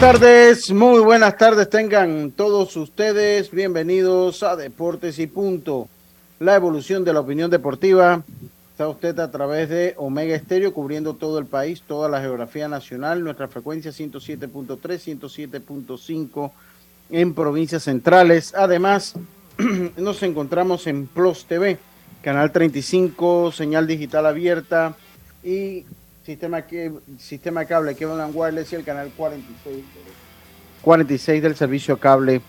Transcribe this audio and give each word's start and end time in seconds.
Buenas 0.00 0.18
tardes, 0.18 0.72
muy 0.72 1.00
buenas 1.00 1.36
tardes 1.36 1.68
tengan 1.68 2.30
todos 2.30 2.74
ustedes. 2.74 3.50
Bienvenidos 3.50 4.42
a 4.42 4.56
Deportes 4.56 5.18
y 5.18 5.26
Punto, 5.26 5.88
la 6.38 6.54
evolución 6.54 7.04
de 7.04 7.12
la 7.12 7.20
opinión 7.20 7.50
deportiva. 7.50 8.22
Está 8.70 8.88
usted 8.88 9.18
a 9.18 9.30
través 9.30 9.68
de 9.68 9.92
Omega 9.98 10.34
Estéreo 10.34 10.72
cubriendo 10.72 11.12
todo 11.12 11.38
el 11.38 11.44
país, 11.44 11.82
toda 11.86 12.08
la 12.08 12.22
geografía 12.22 12.66
nacional, 12.66 13.22
nuestra 13.22 13.48
frecuencia 13.48 13.90
107.3, 13.90 14.80
107.5 15.20 16.50
en 17.10 17.34
provincias 17.34 17.82
centrales. 17.82 18.54
Además, 18.54 19.16
nos 19.98 20.22
encontramos 20.22 20.86
en 20.86 21.08
Plus 21.08 21.44
TV, 21.44 21.76
canal 22.22 22.52
35, 22.52 23.52
señal 23.52 23.86
digital 23.86 24.24
abierta 24.24 24.94
y 25.44 25.84
sistema, 26.30 26.62
que, 26.62 26.92
sistema 27.18 27.64
cable 27.64 27.96
Kevin 27.96 28.30
Wireless 28.32 28.72
y 28.72 28.76
el 28.76 28.84
canal 28.84 29.10
46, 29.16 29.84
46 30.80 31.42
del 31.42 31.56
servicio 31.56 31.98
cable 31.98 32.40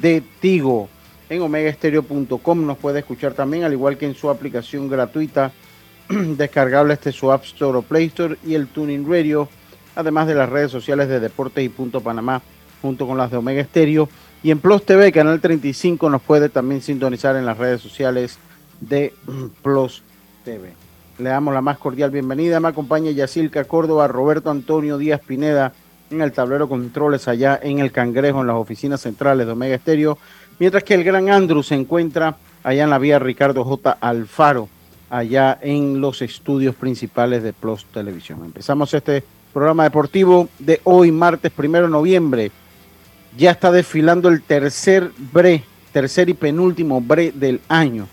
de 0.00 0.22
Tigo. 0.40 0.88
En 1.28 1.42
omegaestereo.com 1.42 2.66
nos 2.66 2.78
puede 2.78 2.98
escuchar 3.00 3.34
también, 3.34 3.62
al 3.62 3.72
igual 3.72 3.96
que 3.96 4.06
en 4.06 4.16
su 4.16 4.28
aplicación 4.28 4.88
gratuita 4.88 5.52
descargable 6.08 6.94
este 6.94 7.12
su 7.12 7.30
App 7.30 7.44
Store 7.44 7.78
o 7.78 7.82
Play 7.82 8.06
Store 8.06 8.36
y 8.44 8.54
el 8.54 8.66
Tuning 8.66 9.08
Radio, 9.08 9.48
además 9.94 10.26
de 10.26 10.34
las 10.34 10.48
redes 10.48 10.72
sociales 10.72 11.08
de 11.08 11.20
Deportes 11.20 11.64
y 11.64 11.68
Punto 11.68 12.00
Panamá, 12.00 12.42
junto 12.82 13.06
con 13.06 13.18
las 13.18 13.30
de 13.30 13.36
Omega 13.36 13.60
Estéreo. 13.60 14.08
Y 14.42 14.50
en 14.50 14.58
Plus 14.58 14.84
TV, 14.84 15.12
canal 15.12 15.40
35, 15.40 16.10
nos 16.10 16.22
puede 16.22 16.48
también 16.48 16.80
sintonizar 16.80 17.36
en 17.36 17.46
las 17.46 17.56
redes 17.56 17.80
sociales 17.82 18.38
de 18.80 19.12
Plus 19.62 20.02
TV. 20.44 20.87
Le 21.18 21.30
damos 21.30 21.52
la 21.52 21.60
más 21.60 21.78
cordial 21.78 22.12
bienvenida. 22.12 22.60
Me 22.60 22.68
acompaña 22.68 23.10
Yacilca 23.10 23.64
Córdoba, 23.64 24.06
Roberto 24.06 24.50
Antonio 24.50 24.98
Díaz 24.98 25.20
Pineda 25.20 25.72
en 26.12 26.22
el 26.22 26.30
tablero 26.30 26.68
controles 26.68 27.26
allá 27.26 27.58
en 27.60 27.80
el 27.80 27.90
Cangrejo, 27.90 28.40
en 28.40 28.46
las 28.46 28.56
oficinas 28.56 29.00
centrales 29.00 29.44
de 29.44 29.52
Omega 29.52 29.74
Estéreo, 29.74 30.16
mientras 30.60 30.84
que 30.84 30.94
el 30.94 31.02
gran 31.02 31.28
Andrew 31.28 31.62
se 31.64 31.74
encuentra 31.74 32.36
allá 32.62 32.84
en 32.84 32.90
la 32.90 32.98
vía 32.98 33.18
Ricardo 33.18 33.64
J. 33.64 33.98
Alfaro, 34.00 34.68
allá 35.10 35.58
en 35.60 36.00
los 36.00 36.22
estudios 36.22 36.76
principales 36.76 37.42
de 37.42 37.52
Plus 37.52 37.84
Televisión. 37.86 38.44
Empezamos 38.44 38.94
este 38.94 39.24
programa 39.52 39.82
deportivo 39.82 40.48
de 40.60 40.80
hoy, 40.84 41.10
martes 41.10 41.50
primero 41.50 41.86
de 41.86 41.92
noviembre. 41.92 42.52
Ya 43.36 43.50
está 43.50 43.72
desfilando 43.72 44.28
el 44.28 44.42
tercer 44.42 45.10
bre, 45.32 45.64
tercer 45.92 46.28
y 46.28 46.34
penúltimo 46.34 47.00
bre 47.00 47.32
del 47.32 47.60
año 47.68 48.06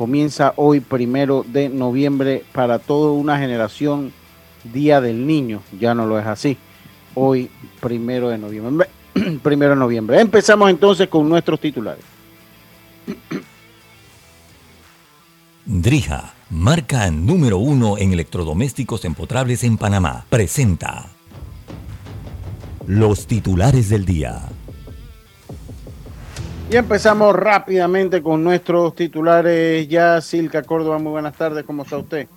comienza 0.00 0.54
hoy 0.56 0.80
primero 0.80 1.44
de 1.46 1.68
noviembre 1.68 2.42
para 2.52 2.78
toda 2.78 3.12
una 3.12 3.38
generación 3.38 4.14
Día 4.72 4.98
del 5.02 5.26
Niño. 5.26 5.60
Ya 5.78 5.94
no 5.94 6.06
lo 6.06 6.18
es 6.18 6.26
así. 6.26 6.56
Hoy 7.14 7.50
primero 7.80 8.30
de 8.30 8.38
noviembre. 8.38 8.88
primero 9.42 9.72
de 9.72 9.76
noviembre. 9.76 10.18
Empezamos 10.18 10.70
entonces 10.70 11.06
con 11.08 11.28
nuestros 11.28 11.60
titulares. 11.60 12.02
Drija, 15.66 16.32
marca 16.48 17.10
número 17.10 17.58
uno 17.58 17.98
en 17.98 18.14
electrodomésticos 18.14 19.04
empotrables 19.04 19.64
en 19.64 19.76
Panamá, 19.76 20.24
presenta 20.30 21.10
los 22.86 23.26
titulares 23.26 23.90
del 23.90 24.06
día. 24.06 24.48
Y 26.70 26.76
empezamos 26.76 27.34
rápidamente 27.34 28.22
con 28.22 28.44
nuestros 28.44 28.94
titulares. 28.94 29.88
Ya, 29.88 30.20
Silca 30.20 30.62
Córdoba, 30.62 30.98
muy 30.98 31.10
buenas 31.10 31.34
tardes, 31.34 31.64
¿cómo 31.64 31.82
está 31.82 31.96
usted? 31.96 32.28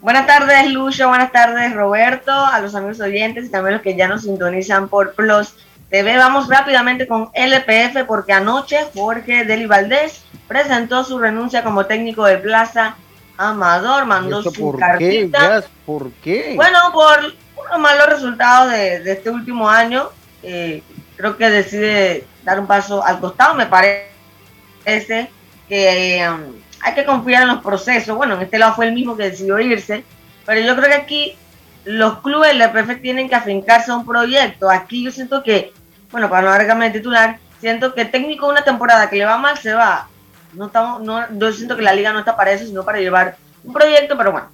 Buenas 0.00 0.26
tardes, 0.26 0.70
Lucho, 0.70 1.08
buenas 1.08 1.32
tardes, 1.32 1.74
Roberto, 1.74 2.32
a 2.32 2.58
los 2.60 2.74
amigos 2.74 2.98
oyentes 3.00 3.44
y 3.44 3.50
también 3.50 3.74
los 3.74 3.82
que 3.82 3.94
ya 3.94 4.08
nos 4.08 4.22
sintonizan 4.22 4.88
por 4.88 5.12
Plus 5.12 5.52
TV. 5.90 6.16
Vamos 6.16 6.48
rápidamente 6.48 7.06
con 7.06 7.28
LPF 7.34 8.06
porque 8.06 8.32
anoche 8.32 8.78
Jorge 8.94 9.44
Deli 9.44 9.66
Valdés 9.66 10.24
presentó 10.48 11.04
su 11.04 11.18
renuncia 11.18 11.62
como 11.62 11.84
técnico 11.84 12.24
de 12.24 12.38
Plaza 12.38 12.96
Amador, 13.36 14.06
mandó 14.06 14.42
su 14.42 14.52
por 14.54 14.78
cartita. 14.78 15.60
Qué? 15.60 15.68
¿Por 15.84 16.10
qué? 16.22 16.52
Bueno, 16.56 16.78
por 16.94 17.18
unos 17.66 17.80
malos 17.80 18.06
resultados 18.08 18.72
de, 18.72 19.00
de 19.00 19.12
este 19.12 19.28
último 19.28 19.68
año, 19.68 20.08
eh, 20.42 20.82
creo 21.16 21.36
que 21.36 21.50
decide 21.50 22.26
dar 22.44 22.60
un 22.60 22.66
paso 22.66 23.04
al 23.04 23.20
costado. 23.20 23.54
Me 23.54 23.66
parece 23.66 25.30
que 25.68 26.26
um, 26.28 26.54
hay 26.80 26.94
que 26.94 27.04
confiar 27.04 27.42
en 27.42 27.48
los 27.48 27.62
procesos. 27.62 28.16
Bueno, 28.16 28.34
en 28.34 28.42
este 28.42 28.58
lado 28.58 28.74
fue 28.74 28.86
el 28.86 28.94
mismo 28.94 29.16
que 29.16 29.30
decidió 29.30 29.58
irse, 29.58 30.04
pero 30.44 30.60
yo 30.60 30.76
creo 30.76 30.88
que 30.88 30.94
aquí 30.94 31.38
los 31.84 32.18
clubes 32.20 32.56
del 32.56 32.70
PF 32.70 33.00
tienen 33.00 33.28
que 33.28 33.34
afincarse 33.34 33.90
a 33.90 33.96
un 33.96 34.06
proyecto. 34.06 34.70
Aquí 34.70 35.04
yo 35.04 35.10
siento 35.10 35.42
que, 35.42 35.72
bueno, 36.10 36.28
para 36.28 36.42
no 36.42 36.48
alargarme 36.48 36.86
de 36.86 36.98
titular, 36.98 37.38
siento 37.60 37.94
que 37.94 38.04
técnico 38.04 38.46
de 38.46 38.52
una 38.52 38.64
temporada 38.64 39.08
que 39.08 39.16
le 39.16 39.24
va 39.24 39.38
mal 39.38 39.56
se 39.56 39.72
va. 39.72 40.08
No 40.52 40.66
estamos, 40.66 41.02
no, 41.02 41.24
yo 41.36 41.52
siento 41.52 41.76
que 41.76 41.82
la 41.82 41.92
liga 41.92 42.12
no 42.12 42.20
está 42.20 42.36
para 42.36 42.52
eso, 42.52 42.66
sino 42.66 42.84
para 42.84 42.98
llevar 42.98 43.36
un 43.64 43.72
proyecto, 43.72 44.16
pero 44.16 44.32
bueno. 44.32 44.48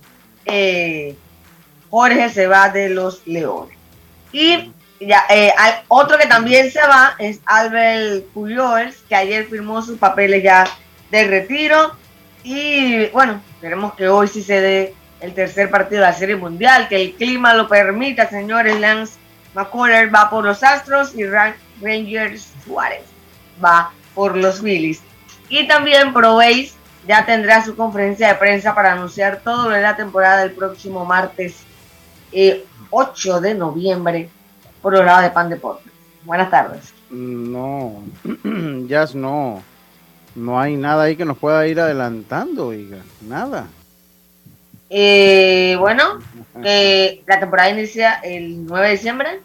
Eh, 0.44 1.16
Jorge 1.90 2.30
se 2.30 2.46
va 2.46 2.70
de 2.70 2.88
los 2.88 3.26
Leones. 3.26 3.76
Y 4.32 4.72
ya, 5.06 5.24
eh, 5.30 5.52
otro 5.88 6.18
que 6.18 6.26
también 6.26 6.70
se 6.70 6.80
va 6.80 7.14
es 7.18 7.40
Albert 7.46 8.26
Pujols, 8.34 8.96
que 9.08 9.14
ayer 9.14 9.46
firmó 9.46 9.82
sus 9.82 9.98
papeles 9.98 10.42
ya 10.42 10.64
de 11.10 11.26
retiro. 11.26 11.96
Y 12.42 13.06
bueno, 13.10 13.40
esperemos 13.54 13.94
que 13.94 14.08
hoy 14.08 14.28
sí 14.28 14.42
se 14.42 14.60
dé 14.60 14.94
el 15.20 15.34
tercer 15.34 15.70
partido 15.70 16.00
de 16.00 16.08
la 16.08 16.14
Serie 16.14 16.36
Mundial, 16.36 16.88
que 16.88 17.00
el 17.00 17.14
clima 17.14 17.54
lo 17.54 17.68
permita, 17.68 18.28
señores. 18.28 18.78
Lance 18.80 19.14
McCullers 19.54 20.12
va 20.12 20.28
por 20.28 20.44
los 20.44 20.62
Astros 20.62 21.14
y 21.14 21.24
Rangers 21.24 22.52
Suárez 22.64 23.04
va 23.64 23.92
por 24.14 24.36
los 24.36 24.60
Phillies. 24.60 25.00
Y 25.48 25.66
también 25.68 26.12
Proveis 26.12 26.74
ya 27.06 27.24
tendrá 27.24 27.64
su 27.64 27.76
conferencia 27.76 28.28
de 28.28 28.34
prensa 28.34 28.74
para 28.74 28.92
anunciar 28.92 29.40
todo 29.42 29.68
lo 29.68 29.74
de 29.74 29.82
la 29.82 29.96
temporada 29.96 30.40
del 30.40 30.52
próximo 30.52 31.04
martes 31.04 31.56
8 32.90 33.38
eh, 33.38 33.40
de 33.40 33.54
noviembre 33.54 34.30
por 34.82 34.92
los 34.92 35.04
lados 35.04 35.22
de 35.22 35.30
Pan 35.30 35.48
Deportes. 35.48 35.92
Buenas 36.24 36.50
tardes. 36.50 36.92
No, 37.10 38.02
ya 38.86 39.06
no. 39.14 39.62
No 40.34 40.58
hay 40.58 40.76
nada 40.76 41.04
ahí 41.04 41.16
que 41.16 41.24
nos 41.24 41.38
pueda 41.38 41.66
ir 41.66 41.78
adelantando, 41.78 42.68
oiga, 42.68 42.98
nada. 43.20 43.66
Eh, 44.88 45.76
bueno, 45.78 46.18
eh, 46.64 47.22
la 47.26 47.40
temporada 47.40 47.70
inicia 47.70 48.14
el 48.14 48.66
9 48.66 48.86
de 48.86 48.92
diciembre. 48.92 49.40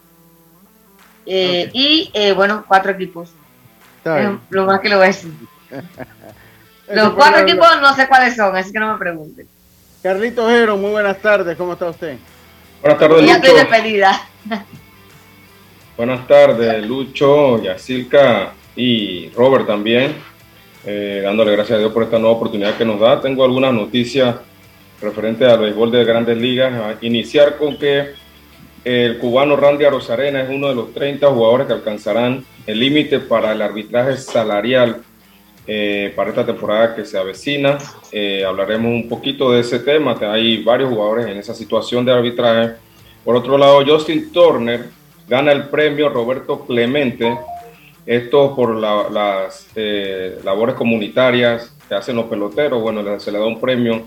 Eh, 1.25 1.69
y 1.74 2.10
eh, 2.13 2.31
bueno, 2.31 2.63
cuatro 2.68 2.92
equipos. 2.92 3.31
lo 4.50 4.66
más 4.66 4.80
que 4.80 4.89
lo 4.89 4.98
voy 4.98 5.06
a 5.06 5.07
decir. 5.07 5.31
Los 6.89 7.10
cuatro 7.16 7.42
equipos 7.42 7.68
no 7.81 7.94
sé 7.95 8.07
cuáles 8.07 8.38
son, 8.38 8.56
así 8.56 8.72
que 8.72 8.80
no 8.80 8.94
me 8.94 8.98
pregunten. 8.98 9.45
Carlito 10.01 10.48
Jero, 10.48 10.78
muy 10.78 10.92
buenas 10.92 11.18
tardes, 11.18 11.57
¿cómo 11.57 11.74
está 11.74 11.89
usted? 11.89 12.18
Buenas 12.81 12.98
tardes, 12.98 13.25
Ya 13.25 13.36
estoy 13.36 14.01
Buenas 15.98 16.28
tardes, 16.28 16.86
Lucho, 16.86 17.60
Yacilca, 17.60 18.54
y 18.76 19.30
Robert 19.30 19.66
también, 19.66 20.14
eh, 20.86 21.22
dándole 21.24 21.54
gracias 21.54 21.78
a 21.78 21.80
Dios 21.80 21.92
por 21.92 22.04
esta 22.04 22.20
nueva 22.20 22.36
oportunidad 22.36 22.78
que 22.78 22.86
nos 22.86 23.00
da. 23.00 23.20
Tengo 23.20 23.44
algunas 23.44 23.74
noticias 23.74 24.36
referentes 25.02 25.48
al 25.50 25.58
béisbol 25.58 25.90
de 25.90 26.06
grandes 26.06 26.38
ligas. 26.38 26.72
A 26.72 27.04
iniciar 27.04 27.58
con 27.58 27.80
que 27.80 28.12
el 28.86 29.18
cubano 29.18 29.56
Randy 29.56 29.86
Arozarena 29.86 30.44
es 30.44 30.50
uno 30.52 30.70
de 30.70 30.76
los 30.76 30.94
30 30.94 31.32
jugadores 31.32 31.66
que 31.66 31.74
alcanzarán 31.74 32.46
el 32.68 32.80
límite 32.80 33.20
para 33.20 33.54
el 33.54 33.62
arbitraje 33.64 34.18
salarial 34.18 35.02
eh, 35.66 36.14
para 36.16 36.30
esta 36.30 36.46
temporada 36.46 36.96
que 36.96 37.06
se 37.06 37.18
avecina. 37.18 37.80
Eh, 38.12 38.46
hablaremos 38.46 38.92
un 38.92 39.10
poquito 39.10 39.52
de 39.52 39.62
ese 39.62 39.80
tema. 39.80 40.16
Hay 40.22 40.62
varios 40.62 40.92
jugadores 40.92 41.26
en 41.26 41.38
esa 41.38 41.56
situación 41.56 42.06
de 42.06 42.12
arbitraje. 42.12 42.76
Por 43.26 43.36
otro 43.36 43.58
lado, 43.58 43.84
Justin 43.84 44.32
Turner 44.32 44.97
gana 45.27 45.51
el 45.51 45.69
premio 45.69 46.09
Roberto 46.09 46.65
Clemente. 46.65 47.38
Esto 48.06 48.56
por 48.56 48.75
las 48.75 49.68
eh, 49.75 50.39
labores 50.44 50.75
comunitarias 50.75 51.75
que 51.88 51.95
hacen 51.95 52.15
los 52.15 52.25
peloteros. 52.25 52.81
Bueno, 52.81 53.19
se 53.19 53.31
le 53.31 53.39
da 53.39 53.45
un 53.45 53.59
premio 53.59 54.06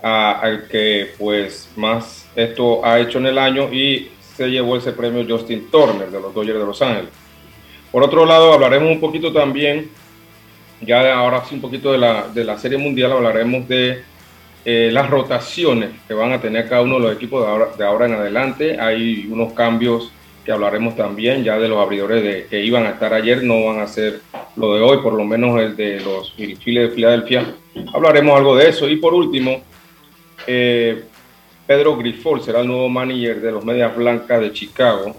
al 0.00 0.66
que 0.68 1.12
pues 1.18 1.70
más 1.76 2.28
esto 2.34 2.84
ha 2.84 2.98
hecho 2.98 3.18
en 3.18 3.26
el 3.26 3.38
año 3.38 3.72
y 3.72 4.10
se 4.34 4.50
llevó 4.50 4.76
ese 4.76 4.92
premio 4.92 5.24
Justin 5.28 5.70
Turner 5.70 6.10
de 6.10 6.20
los 6.20 6.34
Dodgers 6.34 6.58
de 6.58 6.64
Los 6.64 6.82
Ángeles. 6.82 7.10
Por 7.92 8.02
otro 8.02 8.24
lado, 8.24 8.52
hablaremos 8.54 8.90
un 8.90 9.00
poquito 9.00 9.32
también 9.32 9.90
ya 10.84 11.14
ahora 11.14 11.44
sí 11.44 11.54
un 11.54 11.60
poquito 11.60 11.92
de 11.92 11.98
la, 11.98 12.28
de 12.28 12.44
la 12.44 12.58
Serie 12.58 12.78
Mundial 12.78 13.12
hablaremos 13.12 13.68
de 13.68 14.02
eh, 14.64 14.90
las 14.92 15.08
rotaciones 15.08 15.90
que 16.08 16.14
van 16.14 16.32
a 16.32 16.40
tener 16.40 16.68
cada 16.68 16.82
uno 16.82 16.96
de 16.96 17.00
los 17.00 17.14
equipos 17.14 17.44
de 17.44 17.50
ahora, 17.50 17.68
de 17.76 17.84
ahora 17.84 18.06
en 18.06 18.14
adelante. 18.14 18.80
Hay 18.80 19.28
unos 19.30 19.52
cambios 19.52 20.12
que 20.44 20.52
hablaremos 20.52 20.96
también 20.96 21.44
ya 21.44 21.58
de 21.58 21.68
los 21.68 21.78
abridores 21.78 22.22
de, 22.22 22.46
que 22.46 22.64
iban 22.64 22.84
a 22.84 22.90
estar 22.90 23.12
ayer, 23.14 23.42
no 23.42 23.64
van 23.64 23.80
a 23.80 23.86
ser 23.86 24.20
lo 24.56 24.74
de 24.74 24.80
hoy, 24.80 24.98
por 24.98 25.14
lo 25.14 25.24
menos 25.24 25.60
el 25.60 25.76
de 25.76 26.00
los 26.00 26.32
Phillies 26.32 26.58
de 26.64 26.90
Filadelfia. 26.90 27.54
Hablaremos 27.94 28.36
algo 28.36 28.56
de 28.56 28.68
eso. 28.68 28.88
Y 28.88 28.96
por 28.96 29.14
último, 29.14 29.62
eh, 30.46 31.04
Pedro 31.66 31.96
Grifol 31.96 32.42
será 32.42 32.60
el 32.60 32.66
nuevo 32.66 32.88
manager 32.88 33.40
de 33.40 33.52
los 33.52 33.64
Medias 33.64 33.94
Blancas 33.96 34.40
de 34.40 34.52
Chicago. 34.52 35.16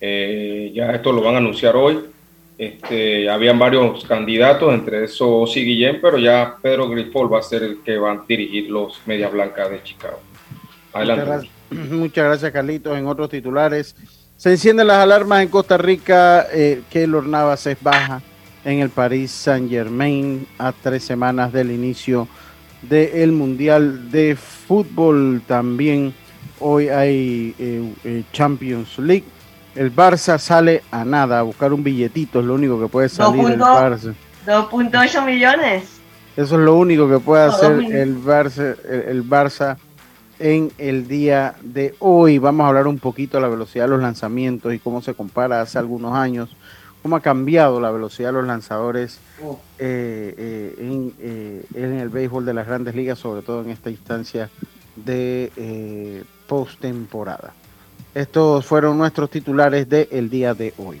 Eh, 0.00 0.70
ya 0.74 0.92
esto 0.92 1.12
lo 1.12 1.22
van 1.22 1.34
a 1.34 1.38
anunciar 1.38 1.76
hoy. 1.76 2.00
Este, 2.56 3.28
habían 3.28 3.58
varios 3.58 4.04
candidatos, 4.04 4.72
entre 4.72 5.04
esos 5.04 5.52
sí 5.52 5.64
Guillén, 5.64 5.98
pero 6.00 6.18
ya 6.18 6.56
Pedro 6.62 6.88
Grifol 6.88 7.32
va 7.32 7.40
a 7.40 7.42
ser 7.42 7.64
el 7.64 7.82
que 7.82 7.98
va 7.98 8.12
a 8.12 8.24
dirigir 8.28 8.70
los 8.70 9.00
Medias 9.06 9.32
Blancas 9.32 9.70
de 9.70 9.82
Chicago. 9.82 10.20
Adelante. 10.92 11.50
Muchas 11.70 12.24
gracias, 12.24 12.52
Carlitos. 12.52 12.96
En 12.96 13.06
otros 13.08 13.28
titulares, 13.28 13.96
se 14.44 14.50
encienden 14.50 14.88
las 14.88 14.98
alarmas 14.98 15.40
en 15.40 15.48
Costa 15.48 15.78
Rica. 15.78 16.46
Eh, 16.52 16.82
Keylor 16.90 17.26
Navas 17.26 17.66
es 17.66 17.82
baja 17.82 18.20
en 18.62 18.80
el 18.80 18.90
París 18.90 19.30
Saint 19.30 19.70
Germain 19.70 20.46
a 20.58 20.72
tres 20.72 21.02
semanas 21.02 21.50
del 21.50 21.70
inicio 21.70 22.28
del 22.82 23.32
Mundial 23.32 24.10
de 24.10 24.36
Fútbol. 24.36 25.40
También 25.46 26.12
hoy 26.60 26.90
hay 26.90 27.54
eh, 27.58 27.90
eh, 28.04 28.22
Champions 28.34 28.98
League 28.98 29.24
el 29.76 29.90
Barça 29.96 30.38
sale 30.38 30.82
a 30.90 31.06
nada, 31.06 31.38
a 31.38 31.42
buscar 31.42 31.72
un 31.72 31.82
billetito, 31.82 32.40
es 32.40 32.44
lo 32.44 32.52
único 32.52 32.78
que 32.78 32.88
puede 32.88 33.08
salir 33.08 33.46
el 33.46 33.58
Barça. 33.58 34.14
2.8 34.46 35.24
millones. 35.24 35.84
Eso 36.36 36.56
es 36.56 36.60
lo 36.60 36.76
único 36.76 37.08
que 37.08 37.18
puede 37.18 37.44
hacer 37.44 37.72
el 37.80 38.22
Barça, 38.22 38.76
el, 38.84 39.26
Barça 39.26 39.78
en 40.38 40.72
el 40.78 41.08
día 41.08 41.54
de 41.62 41.94
hoy. 41.98 42.38
Vamos 42.38 42.64
a 42.64 42.68
hablar 42.68 42.86
un 42.86 42.98
poquito 42.98 43.36
de 43.36 43.42
la 43.42 43.48
velocidad 43.48 43.84
de 43.84 43.90
los 43.90 44.00
lanzamientos 44.00 44.74
y 44.74 44.78
cómo 44.78 45.02
se 45.02 45.14
compara 45.14 45.60
hace 45.60 45.78
algunos 45.78 46.14
años, 46.14 46.56
cómo 47.02 47.16
ha 47.16 47.20
cambiado 47.20 47.80
la 47.80 47.90
velocidad 47.90 48.28
de 48.28 48.32
los 48.34 48.46
lanzadores 48.46 49.18
eh, 49.78 50.34
eh, 50.38 50.74
en, 50.78 51.14
eh, 51.20 51.64
en, 51.74 51.98
el 51.98 52.08
béisbol 52.08 52.44
de 52.44 52.54
las 52.54 52.66
grandes 52.66 52.94
ligas, 52.94 53.18
sobre 53.18 53.42
todo 53.42 53.62
en 53.62 53.70
esta 53.70 53.90
instancia 53.90 54.50
de 54.96 56.24
postemporada. 56.46 57.52
Estos 58.14 58.64
fueron 58.64 58.96
nuestros 58.96 59.28
titulares 59.30 59.88
del 59.88 60.08
el 60.10 60.30
día 60.30 60.54
de 60.54 60.72
hoy. 60.78 61.00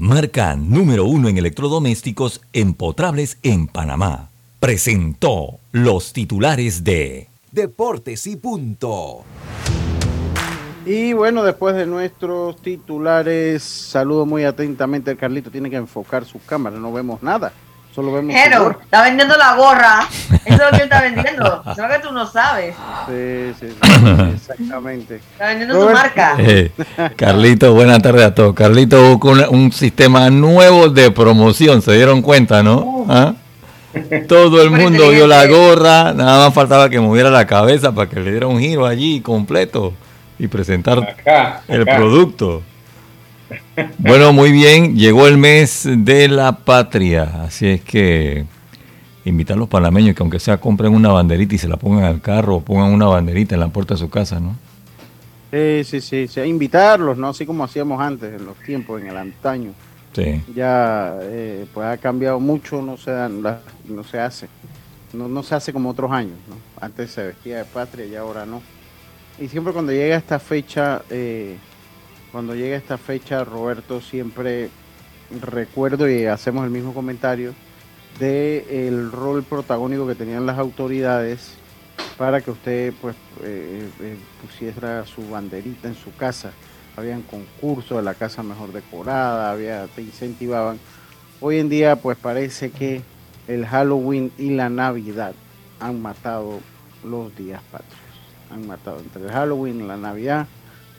marca 0.00 0.56
número 0.56 1.04
uno 1.04 1.28
en 1.28 1.36
electrodomésticos 1.36 2.40
empotrables 2.54 3.36
en 3.42 3.66
Panamá. 3.66 4.30
Presentó 4.58 5.58
los 5.72 6.14
titulares 6.14 6.82
de 6.84 7.28
Deportes 7.52 8.26
y 8.26 8.36
Punto. 8.36 9.24
Y 10.86 11.12
bueno, 11.12 11.42
después 11.42 11.76
de 11.76 11.86
nuestros 11.86 12.56
titulares, 12.62 13.62
saludo 13.62 14.24
muy 14.24 14.44
atentamente 14.44 15.10
al 15.10 15.18
Carlito. 15.18 15.50
Tiene 15.50 15.68
que 15.68 15.76
enfocar 15.76 16.24
su 16.24 16.42
cámara, 16.42 16.78
no 16.78 16.92
vemos 16.92 17.22
nada. 17.22 17.52
Solo 17.94 18.12
vemos. 18.12 18.34
Pero, 18.34 18.78
está 18.82 19.02
vendiendo 19.02 19.36
la 19.36 19.56
gorra. 19.56 20.08
Eso 20.44 20.54
es 20.54 20.58
lo 20.58 20.70
que 20.70 20.76
él 20.76 20.82
está 20.82 21.00
vendiendo. 21.02 21.62
Solo 21.74 21.88
que 21.88 21.98
tú 21.98 22.12
no 22.12 22.26
sabes. 22.26 22.76
Sí, 23.08 23.52
sí, 23.58 23.66
sí 23.68 23.76
exactamente. 24.34 25.16
Está 25.16 25.48
vendiendo 25.48 25.88
su 25.88 25.92
marca. 25.92 26.36
Eh, 26.38 26.70
Carlito, 27.16 27.74
buenas 27.74 28.00
tardes 28.00 28.24
a 28.26 28.34
todos. 28.34 28.54
Carlito 28.54 29.02
buscó 29.10 29.30
un, 29.50 29.72
sistema 29.72 30.30
nuevo 30.30 30.88
de 30.88 31.10
promoción. 31.10 31.82
¿Se 31.82 31.92
dieron 31.92 32.22
cuenta, 32.22 32.62
no? 32.62 33.06
¿Ah? 33.08 33.34
Todo 34.28 34.62
el 34.62 34.70
mundo 34.70 35.10
vio 35.10 35.26
la 35.26 35.46
gorra. 35.46 36.12
Nada 36.12 36.46
más 36.46 36.54
faltaba 36.54 36.88
que 36.88 37.00
moviera 37.00 37.30
la 37.30 37.46
cabeza 37.46 37.92
para 37.92 38.08
que 38.08 38.20
le 38.20 38.30
diera 38.30 38.46
un 38.46 38.60
giro 38.60 38.86
allí 38.86 39.20
completo 39.20 39.92
y 40.38 40.46
presentar 40.46 41.16
el 41.66 41.84
producto. 41.84 42.62
Bueno, 43.98 44.32
muy 44.32 44.52
bien, 44.52 44.96
llegó 44.96 45.26
el 45.26 45.38
mes 45.38 45.88
de 45.88 46.28
la 46.28 46.52
patria, 46.52 47.44
así 47.44 47.66
es 47.66 47.80
que 47.82 48.44
invitar 49.24 49.56
a 49.56 49.60
los 49.60 49.68
panameños 49.68 50.14
que 50.14 50.22
aunque 50.22 50.38
sea 50.38 50.58
compren 50.58 50.94
una 50.94 51.10
banderita 51.10 51.54
y 51.54 51.58
se 51.58 51.68
la 51.68 51.76
pongan 51.76 52.04
al 52.04 52.20
carro 52.20 52.56
o 52.56 52.60
pongan 52.60 52.92
una 52.92 53.06
banderita 53.06 53.54
en 53.54 53.60
la 53.60 53.68
puerta 53.68 53.94
de 53.94 54.00
su 54.00 54.08
casa, 54.10 54.40
¿no? 54.40 54.56
Sí, 55.50 55.84
sí, 55.84 56.00
sí, 56.00 56.28
sí, 56.28 56.40
invitarlos, 56.42 57.18
¿no? 57.18 57.28
Así 57.28 57.44
como 57.44 57.64
hacíamos 57.64 58.00
antes, 58.00 58.32
en 58.32 58.46
los 58.46 58.56
tiempos, 58.58 59.00
en 59.00 59.08
el 59.08 59.16
antaño. 59.16 59.72
Sí. 60.12 60.42
Ya, 60.54 61.18
eh, 61.22 61.66
pues 61.72 61.86
ha 61.86 61.96
cambiado 61.96 62.38
mucho, 62.38 62.80
no 62.82 62.96
se, 62.96 63.10
no 63.10 64.04
se 64.04 64.20
hace. 64.20 64.48
No, 65.12 65.26
no 65.26 65.42
se 65.42 65.56
hace 65.56 65.72
como 65.72 65.90
otros 65.90 66.12
años, 66.12 66.36
¿no? 66.48 66.54
Antes 66.80 67.10
se 67.10 67.26
vestía 67.26 67.58
de 67.58 67.64
patria 67.64 68.06
y 68.06 68.14
ahora 68.14 68.46
no. 68.46 68.62
Y 69.40 69.48
siempre 69.48 69.72
cuando 69.72 69.90
llega 69.90 70.16
esta 70.16 70.38
fecha, 70.38 71.02
eh, 71.10 71.56
cuando 72.32 72.54
llega 72.54 72.76
esta 72.76 72.98
fecha, 72.98 73.44
Roberto, 73.44 74.00
siempre 74.00 74.70
recuerdo 75.40 76.08
y 76.08 76.26
hacemos 76.26 76.64
el 76.64 76.70
mismo 76.70 76.94
comentario 76.94 77.54
de 78.18 78.86
el 78.86 79.10
rol 79.12 79.42
protagónico 79.42 80.06
que 80.06 80.14
tenían 80.14 80.46
las 80.46 80.58
autoridades 80.58 81.54
para 82.16 82.40
que 82.40 82.50
usted 82.50 82.92
pues 83.00 83.16
eh, 83.42 83.88
eh, 84.00 84.16
pusiera 84.42 85.06
su 85.06 85.28
banderita 85.28 85.88
en 85.88 85.94
su 85.94 86.14
casa. 86.14 86.52
Habían 86.96 87.22
concursos 87.22 87.98
de 87.98 88.02
la 88.02 88.14
casa 88.14 88.42
mejor 88.42 88.72
decorada, 88.72 89.50
había, 89.50 89.86
te 89.86 90.02
incentivaban. 90.02 90.78
Hoy 91.40 91.58
en 91.58 91.68
día 91.68 91.96
pues 91.96 92.18
parece 92.18 92.70
que 92.70 93.02
el 93.48 93.66
Halloween 93.66 94.32
y 94.38 94.50
la 94.50 94.68
Navidad 94.68 95.32
han 95.78 96.02
matado 96.02 96.60
los 97.04 97.34
días 97.36 97.62
patrios. 97.70 97.98
Han 98.50 98.66
matado 98.66 98.98
entre 98.98 99.22
el 99.22 99.30
Halloween 99.30 99.80
y 99.80 99.86
la 99.86 99.96
Navidad 99.96 100.46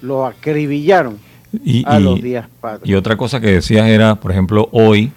lo 0.02 0.26
acribillaron 0.26 1.20
y, 1.64 1.84
a 1.86 2.00
los 2.00 2.22
días 2.22 2.48
patrios. 2.60 2.90
Y 2.90 2.96
otra 2.96 3.18
cosa 3.18 3.40
que 3.40 3.52
decías 3.52 3.88
era, 3.88 4.16
por 4.16 4.32
ejemplo, 4.32 4.70
hoy, 4.72 5.12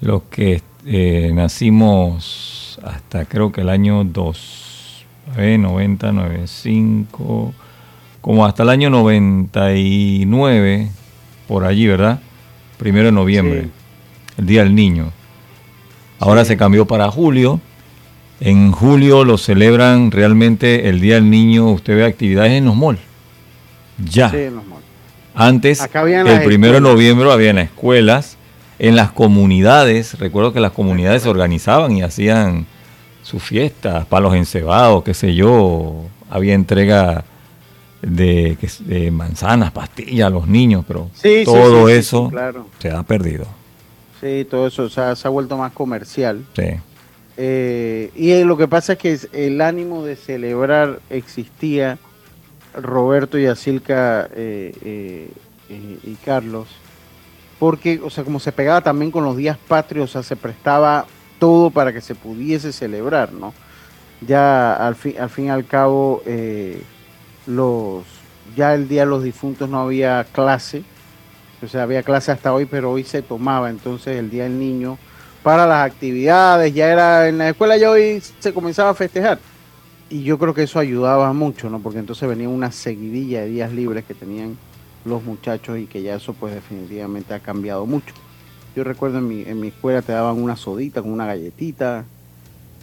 los 0.00 0.22
que 0.24 0.62
eh, 0.86 1.30
nacimos 1.34 2.78
hasta 2.82 3.24
creo 3.26 3.52
que 3.52 3.60
el 3.60 3.68
año 3.68 4.04
2, 4.04 5.04
90, 5.36 6.12
95, 6.12 7.54
como 8.20 8.46
hasta 8.46 8.62
el 8.62 8.70
año 8.70 8.90
99, 8.90 10.90
por 11.48 11.64
allí, 11.64 11.86
¿verdad? 11.86 12.20
Primero 12.78 13.06
de 13.06 13.12
noviembre, 13.12 13.68
el 14.38 14.46
Día 14.46 14.62
del 14.62 14.74
Niño. 14.74 15.10
Ahora 16.18 16.44
se 16.44 16.56
cambió 16.56 16.86
para 16.86 17.10
julio. 17.10 17.60
En 18.40 18.72
julio 18.72 19.24
lo 19.24 19.36
celebran 19.36 20.10
realmente 20.10 20.88
el 20.88 21.00
Día 21.00 21.16
del 21.16 21.28
Niño. 21.28 21.70
Usted 21.70 21.96
ve 21.96 22.06
actividades 22.06 22.52
en 22.52 22.64
los 22.64 22.76
malls 22.76 23.09
ya. 24.04 24.32
Antes, 25.34 25.80
el 25.80 26.42
primero 26.44 26.74
de 26.74 26.80
noviembre 26.80 27.30
había 27.30 27.50
en 27.50 27.58
escuelas, 27.58 28.36
en 28.78 28.96
las 28.96 29.12
comunidades. 29.12 30.18
Recuerdo 30.18 30.52
que 30.52 30.60
las 30.60 30.72
comunidades 30.72 31.22
se 31.22 31.28
organizaban 31.28 31.92
y 31.92 32.02
hacían 32.02 32.66
sus 33.22 33.42
fiestas, 33.42 34.06
palos 34.06 34.34
encebados, 34.34 35.04
qué 35.04 35.14
sé 35.14 35.34
yo, 35.34 36.04
había 36.28 36.54
entrega 36.54 37.24
de, 38.02 38.56
de 38.80 39.10
manzanas, 39.10 39.70
pastillas 39.72 40.26
a 40.26 40.30
los 40.30 40.48
niños, 40.48 40.84
pero 40.86 41.10
todo 41.44 41.88
eso 41.88 42.30
se 42.78 42.90
ha 42.90 43.02
perdido. 43.02 43.46
Sí, 44.20 44.46
todo 44.50 44.66
eso 44.66 44.88
se 44.88 45.00
ha 45.00 45.30
vuelto 45.30 45.56
más 45.56 45.72
comercial. 45.72 46.44
Sí. 46.54 46.64
Eh, 47.36 48.10
y 48.14 48.44
lo 48.44 48.56
que 48.56 48.68
pasa 48.68 48.92
es 48.94 48.98
que 48.98 49.18
el 49.32 49.60
ánimo 49.62 50.04
de 50.04 50.16
celebrar 50.16 51.00
existía, 51.08 51.98
Roberto 52.74 53.38
y 53.38 53.46
Asilka 53.46 54.28
eh, 54.32 54.72
eh, 54.82 55.30
y 56.02 56.14
Carlos, 56.24 56.68
porque, 57.58 58.00
o 58.02 58.10
sea, 58.10 58.24
como 58.24 58.40
se 58.40 58.52
pegaba 58.52 58.80
también 58.80 59.10
con 59.10 59.24
los 59.24 59.36
días 59.36 59.58
patrios, 59.68 60.10
o 60.10 60.12
sea, 60.12 60.22
se 60.22 60.36
prestaba 60.36 61.06
todo 61.38 61.70
para 61.70 61.92
que 61.92 62.00
se 62.00 62.14
pudiese 62.14 62.72
celebrar, 62.72 63.32
¿no? 63.32 63.54
Ya 64.20 64.74
al 64.74 64.94
fin, 64.94 65.14
al 65.18 65.30
fin 65.30 65.46
y 65.46 65.50
al 65.50 65.66
cabo, 65.66 66.22
los, 67.46 68.04
ya 68.56 68.74
el 68.74 68.88
Día 68.88 69.02
de 69.02 69.10
los 69.10 69.22
Difuntos 69.22 69.68
no 69.68 69.80
había 69.80 70.24
clase, 70.32 70.84
o 71.62 71.68
sea, 71.68 71.82
había 71.82 72.02
clase 72.02 72.32
hasta 72.32 72.52
hoy, 72.52 72.66
pero 72.66 72.90
hoy 72.90 73.04
se 73.04 73.22
tomaba 73.22 73.70
entonces 73.70 74.16
el 74.16 74.30
Día 74.30 74.44
del 74.44 74.58
Niño 74.58 74.98
para 75.42 75.66
las 75.66 75.90
actividades, 75.90 76.74
ya 76.74 76.88
era 76.88 77.28
en 77.28 77.38
la 77.38 77.50
escuela 77.50 77.76
ya 77.76 77.90
hoy 77.90 78.22
se 78.38 78.52
comenzaba 78.52 78.90
a 78.90 78.94
festejar. 78.94 79.38
Y 80.10 80.24
yo 80.24 80.38
creo 80.38 80.54
que 80.54 80.64
eso 80.64 80.80
ayudaba 80.80 81.32
mucho, 81.32 81.70
¿no? 81.70 81.78
Porque 81.78 82.00
entonces 82.00 82.28
venía 82.28 82.48
una 82.48 82.72
seguidilla 82.72 83.42
de 83.42 83.48
días 83.48 83.72
libres 83.72 84.04
que 84.04 84.12
tenían 84.14 84.58
los 85.04 85.22
muchachos 85.22 85.78
y 85.78 85.86
que 85.86 86.02
ya 86.02 86.16
eso 86.16 86.34
pues 86.34 86.52
definitivamente 86.52 87.32
ha 87.32 87.38
cambiado 87.38 87.86
mucho. 87.86 88.12
Yo 88.74 88.82
recuerdo 88.82 89.18
en 89.18 89.28
mi, 89.28 89.42
en 89.42 89.60
mi 89.60 89.68
escuela 89.68 90.02
te 90.02 90.12
daban 90.12 90.42
una 90.42 90.56
sodita 90.56 91.00
con 91.00 91.12
una 91.12 91.26
galletita, 91.26 92.04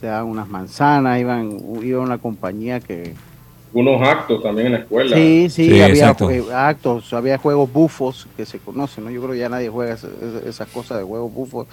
te 0.00 0.06
daban 0.06 0.26
unas 0.26 0.48
manzanas, 0.48 1.20
iban, 1.20 1.58
iba 1.82 2.00
una 2.00 2.18
compañía 2.18 2.80
que... 2.80 3.14
Unos 3.74 4.00
actos 4.00 4.42
también 4.42 4.68
en 4.68 4.72
la 4.72 4.78
escuela. 4.78 5.14
Sí, 5.14 5.48
sí, 5.50 5.80
había 5.82 6.08
actos, 6.08 7.12
había 7.12 7.36
juegos 7.36 7.70
bufos 7.70 8.26
que 8.36 8.46
se 8.46 8.58
conocen, 8.58 9.04
¿no? 9.04 9.10
Yo 9.10 9.20
creo 9.20 9.34
que 9.34 9.38
ya 9.40 9.50
nadie 9.50 9.68
juega 9.68 9.98
esas 10.46 10.68
cosas 10.68 10.96
de 10.98 11.04
juegos 11.04 11.32
bufos 11.32 11.66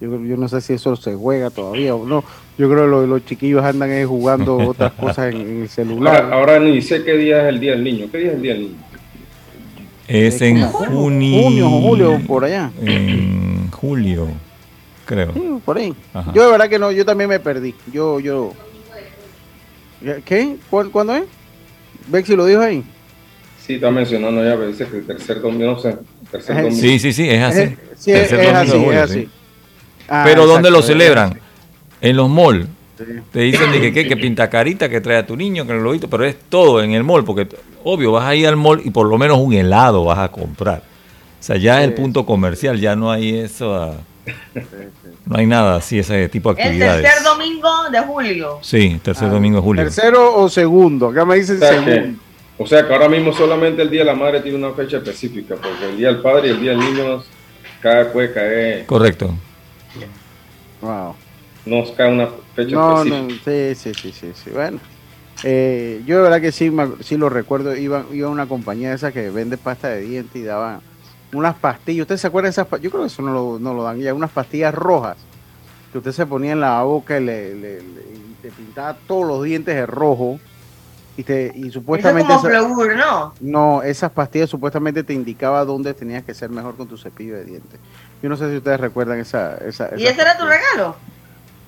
yo, 0.00 0.08
no 0.08 0.48
sé 0.48 0.62
si 0.62 0.72
eso 0.72 0.96
se 0.96 1.14
juega 1.14 1.50
todavía 1.50 1.94
o 1.94 2.06
no. 2.06 2.24
Yo 2.56 2.70
creo 2.70 3.02
que 3.02 3.06
los, 3.06 3.24
chiquillos 3.24 3.62
andan 3.62 3.90
ahí 3.90 4.04
jugando 4.04 4.56
otras 4.68 4.92
cosas 4.92 5.34
en, 5.34 5.62
el 5.62 5.68
celular. 5.68 6.32
Ahora, 6.32 6.58
ni 6.58 6.80
sé 6.80 7.04
qué 7.04 7.16
día 7.16 7.42
es 7.42 7.48
el 7.48 7.60
Día 7.60 7.72
del 7.72 7.84
Niño. 7.84 8.06
¿Qué 8.10 8.18
día 8.18 8.28
es 8.28 8.34
el 8.34 8.42
Día 8.42 8.52
del 8.54 8.62
Niño? 8.62 8.74
Es 10.08 10.40
en 10.42 10.62
junio. 10.66 11.42
Junio 11.42 11.66
o 11.66 11.80
julio, 11.82 12.20
por 12.26 12.44
allá. 12.44 12.70
En 12.82 13.70
julio, 13.70 14.28
creo. 15.04 15.32
Sí, 15.34 15.60
por 15.64 15.76
ahí. 15.76 15.94
Yo 16.34 16.46
de 16.46 16.50
verdad 16.50 16.68
que 16.68 16.78
no, 16.78 16.90
yo 16.90 17.04
también 17.04 17.30
me 17.30 17.38
perdí. 17.38 17.74
Yo, 17.92 18.18
yo. 18.20 18.52
¿Qué? 20.24 20.56
¿Cuándo 20.70 21.14
es? 21.14 21.24
Bexi 22.08 22.34
lo 22.34 22.46
dijo 22.46 22.60
ahí. 22.60 22.82
Sí, 23.64 23.74
está 23.74 23.90
mencionando 23.90 24.42
ya, 24.42 24.56
pero 24.56 24.66
dice 24.66 24.86
que 24.86 24.96
el 24.96 25.06
tercer 25.06 25.40
domingo, 25.40 25.72
no 25.72 25.78
sé. 25.78 25.96
Tercer 26.30 26.56
domingo. 26.56 26.80
Sí, 26.80 26.98
sí, 26.98 27.12
sí, 27.12 27.28
es 27.28 27.42
así. 27.42 27.76
sí, 27.96 28.12
es, 28.12 28.32
así, 28.32 28.76
es 28.76 28.96
así. 28.96 29.28
Ah, 30.10 30.24
Pero 30.26 30.44
¿dónde 30.44 30.70
lo 30.72 30.82
celebran? 30.82 31.40
En 32.00 32.16
los 32.16 32.28
malls. 32.28 32.66
Te 33.32 33.40
dicen 33.40 33.70
que, 33.72 33.92
que, 33.92 34.16
pinta 34.16 34.50
carita, 34.50 34.88
que 34.88 35.00
trae 35.00 35.16
a 35.16 35.26
tu 35.26 35.36
niño, 35.36 35.66
que 35.66 35.72
no 35.72 35.78
lo 35.78 35.92
visto, 35.92 36.10
pero 36.10 36.24
es 36.24 36.36
todo 36.50 36.82
en 36.82 36.92
el 36.92 37.02
mall, 37.02 37.24
porque 37.24 37.48
obvio, 37.82 38.12
vas 38.12 38.24
a 38.24 38.34
ir 38.34 38.46
al 38.46 38.56
mall 38.56 38.82
y 38.84 38.90
por 38.90 39.06
lo 39.06 39.16
menos 39.16 39.38
un 39.38 39.54
helado 39.54 40.04
vas 40.04 40.18
a 40.18 40.28
comprar. 40.30 40.82
O 41.40 41.42
sea, 41.42 41.56
ya 41.56 41.80
es 41.80 41.88
el 41.88 41.94
punto 41.94 42.26
comercial, 42.26 42.78
ya 42.78 42.94
no 42.96 43.10
hay 43.10 43.38
eso, 43.38 43.74
ah, 43.74 43.94
no 45.24 45.38
hay 45.38 45.46
nada 45.46 45.76
así, 45.76 45.98
ese 45.98 46.28
tipo 46.28 46.52
de 46.52 46.62
actividades. 46.62 46.96
El 46.96 47.10
tercer 47.10 47.24
domingo 47.24 47.68
de 47.90 48.00
julio. 48.00 48.58
Sí, 48.60 49.00
tercer 49.02 49.28
ah, 49.28 49.32
domingo 49.32 49.56
de 49.56 49.62
julio. 49.62 49.82
¿Tercero 49.84 50.36
o 50.36 50.48
segundo? 50.50 51.08
Acá 51.08 51.24
me 51.24 51.36
dicen 51.36 51.58
segundo. 51.58 52.18
o 52.58 52.66
sea, 52.66 52.86
que 52.86 52.92
ahora 52.92 53.08
mismo 53.08 53.32
solamente 53.32 53.80
el 53.80 53.88
Día 53.88 54.00
de 54.00 54.06
la 54.06 54.14
Madre 54.14 54.40
tiene 54.40 54.58
una 54.58 54.72
fecha 54.74 54.98
específica, 54.98 55.54
porque 55.54 55.90
el 55.90 55.96
Día 55.96 56.08
del 56.08 56.20
Padre 56.20 56.48
y 56.48 56.50
el 56.50 56.60
Día 56.60 56.72
del 56.72 56.80
Niño 56.80 57.22
cada 57.80 58.12
puede 58.12 58.30
caer. 58.34 58.84
Correcto. 58.84 59.34
Wow. 60.80 61.14
Nos 61.66 61.90
cae 61.92 62.12
una 62.12 62.28
fecha 62.54 62.74
no, 62.74 63.04
No, 63.04 63.28
sí, 63.44 63.74
sí, 63.74 63.94
sí, 63.94 64.12
sí, 64.12 64.32
sí. 64.34 64.50
Bueno, 64.50 64.78
eh, 65.44 66.02
yo 66.06 66.16
de 66.16 66.22
verdad 66.22 66.40
que 66.40 66.52
sí, 66.52 66.72
sí 67.00 67.16
lo 67.16 67.28
recuerdo. 67.28 67.76
Iba, 67.76 68.04
iba 68.12 68.28
a 68.28 68.30
una 68.30 68.46
compañía 68.46 68.92
esa 68.94 69.12
que 69.12 69.30
vende 69.30 69.56
pasta 69.56 69.88
de 69.88 70.02
dientes 70.02 70.36
y 70.36 70.44
daba 70.44 70.80
unas 71.32 71.54
pastillas. 71.56 72.02
¿Usted 72.02 72.16
se 72.16 72.26
acuerda 72.26 72.46
de 72.46 72.52
esas 72.52 72.66
pastillas? 72.66 72.84
Yo 72.84 72.90
creo 72.90 73.02
que 73.02 73.12
eso 73.12 73.22
no 73.22 73.32
lo, 73.32 73.58
no 73.58 73.74
lo 73.74 73.82
dan 73.82 73.98
ya. 73.98 74.14
Unas 74.14 74.30
pastillas 74.30 74.74
rojas 74.74 75.16
que 75.92 75.98
usted 75.98 76.12
se 76.12 76.26
ponía 76.26 76.52
en 76.52 76.60
la 76.60 76.82
boca 76.82 77.18
y 77.18 77.24
le, 77.24 77.54
le, 77.54 77.78
te 78.40 78.50
pintaba 78.50 78.96
todos 79.06 79.26
los 79.26 79.44
dientes 79.44 79.74
de 79.74 79.86
rojo. 79.86 80.38
Y, 81.20 81.22
te, 81.22 81.52
y 81.54 81.70
supuestamente. 81.70 82.32
Eso 82.32 82.48
como 82.62 82.86
¿no? 82.86 83.34
No, 83.40 83.82
esas 83.82 84.10
pastillas 84.10 84.48
supuestamente 84.48 85.04
te 85.04 85.12
indicaba 85.12 85.66
dónde 85.66 85.92
tenías 85.92 86.24
que 86.24 86.32
ser 86.32 86.48
mejor 86.48 86.76
con 86.76 86.88
tu 86.88 86.96
cepillo 86.96 87.34
de 87.34 87.44
dientes. 87.44 87.78
Yo 88.22 88.30
no 88.30 88.38
sé 88.38 88.48
si 88.50 88.56
ustedes 88.56 88.80
recuerdan 88.80 89.20
esa... 89.20 89.58
esa, 89.58 89.90
¿Y 89.98 90.06
ese 90.06 90.18
era 90.18 90.38
tu 90.38 90.46
regalo? 90.46 90.96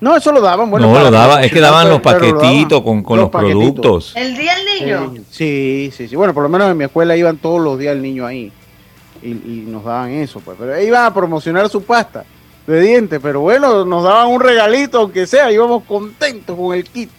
No, 0.01 0.17
eso 0.17 0.31
lo 0.31 0.41
daban. 0.41 0.71
Bueno, 0.71 0.91
no, 0.91 0.99
lo 0.99 1.11
daban, 1.11 1.43
es 1.43 1.51
que 1.51 1.59
daban 1.59 1.87
los 1.87 2.01
paquetitos 2.01 2.81
con, 2.81 3.03
con 3.03 3.19
los, 3.19 3.29
productos. 3.29 4.13
¿El 4.15 4.35
día 4.35 4.55
del 4.55 4.65
niño? 4.65 5.23
sí, 5.29 5.91
sí, 5.95 6.07
sí. 6.07 6.15
Bueno, 6.15 6.33
por 6.33 6.41
lo 6.41 6.49
menos 6.49 6.71
en 6.71 6.77
mi 6.77 6.85
escuela 6.85 7.15
iban 7.15 7.37
todos 7.37 7.61
los 7.61 7.77
días 7.77 7.95
el 7.95 8.01
niño 8.01 8.25
ahí. 8.25 8.51
Y, 9.21 9.27
y, 9.27 9.65
nos 9.67 9.83
daban 9.83 10.09
eso, 10.13 10.39
pues. 10.39 10.57
Pero 10.59 10.81
iban 10.81 11.05
a 11.05 11.13
promocionar 11.13 11.69
su 11.69 11.83
pasta 11.83 12.25
de 12.65 12.81
dientes. 12.81 13.19
Pero 13.21 13.41
bueno, 13.41 13.85
nos 13.85 14.03
daban 14.03 14.29
un 14.29 14.41
regalito, 14.41 14.97
aunque 14.97 15.27
sea. 15.27 15.51
Íbamos 15.51 15.83
contentos 15.83 16.57
con 16.57 16.75
el 16.75 16.85
kit. 16.85 17.11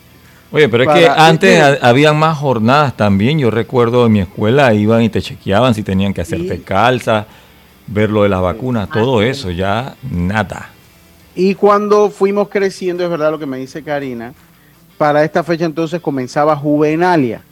Oye, 0.55 0.69
pero 0.69 0.85
es 0.85 0.91
que 0.91 1.09
antes 1.09 1.83
habían 1.83 2.17
más 2.17 2.39
jornadas 2.39 2.97
también. 2.97 3.41
Yo 3.41 3.51
recuerdo 3.51 4.07
en 4.07 4.13
mi 4.13 4.21
escuela 4.21 4.73
iban 4.73 5.03
y 5.03 5.09
te 5.09 5.21
chequeaban 5.21 5.75
si 5.75 5.83
tenían 5.83 6.15
que 6.15 6.21
hacerte 6.21 6.63
calza 6.63 7.27
ver 7.87 8.11
lo 8.11 8.23
de 8.23 8.29
las 8.29 8.41
vacunas, 8.41 8.89
todo 8.89 9.21
eso, 9.21 9.51
ya 9.51 9.97
nada. 10.11 10.71
Y 11.35 11.55
cuando 11.57 12.09
fuimos 12.09 12.49
creciendo, 12.49 13.03
es 13.03 13.11
verdad 13.11 13.33
lo 13.33 13.39
que 13.39 13.47
me 13.47 13.59
dice 13.59 13.83
Karina, 13.83 14.33
para 14.97 15.25
esta 15.25 15.43
fecha 15.43 15.65
entonces 15.65 16.01
comenzaba 16.01 16.55
Juvenalia. 16.57 17.43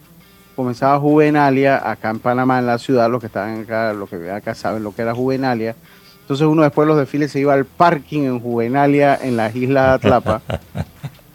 Comenzaba 0.55 0.99
Juvenalia 1.01 1.91
acá 1.91 2.11
en 2.11 2.21
Panamá, 2.21 2.61
en 2.61 2.67
la 2.67 2.79
ciudad, 2.79 3.11
los 3.11 3.21
que 3.21 3.27
estaban 3.27 3.63
acá, 3.63 3.93
los 3.93 4.09
que 4.09 4.17
viven 4.17 4.35
acá 4.35 4.55
saben 4.55 4.85
lo 4.85 4.95
que 4.95 5.03
era 5.03 5.15
Juvenalia. 5.15 5.75
Entonces 6.21 6.47
uno 6.47 6.63
después 6.63 6.87
de 6.87 6.95
los 6.95 6.99
desfiles 6.99 7.33
se 7.33 7.41
iba 7.41 7.53
al 7.53 7.65
parking 7.65 8.21
en 8.21 8.41
Juvenalia, 8.41 9.19
en 9.21 9.37
las 9.37 9.57
islas 9.57 9.89
de 9.89 10.09
Atlapa. 10.09 10.43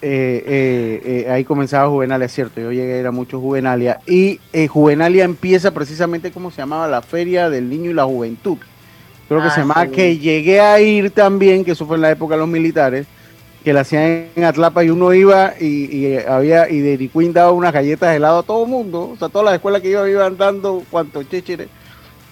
Eh, 0.01 0.43
eh, 0.45 1.25
eh, 1.25 1.31
ahí 1.31 1.43
comenzaba 1.43 1.89
Juvenalia, 1.89 2.27
cierto, 2.27 2.61
yo 2.61 2.71
llegué 2.71 2.95
a 2.95 2.99
ir 2.99 3.07
a 3.07 3.11
mucho 3.11 3.39
Juvenalia. 3.39 3.99
Y 4.05 4.39
Juvenalia 4.69 5.23
empieza 5.23 5.71
precisamente 5.71 6.31
como 6.31 6.51
se 6.51 6.57
llamaba 6.57 6.87
la 6.87 7.01
Feria 7.01 7.49
del 7.49 7.69
Niño 7.69 7.91
y 7.91 7.93
la 7.93 8.05
Juventud 8.05 8.57
creo 9.27 9.43
que 9.43 9.49
se 9.49 9.55
ah, 9.55 9.63
llama 9.63 9.87
que 9.87 10.17
llegué 10.17 10.61
a 10.61 10.79
ir 10.79 11.11
también, 11.11 11.65
que 11.65 11.71
eso 11.71 11.85
fue 11.85 11.97
en 11.97 12.01
la 12.01 12.11
época 12.11 12.35
de 12.35 12.39
los 12.39 12.47
militares, 12.47 13.05
que 13.63 13.73
la 13.73 13.81
hacían 13.81 14.27
en 14.35 14.43
Atlapa 14.43 14.83
y 14.83 14.89
uno 14.89 15.13
iba 15.13 15.53
y, 15.59 16.15
había, 16.17 16.69
y 16.69 16.79
de 16.79 17.09
Queen 17.09 17.33
daba 17.33 17.51
unas 17.51 17.73
galletas 17.73 18.11
de 18.11 18.15
helado 18.17 18.39
a 18.39 18.43
todo 18.43 18.63
el 18.63 18.69
mundo, 18.69 19.09
o 19.09 19.17
sea, 19.17 19.29
todas 19.29 19.45
las 19.45 19.55
escuelas 19.55 19.81
que 19.81 19.89
iban 19.89 20.09
iban 20.09 20.37
dando 20.37 20.83
cuantos 20.89 21.27
chécheres. 21.29 21.67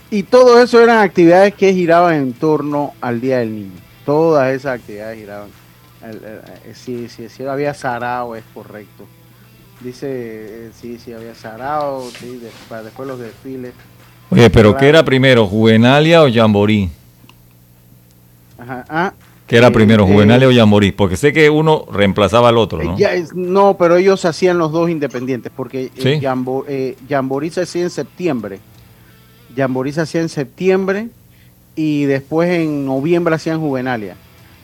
Y 0.09 0.23
todo 0.23 0.61
eso 0.61 0.81
eran 0.81 0.99
actividades 0.99 1.53
que 1.55 1.73
giraban 1.73 2.15
en 2.15 2.33
torno 2.33 2.93
al 3.01 3.19
Día 3.19 3.39
del 3.39 3.53
Niño. 3.53 3.71
Todas 4.05 4.53
esas 4.53 4.79
actividades 4.79 5.17
giraban. 5.17 5.49
Sí, 6.73 7.07
sí, 7.09 7.29
sí, 7.29 7.45
había 7.45 7.73
sarao, 7.73 8.35
es 8.35 8.43
correcto. 8.53 9.05
Dice, 9.81 10.07
eh, 10.09 10.71
sí, 10.79 10.97
sí, 10.97 11.13
había 11.13 11.35
sarao, 11.35 12.09
sí, 12.19 12.41
para 12.69 12.83
después 12.83 13.07
los 13.07 13.19
desfiles. 13.19 13.73
Oye, 14.29 14.49
pero 14.49 14.75
¿qué 14.75 14.87
era 14.87 15.03
primero, 15.03 15.47
Juvenalia 15.47 16.23
o 16.23 16.31
Jamborí? 16.31 16.89
Ajá. 18.57 18.85
Ah, 18.89 19.13
¿Qué 19.47 19.57
era 19.57 19.69
primero, 19.69 20.05
eh, 20.07 20.11
Juvenalia 20.11 20.47
o 20.47 20.53
Jamborí? 20.53 20.91
Porque 20.91 21.17
sé 21.17 21.31
que 21.31 21.49
uno 21.49 21.85
reemplazaba 21.91 22.49
al 22.49 22.57
otro, 22.57 22.83
¿no? 22.83 22.97
no, 23.35 23.77
pero 23.77 23.97
ellos 23.97 24.25
hacían 24.25 24.57
los 24.57 24.71
dos 24.71 24.89
independientes, 24.89 25.51
porque 25.55 25.91
eh, 25.95 26.21
eh, 26.67 26.97
Jamborí 27.07 27.51
se 27.51 27.61
hacía 27.61 27.83
en 27.83 27.91
septiembre. 27.91 28.59
Jamborí 29.55 29.91
se 29.93 30.01
hacía 30.01 30.21
en 30.21 30.29
septiembre 30.29 31.09
y 31.75 32.05
después 32.05 32.49
en 32.49 32.85
noviembre 32.85 33.35
hacían 33.35 33.59
Juvenalia. 33.59 34.15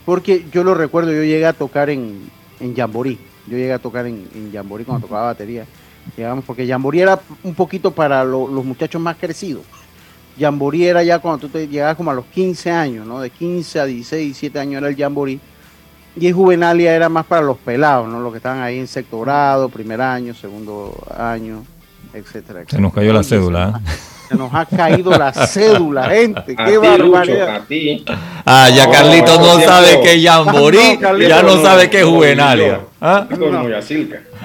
Porque 0.04 0.44
yo 0.52 0.64
lo 0.64 0.74
recuerdo, 0.74 1.12
yo 1.12 1.22
llegué 1.22 1.46
a 1.46 1.52
tocar 1.52 1.90
en, 1.90 2.30
en 2.60 2.74
Jamborí. 2.74 3.18
Yo 3.46 3.56
llegué 3.56 3.72
a 3.72 3.78
tocar 3.78 4.06
en, 4.06 4.28
en 4.34 4.52
Jamborí 4.52 4.84
cuando 4.84 5.06
tocaba 5.06 5.26
batería 5.26 5.66
digamos, 6.16 6.44
porque 6.44 6.66
Jamboree 6.66 7.02
era 7.02 7.20
un 7.42 7.54
poquito 7.54 7.90
para 7.90 8.24
los 8.24 8.64
muchachos 8.64 9.00
más 9.00 9.16
crecidos. 9.16 9.62
Jamboree 10.38 10.86
era 10.86 11.02
ya 11.02 11.18
cuando 11.18 11.46
tú 11.46 11.48
te 11.48 11.68
llegabas 11.68 11.96
como 11.96 12.10
a 12.10 12.14
los 12.14 12.24
15 12.26 12.70
años, 12.70 13.06
¿no? 13.06 13.20
De 13.20 13.30
15 13.30 13.80
a 13.80 13.84
16, 13.84 14.24
17 14.24 14.58
años 14.58 14.78
era 14.78 14.88
el 14.88 14.96
Jamboree. 14.96 15.38
Y 16.16 16.26
el 16.26 16.34
Juvenalia 16.34 16.94
era 16.94 17.08
más 17.08 17.24
para 17.24 17.42
los 17.42 17.58
pelados, 17.58 18.08
¿no? 18.08 18.20
Los 18.20 18.32
que 18.32 18.38
estaban 18.38 18.60
ahí 18.60 18.78
en 18.78 18.86
sexto 18.86 19.20
grado, 19.20 19.68
primer 19.68 20.00
año, 20.00 20.34
segundo 20.34 20.94
año, 21.16 21.64
etcétera, 22.12 22.64
Se 22.68 22.80
nos 22.80 22.92
cayó 22.92 23.12
la 23.12 23.22
cédula. 23.22 23.80
¿eh? 23.84 24.11
Se 24.28 24.34
nos 24.36 24.52
ha 24.54 24.64
caído 24.64 25.10
la 25.10 25.32
cédula, 25.32 26.08
gente. 26.08 26.56
Qué 26.56 26.78
barbaridad. 26.78 27.62
Ah, 28.44 28.68
ya 28.70 28.90
Carlitos 28.90 29.38
no, 29.38 29.60
sabe 29.60 30.00
qué 30.02 30.14
es 30.14 30.24
Jamboree, 30.24 30.98
ya 31.28 31.42
no 31.42 31.60
sabe 31.62 31.90
qué 31.90 32.00
es 32.00 32.06
Juvenalia. 32.06 32.80
¿Ah? 33.00 33.26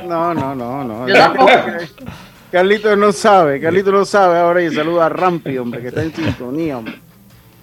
No, 0.07 0.33
no, 0.33 0.55
no, 0.55 0.83
no. 0.83 1.05
Carlito 2.51 2.95
no 2.95 3.11
sabe, 3.11 3.59
Carlito 3.59 3.91
no 3.91 4.05
sabe. 4.05 4.39
Ahora 4.39 4.61
y 4.61 4.73
saluda 4.73 5.07
a 5.07 5.09
Rampi, 5.09 5.57
hombre, 5.57 5.81
que 5.81 5.89
está 5.89 6.03
en 6.03 6.13
sintonía, 6.13 6.77
hombre. 6.77 6.99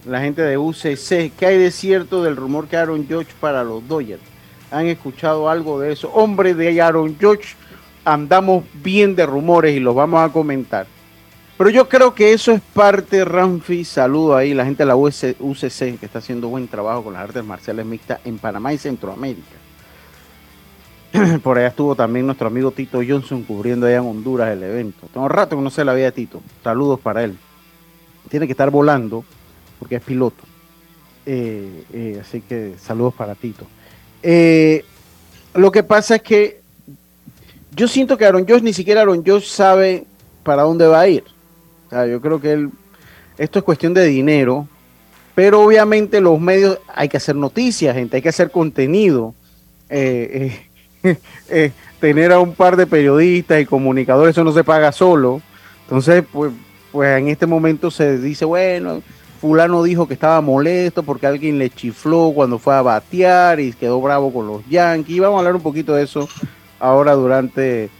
La 0.07 0.21
gente 0.21 0.43
de 0.43 0.59
UCC. 0.59 1.33
¿Qué 1.39 1.47
hay 1.47 1.59
de 1.59 1.71
cierto 1.71 2.23
del 2.23 2.37
rumor 2.37 2.69
que 2.69 2.77
Aaron 2.77 3.07
George 3.09 3.33
para 3.41 3.65
los 3.65 3.87
Dodgers? 3.89 4.23
¿Han 4.71 4.87
escuchado 4.87 5.49
algo 5.49 5.81
de 5.81 5.93
eso? 5.93 6.11
Hombre, 6.13 6.55
de 6.55 6.81
Aaron 6.81 7.17
George 7.19 7.55
andamos 8.05 8.65
bien 8.75 9.17
de 9.17 9.25
rumores 9.25 9.75
y 9.75 9.81
los 9.81 9.95
vamos 9.95 10.23
a 10.23 10.33
comentar. 10.33 10.87
Pero 11.57 11.71
yo 11.71 11.89
creo 11.89 12.15
que 12.15 12.33
eso 12.33 12.51
es 12.51 12.61
parte, 12.61 13.25
Ramfi. 13.25 13.85
Saludo 13.85 14.37
ahí 14.37 14.55
la 14.55 14.65
gente 14.65 14.83
de 14.83 14.87
la 14.87 14.97
UCC 14.97 15.99
que 15.99 16.07
está 16.07 16.19
haciendo 16.19 16.49
buen 16.49 16.67
trabajo 16.67 17.05
con 17.05 17.13
las 17.13 17.23
artes 17.23 17.45
marciales 17.45 17.87
mixtas 17.87 18.21
en 18.25 18.39
Panamá 18.39 18.73
y 18.73 18.79
Centroamérica. 18.79 19.57
Por 21.45 21.59
allá 21.59 21.69
estuvo 21.69 21.95
también 21.95 22.27
nuestro 22.27 22.49
amigo 22.49 22.73
Tito 22.73 23.01
Johnson 23.07 23.45
cubriendo 23.45 23.87
allá 23.87 23.99
en 23.99 24.07
Honduras 24.07 24.51
el 24.51 24.65
evento. 24.65 25.07
Tengo 25.13 25.29
rato 25.29 25.57
que 25.57 25.63
no 25.63 25.71
sé 25.71 25.85
la 25.85 25.95
vida 25.95 26.07
de 26.07 26.13
Tito. 26.13 26.43
Saludos 26.65 26.99
para 26.99 27.23
él. 27.23 27.37
Tiene 28.29 28.47
que 28.47 28.53
estar 28.53 28.71
volando 28.71 29.25
porque 29.79 29.97
es 29.97 30.03
piloto. 30.03 30.43
Eh, 31.25 31.85
eh, 31.93 32.19
así 32.21 32.41
que 32.41 32.75
saludos 32.79 33.15
para 33.15 33.37
Tito. 33.37 33.65
Eh, 34.25 34.85
lo 35.55 35.71
que 35.71 35.85
pasa 35.85 36.17
es 36.17 36.23
que 36.23 36.61
yo 37.77 37.87
siento 37.87 38.19
que 38.19 38.25
Aaron 38.25 38.45
Josh, 38.49 38.63
ni 38.63 38.73
siquiera 38.73 39.03
Aaron 39.03 39.23
Josh 39.25 39.47
sabe 39.47 40.05
para 40.43 40.65
dónde 40.65 40.89
va 40.89 41.01
a 41.01 41.09
ir. 41.09 41.34
Yo 42.09 42.21
creo 42.21 42.41
que 42.41 42.69
esto 43.39 43.59
es 43.59 43.65
cuestión 43.65 43.95
de 43.95 44.05
dinero, 44.07 44.69
pero 45.35 45.63
obviamente 45.63 46.21
los 46.21 46.41
medios, 46.41 46.79
hay 46.95 47.09
que 47.09 47.17
hacer 47.17 47.37
noticias, 47.37 47.95
gente, 47.95 48.17
hay 48.17 48.23
que 48.23 48.29
hacer 48.29 48.51
contenido. 48.51 49.35
Eh, 49.89 50.59
eh, 51.03 51.19
eh, 51.49 51.73
tener 52.01 52.33
a 52.33 52.41
un 52.41 52.55
par 52.55 52.77
de 52.77 52.87
periodistas 52.87 53.61
y 53.61 53.67
comunicadores, 53.67 54.35
eso 54.35 54.45
no 54.45 54.53
se 54.53 54.65
paga 54.65 54.93
solo. 54.93 55.41
Entonces, 55.83 56.25
pues, 56.33 56.53
pues 56.93 57.19
en 57.19 57.29
este 57.29 57.47
momento 57.47 57.91
se 57.91 58.19
dice, 58.19 58.45
bueno, 58.45 59.03
fulano 59.41 59.83
dijo 59.83 60.09
que 60.09 60.15
estaba 60.15 60.41
molesto 60.41 61.03
porque 61.03 61.27
alguien 61.27 61.59
le 61.59 61.69
chifló 61.69 62.33
cuando 62.35 62.59
fue 62.59 62.75
a 62.75 62.83
batear 62.83 63.61
y 63.61 63.73
quedó 63.73 64.01
bravo 64.01 64.33
con 64.33 64.47
los 64.47 64.67
Yankees. 64.69 65.21
Vamos 65.21 65.37
a 65.37 65.39
hablar 65.41 65.57
un 65.57 65.63
poquito 65.63 65.95
de 65.95 66.05
eso 66.05 66.29
ahora 66.79 67.13
durante 67.13 67.91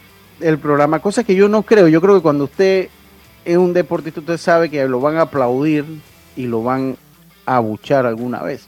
el 0.41 0.59
programa, 0.59 1.01
cosa 1.01 1.25
que 1.25 1.35
yo 1.35 1.49
no 1.49 1.63
creo. 1.63 1.89
Yo 1.89 2.01
creo 2.01 2.15
que 2.15 2.23
cuando 2.23 2.45
usted 2.45 2.89
es 3.45 3.57
un 3.57 3.73
deportista, 3.73 4.21
usted 4.21 4.39
sabe 4.39 4.71
que 4.71 4.87
lo 4.87 5.01
van 5.01 5.17
a 5.17 5.23
aplaudir 5.23 5.85
y 6.37 6.47
lo 6.47 6.63
van 6.63 6.97
a 7.47 7.57
abuchar 7.57 8.07
alguna 8.07 8.43
vez. 8.43 8.67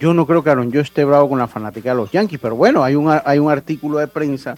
Yo 0.00 0.14
no 0.14 0.26
creo 0.26 0.44
que 0.44 0.50
Aaron 0.50 0.70
yo 0.70 0.80
esté 0.80 1.04
bravo 1.04 1.28
con 1.28 1.38
la 1.38 1.48
fanática 1.48 1.90
de 1.90 1.96
los 1.96 2.12
Yankees, 2.12 2.38
pero 2.40 2.54
bueno, 2.54 2.84
hay 2.84 2.94
un, 2.94 3.12
hay 3.24 3.38
un 3.38 3.50
artículo 3.50 3.98
de 3.98 4.06
prensa 4.06 4.54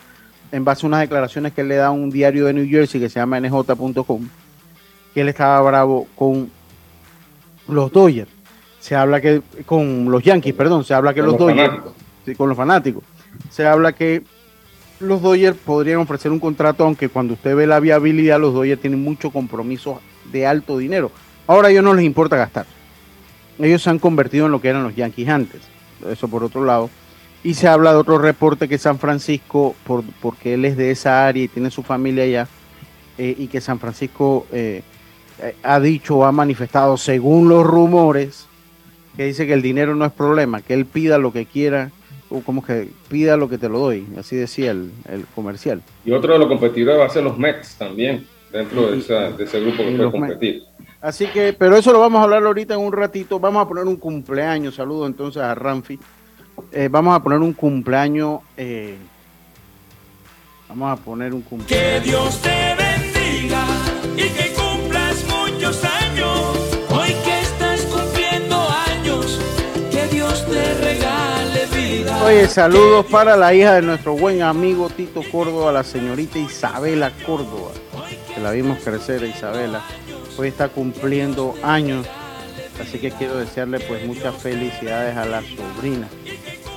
en 0.52 0.64
base 0.64 0.84
a 0.84 0.88
unas 0.88 1.00
declaraciones 1.00 1.52
que 1.52 1.62
él 1.62 1.68
le 1.68 1.76
da 1.76 1.86
a 1.86 1.90
un 1.90 2.10
diario 2.10 2.46
de 2.46 2.52
New 2.52 2.68
Jersey 2.68 3.00
que 3.00 3.08
se 3.08 3.20
llama 3.20 3.40
nj.com, 3.40 4.28
que 5.14 5.20
él 5.20 5.28
estaba 5.28 5.60
bravo 5.62 6.08
con 6.14 6.50
los 7.68 7.92
Dodgers. 7.92 8.30
Se 8.80 8.96
habla 8.96 9.20
que, 9.20 9.42
con 9.66 10.10
los 10.10 10.22
Yankees, 10.22 10.54
perdón, 10.54 10.84
se 10.84 10.94
habla 10.94 11.14
que 11.14 11.22
los, 11.22 11.38
Dodgers, 11.38 11.74
con 12.36 12.48
los 12.48 12.56
fanáticos, 12.56 13.04
se 13.50 13.66
habla 13.66 13.92
que 13.92 14.22
los 15.00 15.22
Dodgers 15.22 15.56
podrían 15.56 15.98
ofrecer 15.98 16.30
un 16.30 16.38
contrato, 16.38 16.84
aunque 16.84 17.08
cuando 17.08 17.34
usted 17.34 17.56
ve 17.56 17.66
la 17.66 17.80
viabilidad, 17.80 18.38
los 18.38 18.54
Dodgers 18.54 18.80
tienen 18.80 19.02
mucho 19.02 19.30
compromiso 19.30 20.00
de 20.30 20.46
alto 20.46 20.78
dinero. 20.78 21.10
Ahora 21.46 21.68
a 21.68 21.70
ellos 21.70 21.82
no 21.82 21.94
les 21.94 22.04
importa 22.04 22.36
gastar. 22.36 22.66
Ellos 23.58 23.82
se 23.82 23.90
han 23.90 23.98
convertido 23.98 24.46
en 24.46 24.52
lo 24.52 24.60
que 24.60 24.68
eran 24.68 24.84
los 24.84 24.94
Yankees 24.94 25.28
antes. 25.28 25.60
Eso 26.08 26.28
por 26.28 26.44
otro 26.44 26.64
lado. 26.64 26.90
Y 27.42 27.54
se 27.54 27.68
habla 27.68 27.92
de 27.92 27.98
otro 27.98 28.18
reporte 28.18 28.68
que 28.68 28.78
San 28.78 28.98
Francisco, 28.98 29.74
por, 29.84 30.04
porque 30.20 30.54
él 30.54 30.64
es 30.66 30.76
de 30.76 30.90
esa 30.90 31.26
área 31.26 31.44
y 31.44 31.48
tiene 31.48 31.70
su 31.70 31.82
familia 31.82 32.24
allá, 32.24 32.48
eh, 33.16 33.34
y 33.38 33.48
que 33.48 33.60
San 33.60 33.78
Francisco 33.78 34.46
eh, 34.52 34.82
eh, 35.42 35.56
ha 35.62 35.80
dicho 35.80 36.18
o 36.18 36.24
ha 36.24 36.32
manifestado, 36.32 36.98
según 36.98 37.48
los 37.48 37.66
rumores, 37.66 38.46
que 39.16 39.24
dice 39.24 39.46
que 39.46 39.54
el 39.54 39.62
dinero 39.62 39.94
no 39.94 40.04
es 40.04 40.12
problema, 40.12 40.60
que 40.60 40.74
él 40.74 40.84
pida 40.84 41.18
lo 41.18 41.32
que 41.32 41.46
quiera 41.46 41.90
como 42.44 42.64
que 42.64 42.88
pida 43.08 43.36
lo 43.36 43.48
que 43.48 43.58
te 43.58 43.68
lo 43.68 43.78
doy, 43.78 44.06
así 44.18 44.36
decía 44.36 44.70
el, 44.70 44.92
comercial. 45.34 45.82
Y 46.04 46.12
otro 46.12 46.32
de 46.32 46.38
los 46.38 46.48
competidores 46.48 47.00
va 47.00 47.06
a 47.06 47.10
ser 47.10 47.24
los 47.24 47.36
Mets 47.36 47.76
también, 47.76 48.26
dentro 48.52 48.90
de, 48.90 48.98
ese 48.98 49.60
grupo 49.60 49.78
que 49.78 49.96
puede 49.96 50.10
competir. 50.10 50.62
Así 51.00 51.26
que, 51.26 51.52
pero 51.52 51.76
eso 51.76 51.92
lo 51.92 52.00
vamos 52.00 52.20
a 52.20 52.24
hablar 52.24 52.44
ahorita 52.44 52.74
en 52.74 52.80
un 52.80 52.92
ratito. 52.92 53.40
Vamos 53.40 53.64
a 53.64 53.68
poner 53.68 53.84
un 53.84 53.96
cumpleaños. 53.96 54.74
Saludo 54.74 55.06
entonces 55.06 55.42
a 55.42 55.54
Ramfi. 55.54 55.98
Eh, 56.72 56.88
vamos 56.90 57.16
a 57.16 57.22
poner 57.22 57.38
un 57.38 57.54
cumpleaños. 57.54 58.40
Eh, 58.56 58.96
vamos 60.68 60.92
a 60.92 61.02
poner 61.02 61.32
un 61.32 61.40
cumpleaños. 61.40 62.02
Que 62.02 62.06
Dios 62.06 62.42
te 62.42 62.79
Oye, 72.22 72.46
saludos 72.48 73.06
para 73.06 73.34
la 73.34 73.54
hija 73.54 73.74
de 73.74 73.82
nuestro 73.82 74.14
buen 74.14 74.42
amigo 74.42 74.90
Tito 74.90 75.22
Córdoba, 75.32 75.72
la 75.72 75.82
señorita 75.82 76.38
Isabela 76.38 77.12
Córdoba, 77.24 77.70
que 78.34 78.40
la 78.40 78.50
vimos 78.52 78.78
crecer, 78.84 79.22
Isabela. 79.24 79.82
Hoy 80.36 80.48
está 80.48 80.68
cumpliendo 80.68 81.54
años, 81.62 82.06
así 82.80 82.98
que 82.98 83.10
quiero 83.10 83.38
desearle 83.38 83.80
pues 83.80 84.06
muchas 84.06 84.34
felicidades 84.36 85.16
a 85.16 85.24
la 85.24 85.42
sobrina, 85.42 86.08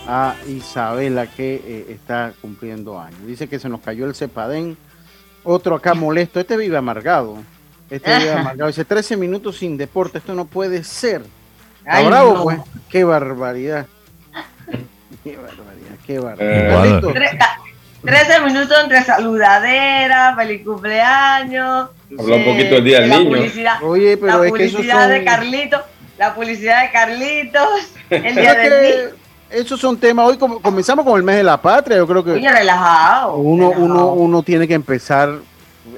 a 0.08 0.36
Isabela, 0.48 1.28
que 1.28 1.56
eh, 1.56 1.86
está 1.90 2.34
cumpliendo 2.42 3.00
años. 3.00 3.28
Dice 3.28 3.50
que 3.50 3.60
se 3.60 3.68
nos 3.68 3.82
cayó 3.82 4.06
el 4.06 4.16
cepadén, 4.16 4.78
otro 5.44 5.76
acá 5.76 5.94
molesto, 5.94 6.40
este 6.40 6.56
vive 6.56 6.78
amargado, 6.78 7.38
este 7.90 8.18
vive 8.18 8.32
amargado, 8.32 8.68
dice 8.68 8.86
13 8.86 9.18
minutos 9.18 9.58
sin 9.58 9.76
deporte, 9.78 10.20
esto 10.20 10.34
no 10.34 10.46
puede 10.46 10.86
ser. 10.86 11.22
bravo, 11.84 12.44
pues, 12.44 12.60
qué 12.90 13.04
barbaridad. 13.04 13.88
Qué 15.24 15.38
barbaridad, 15.38 15.98
qué 16.06 16.20
barbaridad. 16.20 17.02
13 18.04 18.42
minutos 18.42 18.78
entre 18.84 19.02
saludadera, 19.04 20.36
feliz 20.36 20.62
cumpleaños. 20.66 21.90
Habla 22.20 22.36
un 22.36 22.46
poquito 22.46 22.76
del 22.76 22.84
día 22.84 23.00
del 23.00 23.10
niño. 23.10 23.38
Oye, 23.84 24.18
pero 24.18 24.44
la 24.44 24.50
publicidad 24.50 25.08
de 25.08 25.24
Carlitos, 25.24 25.82
la 26.18 26.36
publicidad 26.36 26.84
de 26.84 26.92
Carlitos, 26.92 27.70
el 28.10 28.36
día 28.36 28.54
del 28.56 28.84
niño. 28.84 29.24
Esos 29.50 29.80
son 29.80 29.98
temas. 29.98 30.28
Hoy 30.28 30.38
comenzamos 30.38 31.06
con 31.06 31.16
el 31.16 31.24
mes 31.24 31.38
de 31.38 31.44
la 31.44 31.62
patria. 31.62 31.98
Yo 31.98 32.08
creo 32.08 32.24
que. 32.24 32.34
relajado. 32.34 33.36
Uno, 33.36 33.70
Uno, 33.70 34.12
uno 34.14 34.44
tiene 34.44 34.68
que 34.68 34.74
empezar. 34.74 35.36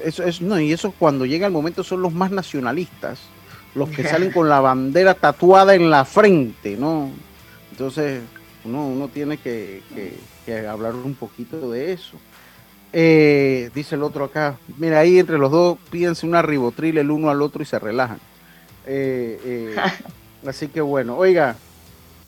Eso 0.04 0.22
es, 0.22 0.40
no, 0.40 0.60
y 0.60 0.72
eso 0.72 0.92
cuando 0.96 1.26
llega 1.26 1.46
el 1.46 1.52
momento 1.52 1.82
son 1.82 2.02
los 2.02 2.12
más 2.12 2.30
nacionalistas, 2.30 3.18
los 3.74 3.88
que 3.88 4.04
salen 4.08 4.30
con 4.30 4.48
la 4.48 4.60
bandera 4.60 5.14
tatuada 5.14 5.74
en 5.74 5.90
la 5.90 6.04
frente, 6.04 6.76
¿no? 6.76 7.10
Entonces, 7.70 8.20
uno, 8.74 9.08
tiene 9.08 9.38
que, 9.38 9.82
hablar 10.68 10.94
un 10.94 11.14
poquito 11.14 11.70
de 11.70 11.92
eso. 11.92 12.18
Eh, 12.92 13.70
dice 13.74 13.94
el 13.94 14.02
otro 14.02 14.24
acá, 14.24 14.56
mira, 14.78 15.00
ahí 15.00 15.18
entre 15.18 15.38
los 15.38 15.50
dos 15.50 15.78
pídense 15.90 16.24
una 16.24 16.40
ribotril 16.40 16.96
el 16.98 17.10
uno 17.10 17.30
al 17.30 17.42
otro 17.42 17.62
y 17.62 17.66
se 17.66 17.78
relajan. 17.78 18.18
Eh, 18.86 19.40
eh, 19.44 19.76
así 20.46 20.68
que 20.68 20.80
bueno, 20.80 21.16
oiga, 21.16 21.56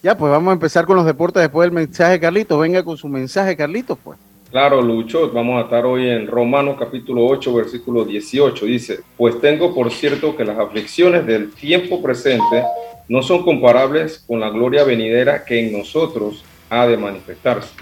ya 0.03 0.17
pues 0.17 0.31
vamos 0.31 0.51
a 0.51 0.55
empezar 0.55 0.85
con 0.85 0.97
los 0.97 1.07
deportes 1.07 1.43
después 1.43 1.67
del 1.67 1.73
mensaje 1.73 2.21
Carlitos. 2.21 2.61
Venga 2.61 2.83
con 2.83 2.97
su 2.97 3.09
mensaje 3.09 3.57
Carlitos, 3.57 3.99
pues. 4.03 4.19
Claro, 4.51 4.81
Lucho, 4.81 5.31
vamos 5.31 5.59
a 5.61 5.65
estar 5.65 5.85
hoy 5.85 6.09
en 6.09 6.27
Romanos 6.27 6.77
capítulo 6.79 7.27
8, 7.27 7.53
versículo 7.53 8.07
18. 8.07 8.65
Dice, 8.65 9.01
pues 9.15 9.39
tengo 9.43 9.75
por 9.75 9.93
cierto 9.93 10.35
que 10.35 10.45
las 10.45 10.59
aflicciones 10.59 11.27
del 11.27 11.51
tiempo 11.53 12.01
presente 12.03 12.65
no 13.09 13.23
son 13.23 13.45
comparables 13.45 14.25
con 14.27 14.41
la 14.41 14.49
gloria 14.49 14.85
venidera 14.85 15.45
que 15.45 15.61
en 15.61 15.77
nosotros 15.77 16.45
ha 16.71 16.87
de 16.87 16.97
manifestarse. 16.97 17.75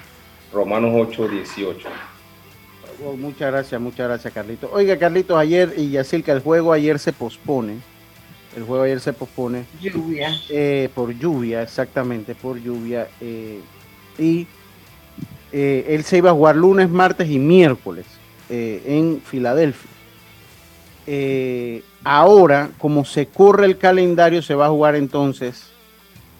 Romanos 0.52 0.90
8, 0.92 1.28
18. 1.28 1.88
muchas 3.16 3.52
gracias, 3.52 3.80
muchas 3.80 4.08
gracias, 4.08 4.34
Carlito. 4.34 4.68
Oiga, 4.72 4.98
Carlitos, 4.98 5.38
ayer, 5.38 5.72
y 5.76 5.92
que 6.22 6.30
el 6.32 6.40
juego 6.40 6.72
ayer 6.72 6.98
se 6.98 7.12
pospone. 7.12 7.74
El 8.56 8.64
juego 8.64 8.82
ayer 8.82 8.98
se 8.98 9.12
pospone. 9.12 9.66
Lluvia. 9.80 10.30
Eh, 10.48 10.88
por 10.92 11.16
lluvia, 11.16 11.62
exactamente, 11.62 12.34
por 12.34 12.60
lluvia. 12.60 13.06
Eh, 13.20 13.60
y 14.18 14.46
eh, 15.58 15.94
él 15.94 16.04
se 16.04 16.18
iba 16.18 16.30
a 16.30 16.34
jugar 16.34 16.56
lunes, 16.56 16.90
martes 16.90 17.30
y 17.30 17.38
miércoles 17.38 18.04
en 18.48 19.20
Filadelfia. 19.24 19.90
Ahora, 22.08 22.70
como 22.78 23.04
se 23.04 23.26
corre 23.26 23.66
el 23.66 23.78
calendario, 23.78 24.40
se 24.40 24.54
va 24.54 24.66
a 24.66 24.68
jugar 24.68 24.94
entonces 24.94 25.64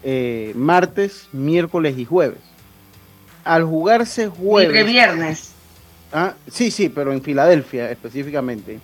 eh, 0.04 0.52
martes, 0.54 1.26
miércoles 1.32 1.98
y 1.98 2.04
jueves. 2.04 2.38
Al 3.42 3.64
jugarse 3.64 4.28
jueves. 4.28 4.68
Entre 4.68 4.84
viernes. 4.84 5.50
Ah, 6.12 6.34
sí, 6.48 6.70
sí, 6.70 6.88
pero 6.88 7.12
en 7.12 7.20
Filadelfia 7.20 7.90
específicamente. 7.90 8.78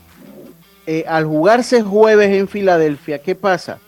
Eh, 0.88 1.04
al 1.06 1.24
jugarse 1.24 1.82
jueves 1.82 2.30
en 2.30 2.48
Filadelfia, 2.48 3.22
¿qué 3.22 3.36
pasa? 3.36 3.78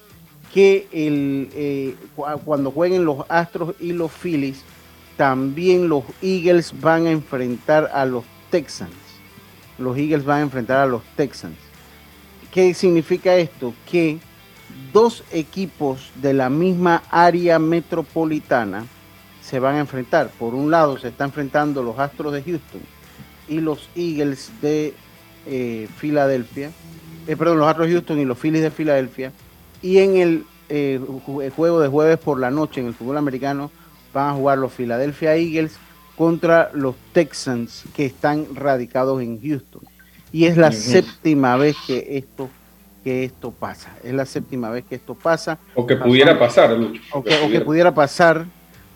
Que 0.52 0.86
el, 0.92 1.48
eh, 1.54 1.96
cuando 2.44 2.70
jueguen 2.70 3.04
los 3.04 3.24
Astros 3.28 3.74
y 3.80 3.92
los 3.92 4.12
Phillies, 4.12 4.62
también 5.16 5.88
los 5.88 6.04
Eagles 6.22 6.72
van 6.80 7.06
a 7.06 7.10
enfrentar 7.10 7.90
a 7.92 8.04
los 8.04 8.24
Texans. 8.50 8.92
Los 9.78 9.96
Eagles 9.96 10.24
van 10.24 10.38
a 10.38 10.42
enfrentar 10.42 10.78
a 10.78 10.86
los 10.86 11.02
Texans. 11.16 11.56
¿Qué 12.52 12.72
significa 12.74 13.36
esto? 13.36 13.74
Que 13.90 14.18
dos 14.92 15.24
equipos 15.32 16.10
de 16.22 16.34
la 16.34 16.48
misma 16.50 17.02
área 17.10 17.58
metropolitana 17.58 18.86
se 19.42 19.58
van 19.58 19.76
a 19.76 19.80
enfrentar. 19.80 20.30
Por 20.38 20.54
un 20.54 20.70
lado 20.70 20.98
se 20.98 21.08
están 21.08 21.28
enfrentando 21.28 21.82
los 21.82 21.98
Astros 21.98 22.32
de 22.32 22.42
Houston 22.42 22.80
y 23.48 23.60
los 23.60 23.88
Eagles 23.94 24.52
de 24.62 24.94
eh, 25.46 25.88
Filadelfia. 25.96 26.70
Eh, 27.26 27.36
perdón, 27.36 27.58
los 27.58 27.68
Astros 27.68 27.88
de 27.88 27.94
Houston 27.94 28.18
y 28.20 28.24
los 28.24 28.38
Phillies 28.38 28.62
de 28.62 28.70
Filadelfia. 28.70 29.32
Y 29.82 29.98
en 29.98 30.16
el, 30.16 30.46
eh, 30.68 31.00
el 31.42 31.50
juego 31.50 31.80
de 31.80 31.88
jueves 31.88 32.18
por 32.18 32.40
la 32.40 32.50
noche 32.50 32.80
en 32.80 32.86
el 32.86 32.94
fútbol 32.94 33.18
americano 33.18 33.70
van 34.14 34.30
a 34.30 34.32
jugar 34.34 34.56
los 34.58 34.72
Philadelphia 34.72 35.34
Eagles 35.36 35.76
contra 36.16 36.70
los 36.72 36.94
Texans 37.12 37.84
que 37.94 38.06
están 38.06 38.46
radicados 38.54 39.20
en 39.20 39.40
Houston. 39.42 39.82
Y 40.32 40.46
es 40.46 40.56
la 40.56 40.72
séptima 40.72 41.56
vez 41.56 41.76
que 41.86 42.16
esto 42.16 42.48
que 43.02 43.24
esto 43.24 43.50
pasa. 43.50 43.90
Es 44.02 44.14
la 44.14 44.24
séptima 44.24 44.70
vez 44.70 44.84
que 44.88 44.94
esto 44.94 45.14
pasa. 45.14 45.58
O 45.74 45.86
que 45.86 45.94
pudiera 45.96 46.38
pasar, 46.38 46.70
Lucho. 46.70 47.02
O 47.12 47.22
que, 47.22 47.34
o 47.36 47.50
que 47.50 47.60
pudiera 47.60 47.92
pasar. 47.94 48.46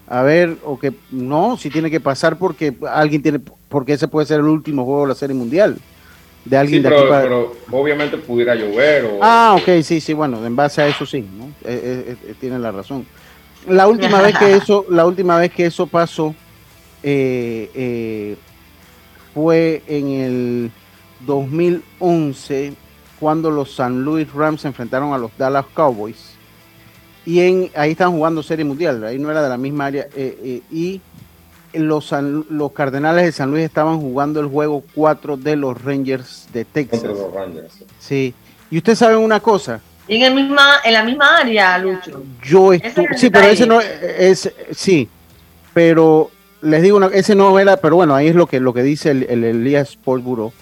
A 0.07 0.23
ver, 0.23 0.57
o 0.65 0.79
que 0.79 0.95
no, 1.11 1.59
si 1.59 1.69
tiene 1.69 1.91
que 1.91 2.01
pasar 2.01 2.39
porque 2.39 2.75
alguien 2.91 3.21
tiene, 3.21 3.39
porque 3.69 3.93
ese 3.93 4.09
puede 4.09 4.27
ser 4.27 4.41
el 4.41 4.47
último 4.47 4.87
juego 4.87 5.03
de 5.03 5.09
la 5.09 5.15
Serie 5.15 5.37
Mundial. 5.37 5.77
De 6.47 6.57
alguien 6.57 6.79
Sí, 6.79 6.83
de 6.83 6.89
pero, 6.89 7.01
aquí 7.03 7.09
para- 7.11 7.23
pero 7.25 7.53
obviamente 7.71 8.17
pudiera 8.17 8.55
llover 8.55 9.05
o... 9.05 9.19
Ah, 9.21 9.55
ok, 9.61 9.83
sí, 9.83 10.01
sí, 10.01 10.15
bueno, 10.15 10.43
en 10.47 10.57
base 10.57 10.81
a 10.81 10.89
eso 10.89 11.05
sí, 11.05 11.21
¿no? 11.37 11.45
Eh, 11.63 12.07
eh, 12.09 12.17
eh, 12.29 12.35
tiene 12.41 12.59
la 12.59 12.71
razón. 12.73 13.05
La 13.67 13.87
última 13.89 14.21
vez 14.23 14.37
que 14.39 14.55
eso, 14.57 14.85
la 14.91 15.05
última 15.07 15.37
vez 15.39 15.53
que 15.53 15.67
eso 15.67 15.87
pasó 15.87 16.35
eh, 17.03 17.71
eh, 17.75 18.37
fue 19.35 19.83
en 19.87 20.09
el 20.09 20.71
2011 21.27 22.75
cuando 23.21 23.51
los 23.51 23.75
San 23.75 24.03
Luis 24.05 24.33
Rams 24.33 24.63
se 24.63 24.69
enfrentaron 24.69 25.13
a 25.13 25.19
los 25.19 25.31
Dallas 25.37 25.67
Cowboys 25.75 26.35
y 27.27 27.41
en 27.41 27.71
ahí 27.75 27.91
estaban 27.93 28.15
jugando 28.15 28.43
Serie 28.43 28.65
Mundial, 28.65 29.05
ahí 29.05 29.19
no 29.19 29.31
era 29.31 29.43
de 29.43 29.49
la 29.49 29.59
misma 29.59 29.87
área 29.87 30.07
eh, 30.15 30.39
eh, 30.43 30.63
y 30.71 31.01
los, 31.75 32.07
San- 32.07 32.47
los 32.49 32.73
Cardenales 32.73 33.25
de 33.27 33.33
San 33.33 33.51
Luis 33.51 33.65
estaban 33.65 34.01
jugando 34.01 34.41
el 34.41 34.47
juego 34.47 34.83
4 34.95 35.37
de 35.37 35.57
los 35.57 35.83
Rangers 35.83 36.47
de 36.53 36.65
Texas. 36.65 37.03
los 37.03 37.33
Rangers. 37.33 37.73
Sí. 37.99 38.33
Y 38.71 38.79
ustedes 38.79 38.99
saben 39.01 39.19
una 39.19 39.41
cosa, 39.41 39.81
Y 40.09 40.17
en, 40.17 40.23
el 40.23 40.35
misma, 40.35 40.77
en 40.85 40.93
la 40.95 41.05
misma 41.05 41.37
área, 41.37 41.77
Lucho. 41.79 42.23
yo 42.43 42.73
estuve, 42.73 43.09
es 43.13 43.21
sí, 43.21 43.31
pero 43.31 43.47
ese 43.47 43.67
no 43.67 43.81
es, 43.81 44.51
sí, 44.73 45.09
pero 45.75 46.31
les 46.63 46.83
digo, 46.83 46.97
una, 46.97 47.09
ese 47.09 47.35
no 47.35 47.59
era, 47.59 47.77
pero 47.77 47.97
bueno, 47.97 48.15
ahí 48.15 48.29
es 48.29 48.35
lo 48.35 48.47
que, 48.47 48.59
lo 48.59 48.73
que 48.73 48.83
dice 48.83 49.11
el, 49.11 49.25
el 49.25 49.45
Elías 49.45 49.91
Sport 49.91 50.23
Bureau, 50.23 50.53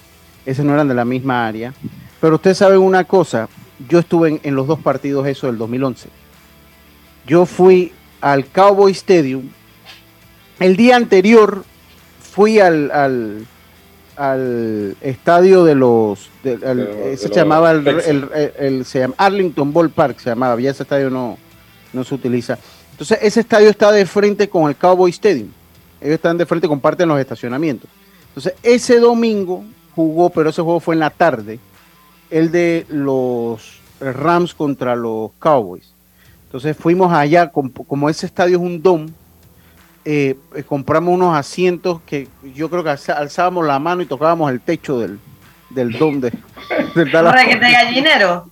ese 0.45 0.63
no 0.63 0.73
eran 0.73 0.89
de 0.89 0.95
la 0.95 1.05
misma 1.05 1.47
área, 1.47 1.73
pero 2.19 2.35
ustedes 2.35 2.57
saben 2.57 2.79
una 2.79 3.05
cosa, 3.05 3.47
yo 3.87 3.99
estuve 3.99 4.29
en, 4.29 4.39
en 4.43 4.55
los 4.55 4.67
dos 4.67 4.79
partidos 4.79 5.25
eso 5.27 5.47
del 5.47 5.57
2011, 5.57 6.09
yo 7.25 7.45
fui 7.45 7.93
al 8.19 8.45
Cowboy 8.47 8.91
Stadium, 8.91 9.49
el 10.59 10.75
día 10.75 10.97
anterior 10.97 11.63
fui 12.37 12.59
al, 12.59 12.91
al, 12.91 13.47
al 14.17 14.97
estadio 15.01 15.63
de 15.63 15.75
los, 15.75 16.29
de- 16.43 16.53
al- 16.53 16.59
De 16.59 16.75
los- 16.75 16.95
ese 16.95 17.27
de 17.27 17.33
se 17.33 17.39
llamaba 17.39 17.71
el, 17.71 17.83
Texans. 17.83 18.07
el- 18.07 18.29
el- 18.33 18.51
el- 18.57 18.85
se 18.85 18.99
llama 18.99 19.13
Arlington 19.17 19.71
Ball 19.73 19.89
Park, 19.89 20.19
se 20.19 20.29
llamaba, 20.29 20.59
ya 20.59 20.71
ese 20.71 20.83
estadio 20.83 21.09
no, 21.09 21.37
no 21.93 22.03
se 22.03 22.15
utiliza. 22.15 22.57
Entonces, 22.91 23.19
ese 23.21 23.41
estadio 23.41 23.69
está 23.69 23.91
de 23.91 24.05
frente 24.05 24.49
con 24.49 24.67
el 24.69 24.75
Cowboy 24.75 25.11
Stadium. 25.11 25.49
Ellos 26.01 26.15
están 26.15 26.37
de 26.37 26.45
frente, 26.45 26.67
comparten 26.67 27.07
los 27.07 27.19
estacionamientos. 27.19 27.89
Entonces, 28.29 28.53
ese 28.63 28.99
domingo 28.99 29.63
jugó, 29.95 30.29
pero 30.29 30.49
ese 30.49 30.61
juego 30.61 30.79
fue 30.79 30.95
en 30.95 30.99
la 30.99 31.09
tarde, 31.09 31.59
el 32.29 32.51
de 32.51 32.85
los 32.89 33.79
Rams 33.99 34.53
contra 34.53 34.95
los 34.95 35.31
Cowboys. 35.39 35.91
Entonces 36.45 36.77
fuimos 36.77 37.11
allá, 37.13 37.49
com- 37.51 37.69
como 37.69 38.09
ese 38.09 38.25
estadio 38.25 38.57
es 38.57 38.63
un 38.63 38.81
dom, 38.81 39.07
eh, 40.09 40.37
eh, 40.55 40.63
compramos 40.63 41.13
unos 41.13 41.35
asientos 41.35 41.99
que 42.05 42.29
yo 42.55 42.69
creo 42.69 42.81
que 42.81 42.91
alzábamos 42.91 43.65
la 43.67 43.77
mano 43.77 44.01
y 44.01 44.05
tocábamos 44.05 44.49
el 44.49 44.61
techo 44.61 44.99
del, 44.99 45.19
del 45.69 45.91
dom 45.91 46.21
de, 46.21 46.31
del 46.95 47.11
Dallas 47.11 47.33
Para 47.33 47.45
que 47.45 47.57
te 47.57 47.69
gallinero. 47.69 48.49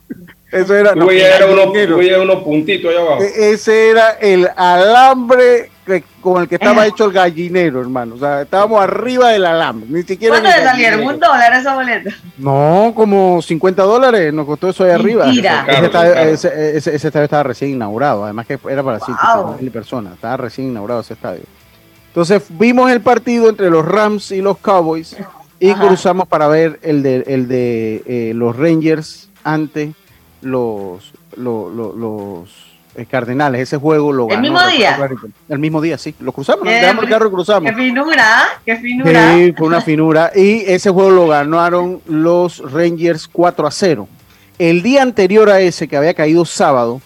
Eso 0.56 0.76
era, 0.76 0.96
no, 0.96 1.10
era 1.12 1.46
unos, 1.48 2.44
puntitos 2.44 2.90
allá 2.92 3.02
abajo. 3.02 3.22
E- 3.24 3.52
Ese 3.54 3.90
era 3.90 4.12
el 4.22 4.48
alambre 4.56 5.70
que- 5.86 6.04
con 6.22 6.42
el 6.42 6.48
que 6.48 6.56
estaba 6.56 6.88
hecho 6.88 7.06
el 7.06 7.12
gallinero, 7.12 7.82
hermano. 7.82 8.16
O 8.16 8.18
sea, 8.18 8.42
estábamos 8.44 8.82
arriba 8.82 9.30
del 9.30 9.46
alambre. 9.46 9.88
Ni 9.90 10.04
siquiera. 10.04 10.40
¿Cuánto 10.40 10.58
le 10.58 10.64
salieron? 10.66 11.04
¿Un 11.04 11.20
dólar 11.20 11.54
esa 11.60 11.76
boleta? 11.76 12.10
No, 12.38 12.94
como 12.96 13.42
50 13.42 13.84
dólares 13.84 14.34
nos 14.34 14.46
costó 14.46 14.70
eso 14.70 14.84
ahí 14.84 14.92
arriba. 14.92 15.26
Mentira. 15.26 15.66
Ese, 15.68 15.86
estadio, 15.86 16.12
claro. 16.14 16.30
ese- 16.30 16.78
ese- 16.78 16.96
ese 16.96 17.08
estadio 17.08 17.26
estaba 17.26 17.44
recién 17.44 17.72
inaugurado, 17.72 18.24
además 18.24 18.48
que 18.48 18.58
era 18.70 18.82
para 18.82 19.00
Wow. 19.00 19.58
mil 19.60 19.72
personas, 19.72 20.14
estaba 20.14 20.38
recién 20.38 20.70
inaugurado 20.70 21.02
ese 21.02 21.14
estadio. 21.14 21.44
Entonces 22.08 22.44
vimos 22.50 22.90
el 22.92 23.02
partido 23.02 23.50
entre 23.50 23.70
los 23.70 23.86
Rams 23.86 24.32
y 24.32 24.42
los 24.42 24.58
Cowboys 24.60 25.18
y 25.60 25.72
Ajá. 25.72 25.86
cruzamos 25.88 26.28
para 26.30 26.48
ver 26.48 26.80
el 26.82 27.04
de, 27.04 27.24
el 27.28 27.48
de 27.50 28.04
eh, 28.08 28.32
los 28.34 28.56
Rangers 28.56 29.30
ante 29.44 29.94
los, 30.42 31.14
lo- 31.38 31.70
lo- 31.70 31.94
los 31.94 32.50
eh, 32.96 33.06
Cardenales. 33.06 33.62
Ese 33.62 33.78
juego 33.78 34.14
lo 34.14 34.24
¿El 34.26 34.30
ganó. 34.30 34.42
mismo 34.42 34.68
día? 34.68 35.10
El 35.50 35.60
mismo 35.60 35.82
día, 35.82 35.98
sí. 35.98 36.16
Lo 36.20 36.32
cruzamos, 36.32 36.66
dejamos 36.66 37.04
el 37.04 37.10
carro 37.10 37.28
y 37.28 37.32
cruzamos. 37.32 37.70
Qué 37.72 37.76
finura, 37.78 38.44
qué 38.66 38.76
finura. 38.78 39.34
Sí, 39.36 39.54
fue 39.58 39.68
una 39.68 39.82
finura. 39.82 40.32
Y 40.36 40.62
ese 40.66 40.90
juego 40.92 41.10
lo 41.12 41.28
ganaron 41.28 42.02
los 42.08 42.60
Rangers 42.72 43.28
4 43.28 43.68
a 43.68 43.72
0. 43.72 44.08
El 44.58 44.82
día 44.82 45.02
anterior 45.02 45.50
a 45.50 45.60
ese, 45.60 45.88
que 45.88 45.98
había 45.98 46.14
caído 46.14 46.46
sábado, 46.46 47.02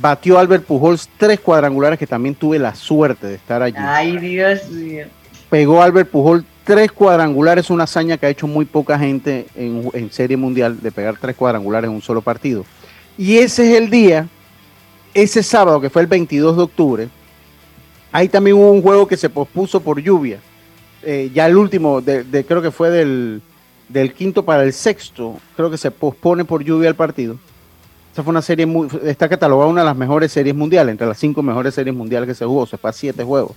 batió 0.00 0.38
Albert 0.38 0.64
Pujols 0.64 1.08
tres 1.16 1.40
cuadrangulares 1.40 1.98
que 1.98 2.06
también 2.06 2.36
tuve 2.36 2.58
la 2.60 2.74
suerte 2.76 3.26
de 3.26 3.34
estar 3.34 3.60
allí. 3.62 3.74
Ay, 3.78 4.16
Dios 4.18 4.68
mío. 4.68 5.06
Pegó 5.50 5.82
Albert 5.82 6.10
Pujol 6.10 6.44
tres 6.68 6.92
cuadrangulares, 6.92 7.70
una 7.70 7.84
hazaña 7.84 8.18
que 8.18 8.26
ha 8.26 8.28
hecho 8.28 8.46
muy 8.46 8.66
poca 8.66 8.98
gente 8.98 9.46
en, 9.56 9.88
en 9.94 10.12
Serie 10.12 10.36
Mundial 10.36 10.78
de 10.82 10.92
pegar 10.92 11.16
tres 11.18 11.34
cuadrangulares 11.34 11.88
en 11.88 11.94
un 11.94 12.02
solo 12.02 12.20
partido. 12.20 12.66
Y 13.16 13.38
ese 13.38 13.70
es 13.72 13.78
el 13.78 13.88
día, 13.88 14.28
ese 15.14 15.42
sábado 15.42 15.80
que 15.80 15.88
fue 15.88 16.02
el 16.02 16.08
22 16.08 16.58
de 16.58 16.62
octubre, 16.62 17.08
ahí 18.12 18.28
también 18.28 18.58
hubo 18.58 18.70
un 18.70 18.82
juego 18.82 19.08
que 19.08 19.16
se 19.16 19.30
pospuso 19.30 19.80
por 19.80 19.98
lluvia. 19.98 20.40
Eh, 21.02 21.30
ya 21.32 21.46
el 21.46 21.56
último, 21.56 22.02
de, 22.02 22.22
de- 22.22 22.44
creo 22.44 22.60
que 22.60 22.70
fue 22.70 22.90
del, 22.90 23.40
del 23.88 24.12
quinto 24.12 24.44
para 24.44 24.62
el 24.62 24.74
sexto, 24.74 25.38
creo 25.56 25.70
que 25.70 25.78
se 25.78 25.90
pospone 25.90 26.44
por 26.44 26.62
lluvia 26.62 26.90
el 26.90 26.96
partido. 26.96 27.38
Esa 28.12 28.22
fue 28.22 28.30
una 28.30 28.42
serie 28.42 28.66
muy, 28.66 28.88
está 29.04 29.26
catalogada 29.26 29.70
una 29.70 29.80
de 29.80 29.86
las 29.86 29.96
mejores 29.96 30.32
series 30.32 30.54
mundiales, 30.54 30.92
entre 30.92 31.06
las 31.06 31.16
cinco 31.16 31.42
mejores 31.42 31.74
series 31.74 31.96
mundiales 31.96 32.26
que 32.28 32.34
se 32.34 32.44
jugó, 32.44 32.66
se 32.66 32.76
fue 32.76 32.90
a 32.90 32.92
siete 32.92 33.24
juegos 33.24 33.52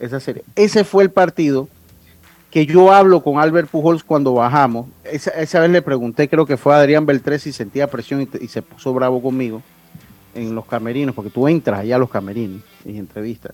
esa 0.00 0.18
serie. 0.18 0.42
Ese 0.56 0.82
fue 0.82 1.04
el 1.04 1.10
partido 1.10 1.68
que 2.56 2.64
yo 2.64 2.90
hablo 2.90 3.22
con 3.22 3.38
Albert 3.38 3.68
Pujols 3.68 4.02
cuando 4.02 4.32
bajamos. 4.32 4.86
Esa, 5.04 5.28
esa 5.32 5.60
vez 5.60 5.68
le 5.68 5.82
pregunté, 5.82 6.26
creo 6.26 6.46
que 6.46 6.56
fue 6.56 6.74
a 6.74 6.78
Adrián 6.78 7.04
Beltré 7.04 7.38
si 7.38 7.52
sentía 7.52 7.86
presión 7.86 8.22
y, 8.22 8.42
y 8.42 8.48
se 8.48 8.62
puso 8.62 8.94
bravo 8.94 9.20
conmigo 9.20 9.60
en 10.34 10.54
los 10.54 10.64
camerinos, 10.64 11.14
porque 11.14 11.28
tú 11.28 11.46
entras 11.48 11.80
allá 11.80 11.96
a 11.96 11.98
los 11.98 12.08
camerinos 12.08 12.62
y 12.86 12.96
entrevistas. 12.96 13.52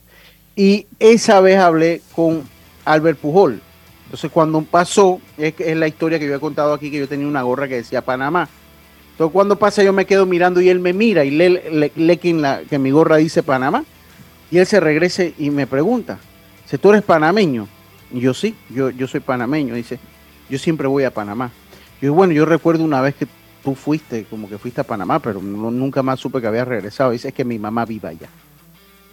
Y 0.54 0.86
esa 1.00 1.40
vez 1.40 1.58
hablé 1.58 2.00
con 2.14 2.44
Albert 2.84 3.18
Pujol. 3.18 3.60
Entonces 4.04 4.30
cuando 4.30 4.62
pasó, 4.62 5.20
es, 5.36 5.52
la 5.76 5.88
historia 5.88 6.20
que 6.20 6.28
yo 6.28 6.36
he 6.36 6.38
contado 6.38 6.72
aquí, 6.72 6.88
que 6.88 7.00
yo 7.00 7.08
tenía 7.08 7.26
una 7.26 7.42
gorra 7.42 7.66
que 7.66 7.74
decía 7.74 8.02
Panamá. 8.02 8.48
Entonces 9.10 9.32
cuando 9.32 9.56
pasa 9.56 9.82
yo 9.82 9.92
me 9.92 10.06
quedo 10.06 10.26
mirando 10.26 10.60
y 10.60 10.68
él 10.68 10.78
me 10.78 10.92
mira 10.92 11.24
y 11.24 11.32
lee, 11.32 11.58
lee- 11.72 11.92
lee 11.96 12.18
que, 12.18 12.30
en 12.30 12.40
la, 12.40 12.60
que 12.62 12.78
mi 12.78 12.92
gorra 12.92 13.16
dice 13.16 13.42
Panamá. 13.42 13.82
Y 14.52 14.58
él 14.58 14.66
se 14.66 14.78
regresa 14.78 15.24
y 15.36 15.50
me 15.50 15.66
pregunta, 15.66 16.20
si 16.66 16.78
tú 16.78 16.90
eres 16.90 17.02
panameño, 17.02 17.66
y 18.12 18.20
yo 18.20 18.34
sí, 18.34 18.54
yo, 18.70 18.90
yo 18.90 19.06
soy 19.08 19.20
panameño, 19.20 19.74
dice, 19.74 19.98
yo 20.50 20.58
siempre 20.58 20.86
voy 20.86 21.04
a 21.04 21.10
Panamá. 21.12 21.50
Yo, 22.00 22.12
bueno, 22.12 22.32
yo 22.32 22.44
recuerdo 22.44 22.84
una 22.84 23.00
vez 23.00 23.14
que 23.14 23.26
tú 23.64 23.74
fuiste, 23.74 24.24
como 24.24 24.48
que 24.48 24.58
fuiste 24.58 24.80
a 24.80 24.84
Panamá, 24.84 25.18
pero 25.20 25.40
nunca 25.40 26.02
más 26.02 26.20
supe 26.20 26.40
que 26.40 26.46
habías 26.46 26.68
regresado. 26.68 27.12
Dice, 27.12 27.28
es 27.28 27.34
que 27.34 27.44
mi 27.44 27.58
mamá 27.58 27.84
vive 27.84 28.08
allá. 28.08 28.28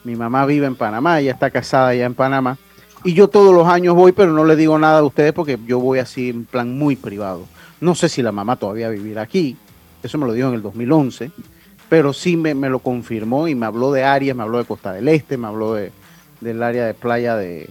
Mi 0.03 0.15
mamá 0.15 0.45
vive 0.45 0.65
en 0.65 0.75
Panamá, 0.75 1.19
ella 1.19 1.31
está 1.31 1.49
casada 1.49 1.89
allá 1.89 2.05
en 2.05 2.13
Panamá. 2.13 2.57
Y 3.03 3.13
yo 3.13 3.29
todos 3.29 3.53
los 3.53 3.67
años 3.67 3.95
voy, 3.95 4.11
pero 4.11 4.33
no 4.33 4.43
le 4.43 4.57
digo 4.57 4.77
nada 4.77 4.99
a 4.99 5.03
ustedes 5.03 5.31
porque 5.31 5.57
yo 5.65 5.79
voy 5.79 5.99
así 5.99 6.29
en 6.29 6.45
plan 6.45 6.77
muy 6.77 6.97
privado. 6.97 7.45
No 7.79 7.95
sé 7.95 8.09
si 8.09 8.21
la 8.21 8.33
mamá 8.33 8.57
todavía 8.57 8.89
vivirá 8.89 9.21
aquí, 9.21 9.55
eso 10.03 10.17
me 10.17 10.25
lo 10.25 10.33
dijo 10.33 10.49
en 10.49 10.55
el 10.55 10.61
2011, 10.61 11.31
pero 11.87 12.11
sí 12.11 12.35
me, 12.35 12.53
me 12.53 12.69
lo 12.69 12.79
confirmó 12.79 13.47
y 13.47 13.55
me 13.55 13.65
habló 13.65 13.93
de 13.93 14.03
áreas, 14.03 14.35
me 14.35 14.43
habló 14.43 14.57
de 14.57 14.65
Costa 14.65 14.91
del 14.91 15.07
Este, 15.07 15.37
me 15.37 15.47
habló 15.47 15.75
de, 15.75 15.93
del 16.41 16.61
área 16.61 16.85
de 16.85 16.93
playa 16.93 17.37
de, 17.37 17.69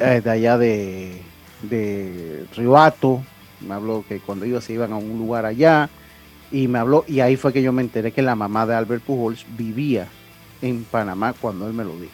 eh, 0.00 0.20
de 0.24 0.30
allá 0.30 0.58
de, 0.58 1.22
de 1.62 2.44
Ribato, 2.56 3.22
me 3.60 3.74
habló 3.74 4.04
que 4.08 4.18
cuando 4.20 4.46
iba 4.46 4.60
se 4.60 4.72
iban 4.72 4.92
a 4.92 4.96
un 4.96 5.18
lugar 5.18 5.44
allá 5.46 5.88
y 6.50 6.66
me 6.66 6.78
habló 6.80 7.04
y 7.06 7.20
ahí 7.20 7.36
fue 7.36 7.52
que 7.52 7.62
yo 7.62 7.72
me 7.72 7.82
enteré 7.82 8.10
que 8.12 8.22
la 8.22 8.34
mamá 8.34 8.66
de 8.66 8.74
Albert 8.74 9.02
Pujols 9.04 9.44
vivía 9.56 10.08
en 10.62 10.84
Panamá 10.84 11.34
cuando 11.40 11.66
él 11.68 11.72
me 11.74 11.84
lo 11.84 11.92
dijo. 11.92 12.12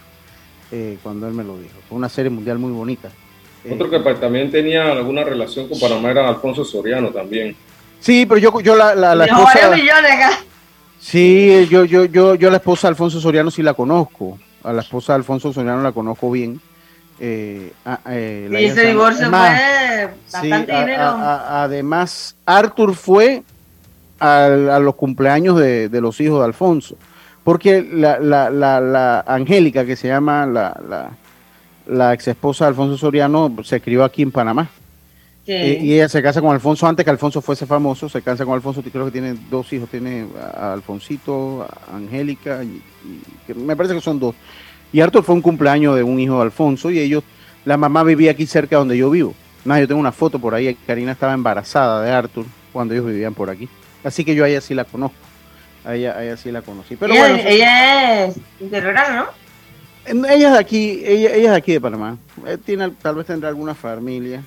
eh, 0.72 0.98
cuando 1.02 1.26
él 1.28 1.34
me 1.34 1.44
lo 1.44 1.56
dijo. 1.58 1.74
Fue 1.88 1.96
una 1.96 2.08
serie 2.08 2.30
mundial 2.30 2.58
muy 2.58 2.72
bonita. 2.72 3.10
Otro 3.70 3.90
que 3.90 3.98
también 4.14 4.50
tenía 4.50 4.92
alguna 4.92 5.24
relación 5.24 5.68
con 5.68 5.78
Panamá 5.80 6.10
era 6.10 6.28
Alfonso 6.28 6.64
Soriano 6.64 7.08
también. 7.10 7.56
Sí, 7.98 8.26
pero 8.26 8.38
yo, 8.38 8.60
yo 8.60 8.76
la, 8.76 8.94
la, 8.94 9.14
la 9.14 9.24
Dejó 9.24 9.38
esposa... 9.38 9.68
varios 9.68 9.84
millones 9.84 10.10
acá. 10.12 10.38
Sí, 11.00 11.66
yo, 11.70 11.84
yo, 11.84 12.04
yo, 12.04 12.34
yo 12.36 12.50
la 12.50 12.56
esposa 12.58 12.86
de 12.88 12.90
Alfonso 12.92 13.20
Soriano 13.20 13.50
sí 13.50 13.62
la 13.62 13.74
conozco. 13.74 14.38
A 14.62 14.72
la 14.72 14.82
esposa 14.82 15.12
de 15.12 15.18
Alfonso 15.18 15.52
Soriano 15.52 15.82
la 15.82 15.92
conozco 15.92 16.30
bien. 16.30 16.60
Eh, 17.18 17.72
a- 17.84 18.00
eh, 18.10 18.48
la 18.50 18.60
Y 18.60 18.64
hija 18.64 18.72
ese 18.74 18.86
divorcio 18.88 19.22
Además, 19.26 19.60
fue 19.60 20.14
bastante 20.32 20.72
dinero. 20.72 21.02
a- 21.02 21.14
a- 21.60 21.62
además, 21.64 22.36
Arthur 22.44 22.94
fue 22.94 23.42
al- 24.18 24.70
a, 24.70 24.78
los 24.78 24.94
cumpleaños 24.96 25.58
de, 25.58 25.88
de 25.88 26.00
los 26.00 26.20
hijos 26.20 26.40
de 26.40 26.44
Alfonso. 26.44 26.96
Porque 27.42 27.86
la, 27.90 28.18
la, 28.18 28.50
la, 28.50 28.80
la 28.80 29.24
Angélica, 29.26 29.84
que 29.86 29.94
se 29.96 30.08
llama 30.08 30.46
la, 30.46 30.78
la, 30.88 31.10
la 31.86 32.12
ex 32.12 32.28
esposa 32.28 32.64
de 32.64 32.70
Alfonso 32.70 32.98
Soriano, 32.98 33.54
se 33.62 33.80
crió 33.80 34.02
aquí 34.04 34.22
en 34.22 34.32
Panamá. 34.32 34.68
Sí. 35.46 35.52
Eh, 35.52 35.78
y 35.80 35.94
ella 35.94 36.08
se 36.08 36.20
casa 36.22 36.40
con 36.40 36.50
Alfonso 36.52 36.88
antes 36.88 37.04
que 37.04 37.10
Alfonso 37.10 37.40
fuese 37.40 37.66
famoso, 37.66 38.08
se 38.08 38.20
casa 38.20 38.44
con 38.44 38.54
Alfonso, 38.54 38.82
creo 38.82 39.04
que 39.04 39.12
tiene 39.12 39.36
dos 39.48 39.72
hijos, 39.72 39.88
tiene 39.88 40.26
a 40.56 40.72
Alfonsito, 40.72 41.62
a 41.62 41.96
Angélica, 41.96 42.64
y, 42.64 42.82
y 43.04 43.22
que 43.46 43.54
me 43.54 43.76
parece 43.76 43.94
que 43.94 44.00
son 44.00 44.18
dos. 44.18 44.34
Y 44.96 45.02
Arthur 45.02 45.22
fue 45.22 45.34
un 45.34 45.42
cumpleaños 45.42 45.94
de 45.94 46.02
un 46.02 46.18
hijo 46.18 46.36
de 46.36 46.42
Alfonso 46.44 46.90
y 46.90 46.98
ellos, 46.98 47.22
la 47.66 47.76
mamá 47.76 48.02
vivía 48.02 48.30
aquí 48.30 48.46
cerca 48.46 48.78
donde 48.78 48.96
yo 48.96 49.10
vivo. 49.10 49.34
Nada, 49.62 49.80
yo 49.80 49.88
tengo 49.88 50.00
una 50.00 50.10
foto 50.10 50.38
por 50.38 50.54
ahí, 50.54 50.74
Karina 50.86 51.12
estaba 51.12 51.34
embarazada 51.34 52.02
de 52.02 52.10
Arthur 52.10 52.46
cuando 52.72 52.94
ellos 52.94 53.04
vivían 53.04 53.34
por 53.34 53.50
aquí. 53.50 53.68
Así 54.02 54.24
que 54.24 54.34
yo 54.34 54.42
a 54.42 54.48
ella 54.48 54.62
sí 54.62 54.72
la 54.72 54.84
conozco, 54.84 55.18
a 55.84 55.94
ella, 55.96 56.16
a 56.16 56.24
ella 56.24 56.38
sí 56.38 56.50
la 56.50 56.62
conocí. 56.62 56.96
Pero 56.96 57.12
ella, 57.12 57.28
bueno, 57.28 57.42
ella 57.46 58.24
es 58.24 58.36
interiorana, 58.58 59.26
¿no? 60.08 60.28
ella 60.30 60.46
es 60.46 60.52
de 60.54 60.58
aquí, 60.58 61.02
ella, 61.04 61.34
ella 61.34 61.44
es 61.44 61.50
de 61.50 61.56
aquí 61.56 61.72
de 61.72 61.80
Panamá. 61.82 62.16
Eh, 62.46 62.56
Tiene, 62.64 62.88
tal 63.02 63.16
vez 63.16 63.26
tendrá 63.26 63.50
alguna 63.50 63.74
familia. 63.74 64.42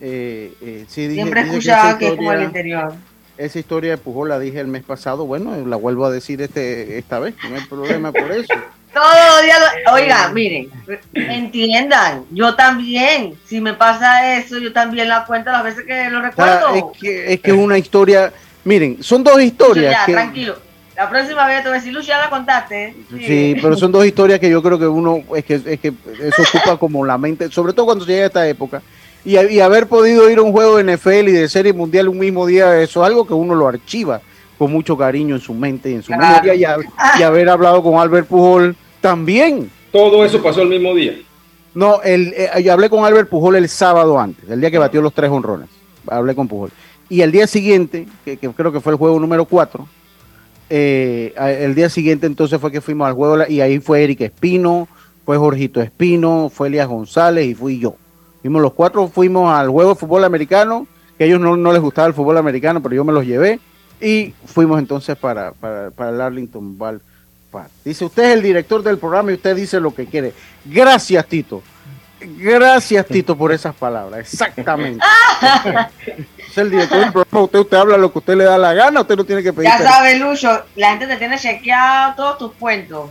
Eh, 0.00 0.54
eh, 0.62 0.86
sí, 0.88 1.12
Siempre 1.12 1.42
he 1.42 1.44
escuchado 1.44 1.90
esa 1.90 1.98
que 1.98 2.06
es 2.06 2.16
como 2.16 2.32
el 2.32 2.44
interior. 2.44 2.94
esa 3.36 3.58
historia 3.58 3.90
de 3.90 3.98
Pujol 3.98 4.30
la 4.30 4.38
dije 4.38 4.58
el 4.58 4.68
mes 4.68 4.84
pasado, 4.84 5.26
bueno, 5.26 5.54
la 5.66 5.76
vuelvo 5.76 6.06
a 6.06 6.10
decir 6.10 6.40
este 6.40 6.96
esta 6.96 7.18
vez, 7.18 7.34
no 7.46 7.56
hay 7.56 7.66
problema 7.66 8.10
por 8.10 8.32
eso. 8.32 8.54
Todos 8.92 9.14
los 9.34 9.42
días, 9.42 9.58
lo- 9.86 9.92
oiga, 9.94 10.28
miren, 10.34 10.68
entiendan, 11.14 12.24
yo 12.30 12.54
también, 12.54 13.34
si 13.46 13.60
me 13.60 13.74
pasa 13.74 14.36
eso, 14.36 14.58
yo 14.58 14.72
también 14.72 15.08
la 15.08 15.24
cuento 15.24 15.50
las 15.50 15.64
veces 15.64 15.84
que 15.84 16.10
lo 16.10 16.20
recuerdo. 16.20 16.74
es 16.74 16.84
que 17.00 17.32
es 17.34 17.40
que 17.40 17.52
una 17.52 17.78
historia, 17.78 18.32
miren, 18.64 19.02
son 19.02 19.24
dos 19.24 19.40
historias 19.40 19.92
ya, 19.92 20.06
que 20.06 20.12
tranquilo. 20.12 20.56
La 20.96 21.08
próxima 21.08 21.46
vez 21.46 21.62
te 21.62 21.68
voy 21.70 21.76
a 21.78 21.80
decir, 21.80 21.92
Lucho, 21.92 22.08
ya 22.08 22.18
la 22.18 22.28
contaste. 22.28 22.94
sí, 23.18 23.56
pero 23.62 23.76
son 23.76 23.90
dos 23.92 24.04
historias 24.04 24.38
que 24.38 24.50
yo 24.50 24.62
creo 24.62 24.78
que 24.78 24.86
uno 24.86 25.22
es 25.34 25.44
que 25.44 25.54
es 25.54 25.80
que 25.80 25.92
eso 26.20 26.42
ocupa 26.42 26.76
como 26.76 27.04
la 27.04 27.16
mente, 27.16 27.50
sobre 27.50 27.72
todo 27.72 27.86
cuando 27.86 28.04
se 28.04 28.12
llega 28.12 28.24
a 28.24 28.26
esta 28.26 28.46
época. 28.46 28.82
Y, 29.24 29.38
y 29.38 29.60
haber 29.60 29.86
podido 29.86 30.28
ir 30.28 30.38
a 30.38 30.42
un 30.42 30.52
juego 30.52 30.76
de 30.78 30.96
NFL 30.96 31.28
y 31.28 31.32
de 31.32 31.48
serie 31.48 31.72
mundial 31.72 32.08
un 32.08 32.18
mismo 32.18 32.44
día, 32.44 32.78
eso 32.80 33.00
es 33.02 33.06
algo 33.06 33.26
que 33.26 33.32
uno 33.34 33.54
lo 33.54 33.68
archiva 33.68 34.20
con 34.58 34.70
mucho 34.70 34.96
cariño 34.98 35.34
en 35.36 35.40
su 35.40 35.54
mente 35.54 35.90
y 35.90 35.94
en 35.94 36.02
su 36.02 36.08
Claro. 36.12 36.42
memoria 36.44 36.78
y 37.18 37.22
haber 37.22 37.48
hablado 37.48 37.82
con 37.82 37.98
Albert 37.98 38.26
Pujol 38.26 38.76
también. 39.02 39.70
Todo 39.90 40.24
eso 40.24 40.42
pasó 40.42 40.62
el 40.62 40.70
mismo 40.70 40.94
día. 40.94 41.18
No, 41.74 42.00
el, 42.02 42.32
eh, 42.34 42.62
yo 42.64 42.72
hablé 42.72 42.88
con 42.88 43.04
Albert 43.04 43.28
Pujol 43.28 43.56
el 43.56 43.68
sábado 43.68 44.18
antes, 44.18 44.48
el 44.48 44.60
día 44.60 44.70
que 44.70 44.78
batió 44.78 45.02
los 45.02 45.12
tres 45.12 45.30
honrones. 45.30 45.68
Hablé 46.06 46.34
con 46.34 46.48
Pujol. 46.48 46.70
Y 47.10 47.20
el 47.20 47.30
día 47.30 47.46
siguiente, 47.46 48.06
que, 48.24 48.38
que 48.38 48.48
creo 48.48 48.72
que 48.72 48.80
fue 48.80 48.92
el 48.92 48.98
juego 48.98 49.20
número 49.20 49.44
4, 49.44 49.86
el 50.70 51.74
día 51.74 51.90
siguiente 51.90 52.26
entonces 52.26 52.58
fue 52.58 52.72
que 52.72 52.80
fuimos 52.80 53.06
al 53.06 53.12
juego 53.12 53.44
y 53.46 53.60
ahí 53.60 53.78
fue 53.78 54.02
Eric 54.02 54.22
Espino, 54.22 54.88
fue 55.26 55.36
Jorgito 55.36 55.82
Espino, 55.82 56.50
fue 56.52 56.68
Elías 56.68 56.88
González 56.88 57.46
y 57.46 57.54
fui 57.54 57.78
yo. 57.78 57.96
Fuimos 58.40 58.62
los 58.62 58.72
cuatro, 58.72 59.08
fuimos 59.08 59.52
al 59.52 59.68
juego 59.68 59.90
de 59.90 59.96
fútbol 59.96 60.24
americano, 60.24 60.86
que 61.18 61.24
a 61.24 61.26
ellos 61.26 61.40
no, 61.40 61.56
no 61.56 61.72
les 61.72 61.82
gustaba 61.82 62.08
el 62.08 62.14
fútbol 62.14 62.38
americano, 62.38 62.82
pero 62.82 62.94
yo 62.94 63.04
me 63.04 63.12
los 63.12 63.26
llevé. 63.26 63.60
Y 64.00 64.34
fuimos 64.46 64.78
entonces 64.78 65.16
para, 65.16 65.52
para, 65.52 65.90
para 65.90 66.10
el 66.10 66.20
Arlington 66.20 66.76
Ball 66.76 67.00
Dice, 67.84 68.04
usted 68.04 68.24
es 68.24 68.34
el 68.34 68.42
director 68.42 68.82
del 68.82 68.98
programa 68.98 69.30
y 69.30 69.34
usted 69.34 69.56
dice 69.56 69.80
lo 69.80 69.94
que 69.94 70.06
quiere. 70.06 70.32
Gracias, 70.64 71.26
Tito. 71.26 71.62
Gracias, 72.20 73.06
Tito, 73.06 73.36
por 73.36 73.52
esas 73.52 73.74
palabras. 73.74 74.20
Exactamente. 74.20 75.04
es 76.48 76.58
el 76.58 76.70
director 76.70 77.00
del 77.00 77.12
programa. 77.12 77.44
Usted, 77.44 77.58
usted 77.58 77.76
habla 77.76 77.96
lo 77.96 78.12
que 78.12 78.18
usted 78.18 78.36
le 78.36 78.44
da 78.44 78.58
la 78.58 78.72
gana. 78.72 79.00
Usted 79.00 79.16
no 79.16 79.24
tiene 79.24 79.42
que 79.42 79.52
pedir. 79.52 79.68
Ya 79.68 79.78
sabes, 79.78 80.20
Lucho, 80.20 80.64
la 80.76 80.90
gente 80.90 81.06
te 81.06 81.16
tiene 81.16 81.38
chequeado 81.38 82.14
todos 82.14 82.38
tus 82.38 82.52
cuentos. 82.52 83.10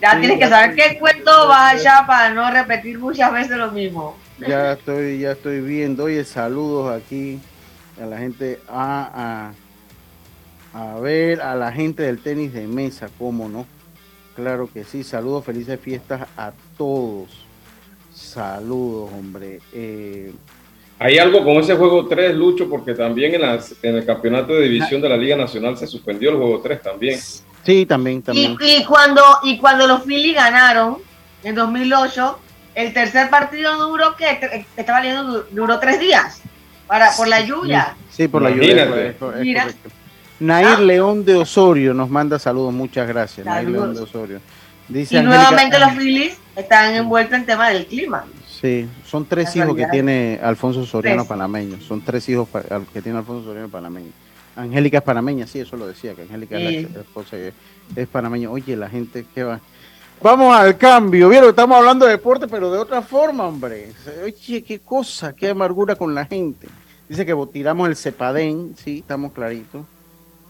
Ya 0.00 0.12
Sí, 0.12 0.20
tienes 0.20 0.38
ya 0.38 0.46
que 0.46 0.50
saber 0.52 0.74
qué 0.74 0.98
cuento 0.98 1.48
vas 1.48 1.74
a 1.74 1.76
echar 1.76 2.06
para 2.06 2.30
no 2.30 2.50
repetir 2.50 2.98
muchas 2.98 3.32
veces 3.32 3.56
lo 3.56 3.70
mismo. 3.72 4.16
Ya 4.38 4.72
estoy, 4.72 5.18
ya 5.20 5.32
estoy 5.32 5.60
viendo. 5.60 6.04
Oye, 6.04 6.24
saludos 6.24 7.00
aquí 7.00 7.40
a 8.00 8.06
la 8.06 8.18
gente. 8.18 8.60
A, 8.68 9.52
a, 10.74 10.90
a 10.94 11.00
ver, 11.00 11.40
a 11.40 11.54
la 11.54 11.72
gente 11.72 12.04
del 12.04 12.20
tenis 12.20 12.52
de 12.52 12.66
mesa, 12.66 13.08
cómo 13.18 13.48
no. 13.48 13.66
Claro 14.38 14.70
que 14.72 14.84
sí. 14.84 15.02
Saludos, 15.02 15.44
felices 15.44 15.80
fiestas 15.80 16.28
a 16.36 16.52
todos. 16.76 17.28
Saludos, 18.14 19.10
hombre. 19.12 19.58
Eh, 19.72 20.32
Hay 21.00 21.18
algo 21.18 21.42
con 21.44 21.56
ese 21.56 21.74
juego 21.74 22.06
3, 22.06 22.36
Lucho, 22.36 22.70
porque 22.70 22.94
también 22.94 23.34
en, 23.34 23.42
las, 23.42 23.74
en 23.82 23.96
el 23.96 24.06
campeonato 24.06 24.52
de 24.54 24.68
división 24.68 25.00
de 25.00 25.08
la 25.08 25.16
Liga 25.16 25.34
Nacional 25.36 25.76
se 25.76 25.88
suspendió 25.88 26.30
el 26.30 26.36
juego 26.36 26.60
3 26.60 26.80
también. 26.82 27.18
sí, 27.64 27.84
también, 27.84 28.18
Y, 28.18 28.22
también. 28.22 28.56
y 28.60 28.84
cuando 28.84 29.22
y 29.42 29.58
cuando 29.58 29.88
los 29.88 30.04
Phillies 30.04 30.36
ganaron 30.36 30.98
en 31.42 31.56
2008, 31.56 32.38
el 32.76 32.92
tercer 32.94 33.28
partido 33.30 33.76
duró 33.88 34.14
que 34.14 34.64
estaba 34.76 35.00
leyendo 35.00 35.24
du- 35.32 35.44
duró 35.50 35.80
tres 35.80 35.98
días 35.98 36.40
para 36.86 37.10
por 37.16 37.26
la 37.26 37.40
lluvia. 37.40 37.96
Sí, 38.08 38.28
por 38.28 38.42
la 38.42 38.50
lluvia. 38.50 38.84
es 39.08 39.16
co- 39.16 39.32
es 39.32 39.40
Mira. 39.40 39.66
Nair 40.40 40.66
Ah. 40.76 40.80
León 40.80 41.24
de 41.24 41.34
Osorio 41.34 41.94
nos 41.94 42.08
manda 42.10 42.38
saludos, 42.38 42.72
muchas 42.72 43.08
gracias. 43.08 43.44
Nair. 43.46 43.68
León 43.68 43.94
de 43.94 44.00
Osorio. 44.00 44.40
Dice 44.88 45.18
Y 45.18 45.22
nuevamente 45.22 45.78
los 45.78 45.92
Phillies 45.92 46.38
están 46.56 46.94
envueltos 46.94 47.38
en 47.38 47.46
tema 47.46 47.68
del 47.70 47.86
clima. 47.86 48.24
Sí, 48.48 48.88
son 49.06 49.26
tres 49.26 49.54
hijos 49.56 49.76
que 49.76 49.86
tiene 49.86 50.40
Alfonso 50.42 50.84
Soriano 50.86 51.22
Tres. 51.22 51.28
panameño. 51.28 51.80
Son 51.80 52.00
tres 52.00 52.28
hijos 52.28 52.48
que 52.92 53.02
tiene 53.02 53.18
Alfonso 53.18 53.44
Soriano 53.46 53.68
panameño. 53.68 54.10
Angélica 54.56 54.98
es 54.98 55.04
panameña, 55.04 55.46
sí, 55.46 55.60
eso 55.60 55.76
lo 55.76 55.86
decía, 55.86 56.14
que 56.14 56.22
Angélica 56.22 56.58
es 56.58 56.86
Sí. 56.86 56.88
la 56.92 57.00
esposa 57.02 57.36
es 57.36 58.08
panameña. 58.08 58.50
Oye, 58.50 58.76
la 58.76 58.88
gente 58.88 59.24
que 59.34 59.44
va. 59.44 59.60
Vamos 60.20 60.56
al 60.56 60.76
cambio. 60.76 61.28
Vieron, 61.28 61.50
estamos 61.50 61.76
hablando 61.78 62.04
de 62.06 62.12
deporte, 62.12 62.48
pero 62.48 62.72
de 62.72 62.78
otra 62.78 63.02
forma, 63.02 63.46
hombre. 63.46 63.92
Oye, 64.24 64.62
qué 64.64 64.80
cosa, 64.80 65.32
qué 65.36 65.50
amargura 65.50 65.94
con 65.94 66.12
la 66.14 66.24
gente. 66.24 66.66
Dice 67.08 67.24
que 67.24 67.34
tiramos 67.52 67.88
el 67.88 67.94
cepadén, 67.96 68.74
sí, 68.82 68.98
estamos 68.98 69.30
claritos. 69.32 69.84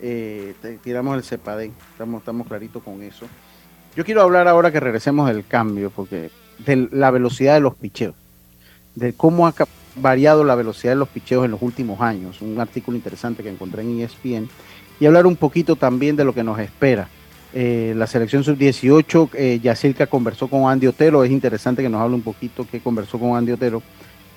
Eh, 0.01 0.55
tiramos 0.83 1.17
el 1.17 1.25
cepadén, 1.25 1.73
estamos, 1.93 2.21
estamos 2.21 2.47
claritos 2.47 2.83
con 2.83 3.03
eso. 3.03 3.27
Yo 3.97 4.05
quiero 4.05 4.23
hablar 4.23 4.47
ahora 4.47 4.71
que 4.71 4.81
regresemos 4.81 5.29
del 5.29 5.45
cambio, 5.47 5.91
porque 5.91 6.31
de 6.65 6.89
la 6.93 7.11
velocidad 7.11 7.55
de 7.55 7.61
los 7.61 7.75
picheos, 7.75 8.15
de 8.95 9.13
cómo 9.13 9.47
ha 9.47 9.55
variado 9.97 10.45
la 10.45 10.55
velocidad 10.55 10.93
de 10.93 10.99
los 10.99 11.09
picheos 11.09 11.45
en 11.45 11.51
los 11.51 11.63
últimos 11.63 12.01
años, 12.01 12.41
un 12.41 12.61
artículo 12.61 12.97
interesante 12.97 13.43
que 13.43 13.49
encontré 13.49 13.83
en 13.83 14.01
ESPN, 14.01 14.49
y 15.01 15.07
hablar 15.07 15.27
un 15.27 15.37
poquito 15.37 15.77
también 15.77 16.17
de 16.17 16.25
lo 16.25 16.35
que 16.35 16.45
nos 16.45 16.59
espera. 16.59 17.09
Eh, 17.55 17.95
la 17.97 18.07
selección 18.07 18.45
sub-18, 18.45 19.31
eh, 19.35 19.59
Yacirca 19.63 20.07
conversó 20.07 20.49
con 20.49 20.71
Andy 20.71 20.87
Otero, 20.87 21.25
es 21.25 21.31
interesante 21.31 21.83
que 21.83 21.89
nos 21.89 22.01
hable 22.01 22.17
un 22.17 22.23
poquito 22.23 22.67
que 22.71 22.81
conversó 22.81 23.19
con 23.19 23.37
Andy 23.37 23.53
Otero 23.53 23.83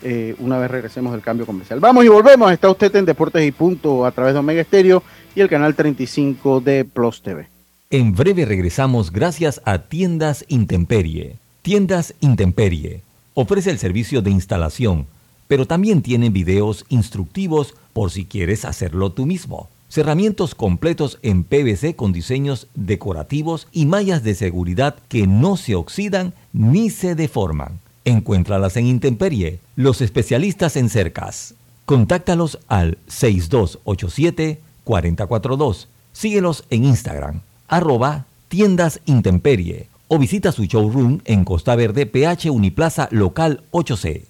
eh, 0.03 0.35
una 0.39 0.57
vez 0.57 0.71
regresemos 0.71 1.11
del 1.11 1.21
cambio 1.21 1.45
comercial. 1.45 1.79
Vamos 1.79 2.05
y 2.05 2.07
volvemos, 2.07 2.51
está 2.51 2.69
usted 2.69 2.95
en 2.95 3.05
Deportes 3.05 3.45
y 3.45 3.51
Punto 3.51 4.05
a 4.05 4.11
través 4.11 4.33
de 4.33 4.39
Omega 4.39 4.61
Estéreo 4.61 5.03
y 5.35 5.41
el 5.41 5.49
canal 5.49 5.75
35 5.75 6.61
de 6.61 6.85
Plus 6.85 7.21
TV. 7.21 7.47
En 7.89 8.13
breve 8.13 8.45
regresamos 8.45 9.11
gracias 9.11 9.61
a 9.65 9.79
Tiendas 9.79 10.45
Intemperie. 10.47 11.35
Tiendas 11.61 12.15
Intemperie 12.21 13.01
ofrece 13.33 13.69
el 13.69 13.79
servicio 13.79 14.21
de 14.21 14.31
instalación, 14.31 15.07
pero 15.47 15.67
también 15.67 16.01
tiene 16.01 16.29
videos 16.29 16.85
instructivos 16.89 17.75
por 17.93 18.11
si 18.11 18.25
quieres 18.25 18.65
hacerlo 18.65 19.11
tú 19.11 19.25
mismo. 19.25 19.69
Cerramientos 19.89 20.55
completos 20.55 21.19
en 21.21 21.43
PVC 21.43 21.95
con 21.97 22.13
diseños 22.13 22.67
decorativos 22.75 23.67
y 23.73 23.85
mallas 23.85 24.23
de 24.23 24.35
seguridad 24.35 24.95
que 25.09 25.27
no 25.27 25.57
se 25.57 25.75
oxidan 25.75 26.33
ni 26.53 26.89
se 26.89 27.13
deforman. 27.13 27.79
Encuéntralas 28.05 28.77
en 28.77 28.87
Intemperie, 28.87 29.59
los 29.75 30.01
especialistas 30.01 30.75
en 30.75 30.89
cercas. 30.89 31.53
Contáctalos 31.85 32.57
al 32.67 32.97
6287-4042. 33.07 35.87
Síguelos 36.13 36.65
en 36.69 36.85
Instagram, 36.85 37.41
arroba 37.67 38.25
tiendas 38.47 39.01
intemperie 39.05 39.87
o 40.09 40.19
visita 40.19 40.51
su 40.51 40.65
showroom 40.65 41.21
en 41.23 41.45
Costa 41.45 41.73
Verde, 41.75 42.05
PH 42.05 42.49
Uniplaza 42.49 43.07
Local 43.11 43.63
8C. 43.71 44.25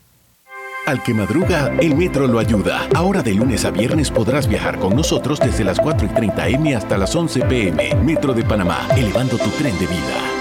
Al 0.85 1.01
que 1.01 1.13
madruga, 1.13 1.73
el 1.79 1.95
metro 1.95 2.27
lo 2.27 2.39
ayuda. 2.39 2.87
Ahora 2.93 3.23
de 3.23 3.33
lunes 3.33 3.65
a 3.65 3.71
viernes 3.71 4.11
podrás 4.11 4.47
viajar 4.47 4.77
con 4.79 4.95
nosotros 4.95 5.39
desde 5.39 5.63
las 5.63 5.79
4 5.79 6.07
y 6.07 6.09
30 6.09 6.47
M 6.49 6.75
hasta 6.75 6.97
las 6.97 7.15
11 7.15 7.41
PM. 7.41 7.95
Metro 8.03 8.33
de 8.33 8.43
Panamá, 8.43 8.87
elevando 8.95 9.37
tu 9.37 9.49
tren 9.51 9.77
de 9.79 9.87
vida. 9.87 10.40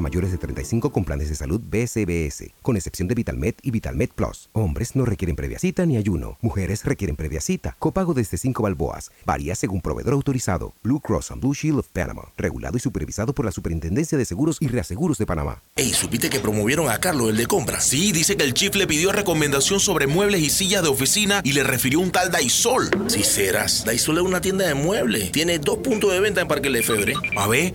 mayores 0.00 0.30
de 0.32 0.38
35 0.38 0.90
con 0.92 1.04
planes 1.04 1.28
de 1.28 1.34
salud 1.34 1.60
BCBS, 1.60 2.52
con 2.62 2.76
excepción 2.76 3.08
de 3.08 3.14
VitalMed 3.14 3.54
y 3.62 3.70
VitalMed 3.70 4.10
Plus. 4.10 4.48
Hombres 4.52 4.96
no 4.96 5.04
requieren 5.04 5.36
previa 5.36 5.58
cita 5.58 5.86
ni 5.86 5.96
ayuno. 5.96 6.38
Mujeres 6.40 6.84
requieren 6.84 7.16
previa 7.16 7.40
cita. 7.40 7.76
Copago 7.78 8.14
desde 8.14 8.38
5 8.38 8.62
balboas. 8.62 9.10
Varía 9.24 9.54
según 9.54 9.80
proveedor 9.80 10.14
autorizado. 10.14 10.74
Blue 10.82 11.00
Cross 11.00 11.30
and 11.30 11.40
Blue 11.40 11.54
Shield 11.54 11.80
of 11.80 11.88
Panama. 11.88 12.32
Regulado 12.36 12.76
y 12.76 12.80
supervisado 12.80 13.34
por 13.34 13.44
la 13.44 13.52
Superintendencia 13.52 14.16
de 14.16 14.24
Seguros 14.24 14.58
y 14.60 14.68
Reaseguros 14.68 15.18
de 15.18 15.26
Panamá. 15.26 15.62
Ey, 15.76 15.92
¿supiste 15.92 16.30
que 16.30 16.40
promovieron 16.40 16.90
a 16.90 16.98
Carlos, 16.98 17.30
el 17.30 17.36
de 17.36 17.46
compra? 17.46 17.80
Sí, 17.80 18.12
dice 18.12 18.36
que 18.36 18.44
el 18.44 18.54
chief 18.54 18.74
le 18.74 18.86
pidió 18.86 19.12
recomendación 19.12 19.80
sobre 19.80 20.06
muebles 20.06 20.40
y 20.40 20.50
sillas 20.50 20.82
de 20.82 20.88
oficina 20.88 21.40
y 21.44 21.52
le 21.52 21.64
refirió 21.64 22.00
un 22.00 22.10
tal 22.10 22.30
Daisol. 22.30 22.90
Si 23.08 23.22
serás, 23.22 23.84
Daisol 23.84 24.18
es 24.18 24.24
una 24.24 24.40
tienda 24.40 24.66
de 24.66 24.74
muebles. 24.74 25.32
Tiene 25.32 25.58
dos 25.58 25.78
puntos 25.78 26.12
de 26.12 26.20
venta 26.20 26.40
en 26.40 26.48
Parque 26.48 26.70
Lefebvre. 26.70 27.14
A 27.36 27.46
ver, 27.46 27.74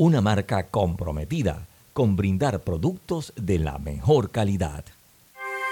una 0.00 0.22
marca 0.22 0.62
comprometida 0.68 1.66
con 1.92 2.16
brindar 2.16 2.60
productos 2.60 3.34
de 3.36 3.58
la 3.58 3.76
mejor 3.76 4.30
calidad. 4.30 4.82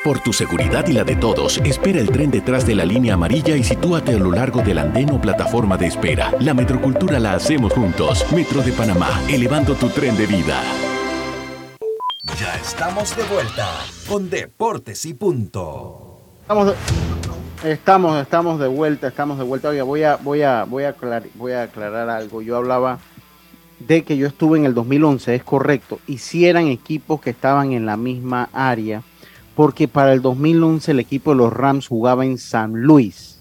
Por 0.04 0.20
tu 0.20 0.34
seguridad 0.34 0.86
y 0.86 0.92
la 0.92 1.02
de 1.02 1.16
todos, 1.16 1.56
espera 1.64 1.98
el 1.98 2.10
tren 2.10 2.30
detrás 2.30 2.66
de 2.66 2.74
la 2.74 2.84
línea 2.84 3.14
amarilla 3.14 3.56
y 3.56 3.64
sitúate 3.64 4.12
a 4.12 4.18
lo 4.18 4.30
largo 4.30 4.60
del 4.60 4.80
andén 4.80 5.10
o 5.12 5.18
plataforma 5.18 5.78
de 5.78 5.86
espera. 5.86 6.34
La 6.40 6.52
metrocultura 6.52 7.18
la 7.18 7.32
hacemos 7.32 7.72
juntos. 7.72 8.30
Metro 8.30 8.60
de 8.60 8.72
Panamá, 8.72 9.08
elevando 9.30 9.74
tu 9.74 9.88
tren 9.88 10.14
de 10.14 10.26
vida. 10.26 10.62
Ya 12.38 12.54
estamos 12.56 13.16
de 13.16 13.24
vuelta 13.32 13.66
con 14.06 14.28
Deportes 14.28 15.06
y 15.06 15.14
Punto. 15.14 16.18
Estamos 16.42 16.66
de, 16.66 17.72
estamos, 17.72 18.20
estamos 18.20 18.60
de 18.60 18.68
vuelta, 18.68 19.08
estamos 19.08 19.38
de 19.38 19.44
vuelta. 19.44 19.70
Oye, 19.70 19.80
voy 19.80 20.02
a, 20.02 20.16
voy 20.16 20.42
a, 20.42 20.64
voy 20.64 20.84
a, 20.84 20.94
voy 21.34 21.52
a 21.52 21.62
aclarar 21.62 22.10
algo. 22.10 22.42
Yo 22.42 22.58
hablaba 22.58 22.98
de 23.80 24.02
que 24.02 24.16
yo 24.16 24.26
estuve 24.26 24.58
en 24.58 24.64
el 24.64 24.74
2011, 24.74 25.34
es 25.34 25.44
correcto, 25.44 26.00
y 26.06 26.18
si 26.18 26.46
eran 26.46 26.66
equipos 26.66 27.20
que 27.20 27.30
estaban 27.30 27.72
en 27.72 27.86
la 27.86 27.96
misma 27.96 28.48
área, 28.52 29.02
porque 29.54 29.88
para 29.88 30.12
el 30.12 30.22
2011 30.22 30.92
el 30.92 31.00
equipo 31.00 31.30
de 31.30 31.38
los 31.38 31.52
Rams 31.52 31.88
jugaba 31.88 32.24
en 32.24 32.38
San 32.38 32.82
Luis 32.82 33.40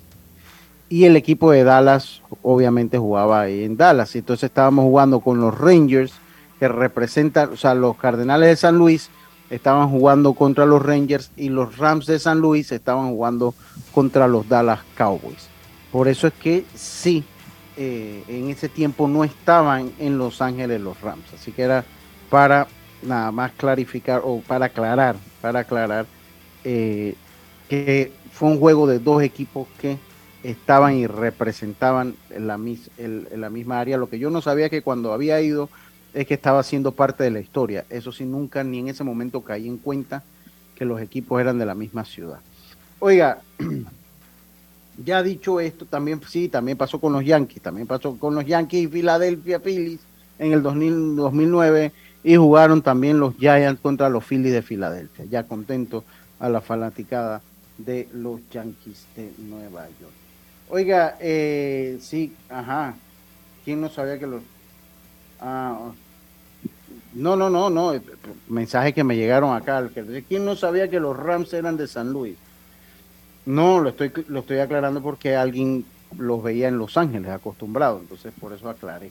y 0.89 1.03
el 1.03 1.15
equipo 1.15 1.51
de 1.51 1.63
Dallas 1.63 2.21
obviamente 2.41 2.97
jugaba 2.97 3.41
ahí 3.41 3.63
en 3.63 3.77
Dallas, 3.77 4.15
entonces 4.15 4.45
estábamos 4.45 4.85
jugando 4.85 5.19
con 5.19 5.39
los 5.39 5.57
Rangers 5.57 6.13
que 6.59 6.67
representan, 6.67 7.53
o 7.53 7.57
sea, 7.57 7.73
los 7.73 7.97
Cardenales 7.97 8.49
de 8.49 8.55
San 8.55 8.77
Luis 8.77 9.09
estaban 9.49 9.89
jugando 9.89 10.33
contra 10.33 10.65
los 10.65 10.81
Rangers 10.81 11.31
y 11.37 11.49
los 11.49 11.77
Rams 11.77 12.05
de 12.05 12.19
San 12.19 12.39
Luis 12.39 12.71
estaban 12.71 13.09
jugando 13.09 13.53
contra 13.93 14.27
los 14.27 14.47
Dallas 14.49 14.79
Cowboys. 14.97 15.49
Por 15.91 16.07
eso 16.07 16.27
es 16.27 16.33
que 16.33 16.65
sí, 16.75 17.23
eh, 17.77 18.23
en 18.27 18.49
ese 18.49 18.69
tiempo 18.69 19.07
no 19.07 19.23
estaban 19.23 19.91
en 19.99 20.17
Los 20.17 20.41
Ángeles 20.41 20.81
los 20.81 20.99
Rams. 21.01 21.33
Así 21.33 21.51
que 21.51 21.61
era 21.61 21.85
para 22.29 22.67
nada 23.03 23.31
más 23.31 23.51
clarificar 23.51 24.21
o 24.23 24.41
para 24.41 24.65
aclarar, 24.65 25.15
para 25.41 25.59
aclarar 25.59 26.05
eh, 26.63 27.15
que 27.69 28.11
fue 28.31 28.49
un 28.49 28.59
juego 28.59 28.87
de 28.87 28.99
dos 28.99 29.21
equipos 29.21 29.67
que 29.79 29.97
estaban 30.43 30.95
y 30.95 31.07
representaban 31.07 32.15
la, 32.29 32.59
la 33.35 33.49
misma 33.49 33.79
área. 33.79 33.97
Lo 33.97 34.09
que 34.09 34.19
yo 34.19 34.29
no 34.29 34.41
sabía 34.41 34.69
que 34.69 34.81
cuando 34.81 35.13
había 35.13 35.39
ido 35.41 35.69
es 36.13 36.25
que 36.25 36.33
estaba 36.33 36.63
siendo 36.63 36.93
parte 36.93 37.23
de 37.23 37.31
la 37.31 37.39
historia. 37.39 37.85
Eso 37.89 38.11
sí, 38.11 38.25
nunca 38.25 38.63
ni 38.63 38.79
en 38.79 38.87
ese 38.87 39.03
momento 39.03 39.41
caí 39.41 39.67
en 39.67 39.77
cuenta 39.77 40.23
que 40.75 40.85
los 40.85 41.01
equipos 41.01 41.39
eran 41.39 41.57
de 41.57 41.65
la 41.65 41.75
misma 41.75 42.05
ciudad. 42.05 42.39
Oiga, 42.99 43.41
ya 45.03 45.21
dicho 45.21 45.59
esto, 45.59 45.85
también 45.85 46.21
sí, 46.27 46.49
también 46.49 46.77
pasó 46.77 46.99
con 46.99 47.13
los 47.13 47.23
Yankees, 47.23 47.61
también 47.61 47.87
pasó 47.87 48.17
con 48.17 48.35
los 48.35 48.45
Yankees 48.45 48.83
y 48.83 48.87
Philadelphia 48.87 49.59
Phillies 49.59 49.99
en 50.39 50.53
el 50.53 50.63
2009 50.63 51.91
y 52.23 52.35
jugaron 52.35 52.81
también 52.81 53.19
los 53.19 53.35
Giants 53.35 53.79
contra 53.81 54.09
los 54.09 54.23
Phillies 54.25 54.53
de 54.53 54.61
Filadelfia. 54.61 55.25
Ya 55.25 55.43
contento 55.43 56.03
a 56.39 56.49
la 56.49 56.61
fanaticada 56.61 57.41
de 57.77 58.09
los 58.13 58.41
Yankees 58.51 59.05
de 59.15 59.31
Nueva 59.37 59.85
York. 60.01 60.13
Oiga, 60.69 61.15
eh, 61.19 61.97
sí, 62.01 62.33
ajá. 62.49 62.95
¿Quién 63.63 63.81
no 63.81 63.89
sabía 63.89 64.19
que 64.19 64.27
los... 64.27 64.41
Ah, 65.39 65.91
no, 67.13 67.35
no, 67.35 67.49
no, 67.49 67.69
no. 67.69 67.93
Mensaje 68.49 68.93
que 68.93 69.03
me 69.03 69.15
llegaron 69.15 69.55
acá. 69.55 69.87
¿Quién 70.27 70.45
no 70.45 70.55
sabía 70.55 70.89
que 70.89 70.99
los 70.99 71.15
Rams 71.15 71.53
eran 71.53 71.77
de 71.77 71.87
San 71.87 72.11
Luis? 72.11 72.35
No, 73.47 73.79
lo 73.79 73.89
estoy, 73.89 74.11
lo 74.27 74.41
estoy 74.41 74.59
aclarando 74.59 75.01
porque 75.01 75.37
alguien 75.37 75.85
los 76.17 76.43
veía 76.43 76.67
en 76.67 76.77
Los 76.77 76.97
Ángeles 76.97 77.31
acostumbrado, 77.31 77.99
entonces 78.01 78.33
por 78.37 78.51
eso 78.51 78.69
aclaré. 78.69 79.09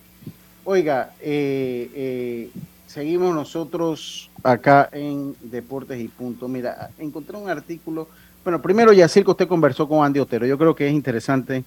Oiga, 0.65 1.15
eh, 1.23 1.91
eh, 1.95 2.51
seguimos 2.87 3.35
nosotros 3.35 4.31
acá 4.43 4.91
en 4.93 5.35
Deportes 5.41 5.99
y 5.99 6.09
Punto. 6.09 6.49
Mira, 6.49 6.91
encontré 6.99 7.39
un 7.39 7.49
artículo. 7.49 8.09
Bueno, 8.45 8.61
primero 8.61 8.93
ya 8.93 9.09
que 9.09 9.23
usted 9.23 9.49
conversó 9.49 9.89
con 9.89 10.05
Andy 10.05 10.21
Otero. 10.21 10.45
Yo 10.45 10.59
creo 10.59 10.75
que 10.75 10.87
es 10.87 10.93
interesante 10.93 11.65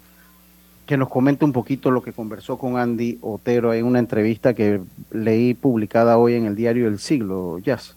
que 0.85 0.95
nos 0.95 1.09
comente 1.09 1.45
un 1.45 1.53
poquito 1.53 1.89
lo 1.89 2.03
que 2.03 2.13
conversó 2.13 2.59
con 2.59 2.77
Andy 2.77 3.17
Otero 3.21 3.73
en 3.73 3.83
una 3.83 3.97
entrevista 3.97 4.53
que 4.53 4.79
leí 5.09 5.55
publicada 5.55 6.19
hoy 6.19 6.35
en 6.35 6.45
el 6.45 6.55
diario 6.55 6.87
El 6.87 6.99
Siglo, 6.99 7.57
Jazz. 7.57 7.95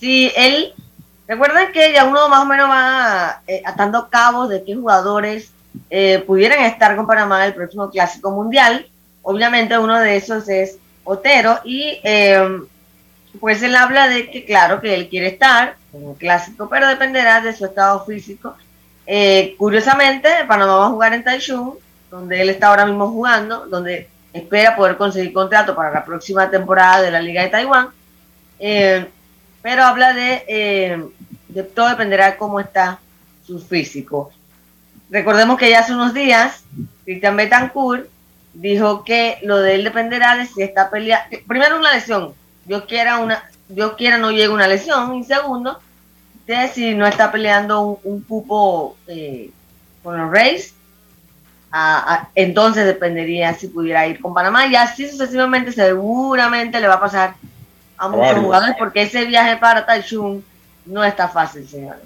Sí, 0.00 0.30
él, 0.36 0.72
recuerden 1.26 1.72
que 1.72 1.92
ya 1.92 2.04
uno 2.04 2.28
más 2.28 2.42
o 2.42 2.46
menos 2.46 2.68
va 2.68 3.40
eh, 3.46 3.62
atando 3.64 4.08
cabos 4.08 4.48
de 4.48 4.64
qué 4.64 4.74
jugadores 4.74 5.50
eh, 5.90 6.22
pudieran 6.26 6.64
estar 6.64 6.94
con 6.96 7.06
Panamá 7.06 7.42
en 7.42 7.48
el 7.48 7.54
próximo 7.54 7.90
Clásico 7.90 8.30
Mundial. 8.30 8.86
Obviamente 9.22 9.78
uno 9.78 9.98
de 9.98 10.16
esos 10.16 10.48
es 10.48 10.78
Otero 11.04 11.60
y 11.64 12.00
eh, 12.04 12.60
pues 13.40 13.62
él 13.62 13.74
habla 13.74 14.08
de 14.08 14.30
que 14.30 14.44
claro 14.44 14.80
que 14.80 14.94
él 14.94 15.08
quiere 15.08 15.28
estar 15.28 15.76
en 15.92 16.10
el 16.10 16.16
Clásico, 16.16 16.68
pero 16.68 16.88
dependerá 16.88 17.40
de 17.40 17.54
su 17.54 17.64
estado 17.64 18.04
físico. 18.04 18.56
curiosamente, 19.58 20.28
Panamá 20.46 20.76
va 20.76 20.86
a 20.86 20.90
jugar 20.90 21.14
en 21.14 21.24
Taichung, 21.24 21.74
donde 22.10 22.40
él 22.40 22.50
está 22.50 22.68
ahora 22.68 22.86
mismo 22.86 23.08
jugando, 23.08 23.66
donde 23.66 24.08
espera 24.32 24.76
poder 24.76 24.96
conseguir 24.96 25.32
contrato 25.32 25.74
para 25.74 25.90
la 25.90 26.04
próxima 26.04 26.50
temporada 26.50 27.02
de 27.02 27.10
la 27.10 27.20
Liga 27.20 27.42
de 27.42 27.48
Taiwán. 27.48 27.88
Pero 29.64 29.82
habla 29.82 30.12
de, 30.12 30.44
eh, 30.46 31.02
de, 31.48 31.62
todo 31.62 31.88
dependerá 31.88 32.32
de 32.32 32.36
cómo 32.36 32.60
está 32.60 32.98
su 33.46 33.58
físico. 33.58 34.30
Recordemos 35.08 35.56
que 35.56 35.70
ya 35.70 35.78
hace 35.78 35.94
unos 35.94 36.12
días, 36.12 36.64
Cristian 37.06 37.34
Betancourt 37.34 38.06
dijo 38.52 39.04
que 39.04 39.38
lo 39.42 39.60
de 39.60 39.76
él 39.76 39.84
dependerá 39.84 40.36
de 40.36 40.44
si 40.46 40.60
está 40.60 40.90
peleando. 40.90 41.38
Primero, 41.48 41.78
una 41.78 41.94
lesión. 41.94 42.34
Dios 42.66 42.84
quiera, 42.84 43.20
una, 43.20 43.42
Dios 43.70 43.94
quiera 43.96 44.18
no 44.18 44.32
llegue 44.32 44.50
una 44.50 44.68
lesión. 44.68 45.14
Y 45.14 45.24
segundo, 45.24 45.80
de 46.46 46.68
si 46.68 46.94
no 46.94 47.06
está 47.06 47.32
peleando 47.32 47.80
un, 47.80 47.98
un 48.04 48.20
cupo 48.20 48.98
eh, 49.06 49.50
con 50.02 50.18
los 50.18 50.30
Rays 50.30 50.74
entonces 52.34 52.84
dependería 52.84 53.54
si 53.54 53.68
pudiera 53.68 54.06
ir 54.06 54.20
con 54.20 54.32
Panamá 54.32 54.66
y 54.66 54.76
así 54.76 55.08
sucesivamente 55.08 55.72
seguramente 55.72 56.80
le 56.80 56.86
va 56.86 56.94
a 56.94 57.00
pasar 57.00 57.34
a 57.96 58.08
muchos 58.08 58.38
jugadores 58.38 58.76
porque 58.78 59.02
ese 59.02 59.24
viaje 59.24 59.56
para 59.56 59.86
Taichung 59.86 60.42
no 60.86 61.04
está 61.04 61.28
fácil, 61.28 61.66
señores. 61.66 62.02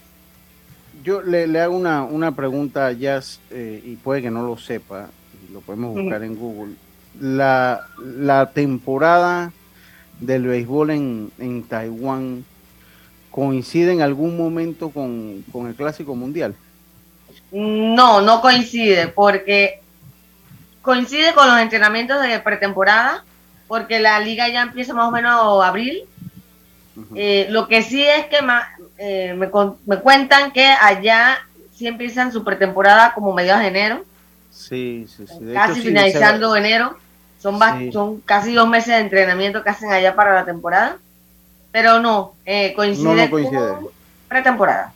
Yo 1.03 1.23
le, 1.23 1.61
hago 1.61 1.77
una, 1.77 2.03
una 2.05 2.33
pregunta 2.33 2.87
a 2.87 2.93
Jazz 2.93 3.41
eh, 3.51 3.81
y 3.85 3.97
puede 3.97 4.23
que 4.23 4.31
no 4.31 4.43
lo 4.43 4.57
sepa, 4.59 5.09
lo 5.53 5.61
podemos 5.61 5.95
buscar 5.95 6.23
en 6.23 6.37
Google. 6.37 6.75
La, 7.21 7.87
la 7.99 8.51
temporada 8.51 9.53
del 10.21 10.47
béisbol 10.47 10.91
en, 10.91 11.33
en 11.39 11.63
Taiwán 11.63 12.45
coincide 13.31 13.93
en 13.93 14.03
algún 14.03 14.37
momento 14.37 14.91
con, 14.91 15.45
con 15.53 15.69
el 15.69 15.75
Clásico 15.75 16.15
Mundial. 16.15 16.55
No, 17.53 18.21
no 18.21 18.41
coincide, 18.41 19.09
porque 19.09 19.81
coincide 20.83 21.33
con 21.35 21.47
los 21.49 21.59
entrenamientos 21.61 22.21
de 22.21 22.41
pretemporada, 22.41 23.25
porque 23.69 24.01
la 24.01 24.19
liga 24.19 24.49
ya 24.49 24.63
empieza 24.63 24.95
más 24.95 25.09
o 25.09 25.13
menos 25.13 25.65
abril. 25.65 26.05
Eh, 27.15 27.47
lo 27.51 27.69
que 27.69 27.83
sí 27.83 28.03
es 28.03 28.27
que 28.27 28.39
eh, 28.99 29.35
me, 29.35 29.49
me, 29.87 29.97
cuentan 30.01 30.51
que 30.51 30.67
allá 30.67 31.39
sí 31.73 31.87
empiezan 31.87 32.33
su 32.33 32.43
pretemporada 32.43 33.15
como 33.15 33.33
mediados 33.33 33.63
de 33.63 33.69
enero. 33.69 34.05
Sí, 34.51 35.07
sí, 35.09 35.25
sí. 35.29 35.53
casi 35.53 35.81
finalizando 35.81 36.57
enero. 36.57 36.97
Son, 37.41 37.61
son 37.93 38.21
casi 38.23 38.53
dos 38.53 38.69
meses 38.69 38.95
de 38.95 39.01
entrenamiento 39.01 39.63
que 39.63 39.71
hacen 39.71 39.93
allá 39.93 40.17
para 40.17 40.35
la 40.35 40.45
temporada. 40.45 40.97
Pero 41.71 42.01
no, 42.01 42.35
eh, 42.45 42.73
coincide, 42.75 43.31
con 43.31 43.91
pretemporada. 44.27 44.93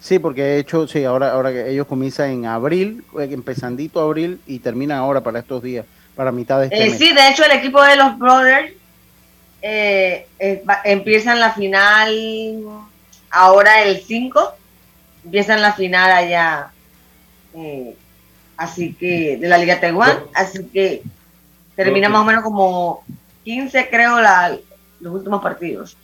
Sí, 0.00 0.18
porque 0.18 0.42
de 0.42 0.58
hecho, 0.58 0.86
sí, 0.86 1.04
ahora, 1.04 1.32
ahora 1.32 1.50
que 1.52 1.70
ellos 1.70 1.86
comienzan 1.86 2.30
en 2.30 2.46
abril, 2.46 3.04
eh, 3.18 3.28
empezandito 3.30 4.00
abril 4.00 4.40
y 4.46 4.58
terminan 4.58 4.98
ahora 4.98 5.22
para 5.22 5.38
estos 5.38 5.62
días, 5.62 5.86
para 6.14 6.32
mitad 6.32 6.60
de 6.60 6.66
este 6.66 6.82
eh, 6.82 6.90
mes. 6.90 6.98
Sí, 6.98 7.12
de 7.12 7.28
hecho 7.28 7.44
el 7.44 7.52
equipo 7.52 7.82
de 7.82 7.96
los 7.96 8.18
Brothers 8.18 8.72
eh, 9.62 10.26
empiezan 10.84 11.40
la 11.40 11.52
final 11.52 12.64
ahora 13.30 13.82
el 13.82 14.00
5, 14.00 14.54
empiezan 15.24 15.62
la 15.62 15.72
final 15.72 16.10
allá, 16.10 16.70
así 18.56 18.94
que 18.94 19.36
de 19.38 19.48
la 19.48 19.58
Liga 19.58 19.80
Taiwán, 19.80 20.18
así 20.34 20.64
que 20.66 21.02
termina 21.74 22.08
más 22.08 22.22
o 22.22 22.24
menos 22.24 22.42
como 22.42 23.04
15 23.44 23.88
creo 23.90 24.20
la, 24.20 24.56
los 25.00 25.14
últimos 25.14 25.42
partidos. 25.42 25.96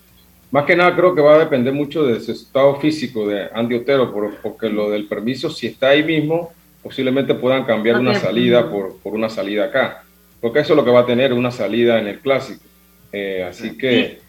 Más 0.51 0.65
que 0.65 0.75
nada 0.75 0.95
creo 0.97 1.15
que 1.15 1.21
va 1.21 1.35
a 1.35 1.39
depender 1.39 1.73
mucho 1.73 2.03
de 2.05 2.21
su 2.21 2.33
estado 2.33 2.77
físico 2.81 3.27
de 3.27 3.49
Andy 3.53 3.77
Otero, 3.77 4.13
porque 4.43 4.69
lo 4.69 4.91
del 4.91 5.07
permiso, 5.07 5.49
si 5.49 5.69
está 5.69 5.89
ahí 5.89 6.03
mismo, 6.03 6.53
posiblemente 6.83 7.35
puedan 7.35 7.65
cambiar 7.65 7.99
una 7.99 8.15
salida 8.15 8.71
por, 8.71 8.99
por, 8.99 9.15
una 9.15 9.29
salida 9.29 9.67
acá. 9.67 10.03
Porque 10.41 10.61
eso 10.61 10.73
es 10.73 10.77
lo 10.77 10.85
que 10.85 10.91
va 10.91 11.01
a 11.01 11.07
tener 11.07 11.33
una 11.33 11.51
salida 11.51 11.99
en 11.99 12.09
el 12.09 12.21
clásico. 12.21 12.65
Eh, 13.13 13.47
así 13.49 13.77
que... 13.77 14.21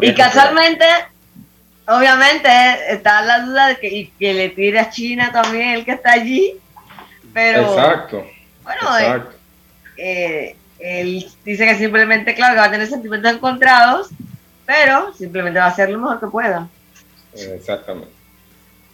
Y, 0.00 0.14
casualmente, 0.14 0.84
obviamente, 1.86 2.48
está 2.88 3.22
la 3.22 3.40
duda 3.40 3.68
de 3.68 3.76
que, 3.76 4.10
que 4.18 4.34
le 4.34 4.48
tire 4.50 4.78
a 4.78 4.90
China 4.90 5.30
también 5.32 5.70
el 5.70 5.84
que 5.84 5.92
está 5.92 6.12
allí. 6.12 6.54
Pero... 7.32 7.62
Exacto. 7.62 8.26
Bueno, 8.62 8.98
eh, 8.98 9.22
eh, 9.96 10.56
él 10.78 11.26
dice 11.44 11.66
que 11.66 11.76
simplemente, 11.76 12.34
claro, 12.34 12.54
que 12.54 12.60
va 12.60 12.66
a 12.66 12.70
tener 12.70 12.88
sentimientos 12.88 13.32
encontrados 13.32 14.10
pero 14.66 15.14
simplemente 15.14 15.60
va 15.60 15.66
a 15.66 15.68
hacer 15.68 15.88
lo 15.88 16.00
mejor 16.00 16.20
que 16.20 16.26
pueda. 16.26 16.68
Exactamente. 17.32 18.10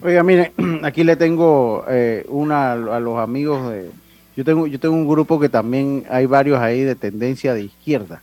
Oiga, 0.02 0.22
mire, 0.22 0.52
aquí 0.82 1.04
le 1.04 1.16
tengo 1.16 1.84
eh, 1.88 2.24
una 2.28 2.72
a 2.72 3.00
los 3.00 3.18
amigos 3.18 3.70
de... 3.70 3.90
Yo 4.36 4.44
tengo, 4.44 4.66
yo 4.66 4.80
tengo 4.80 4.94
un 4.94 5.06
grupo 5.06 5.38
que 5.38 5.48
también 5.48 6.04
hay 6.08 6.26
varios 6.26 6.58
ahí 6.58 6.82
de 6.82 6.94
tendencia 6.94 7.52
de 7.52 7.64
izquierda. 7.64 8.22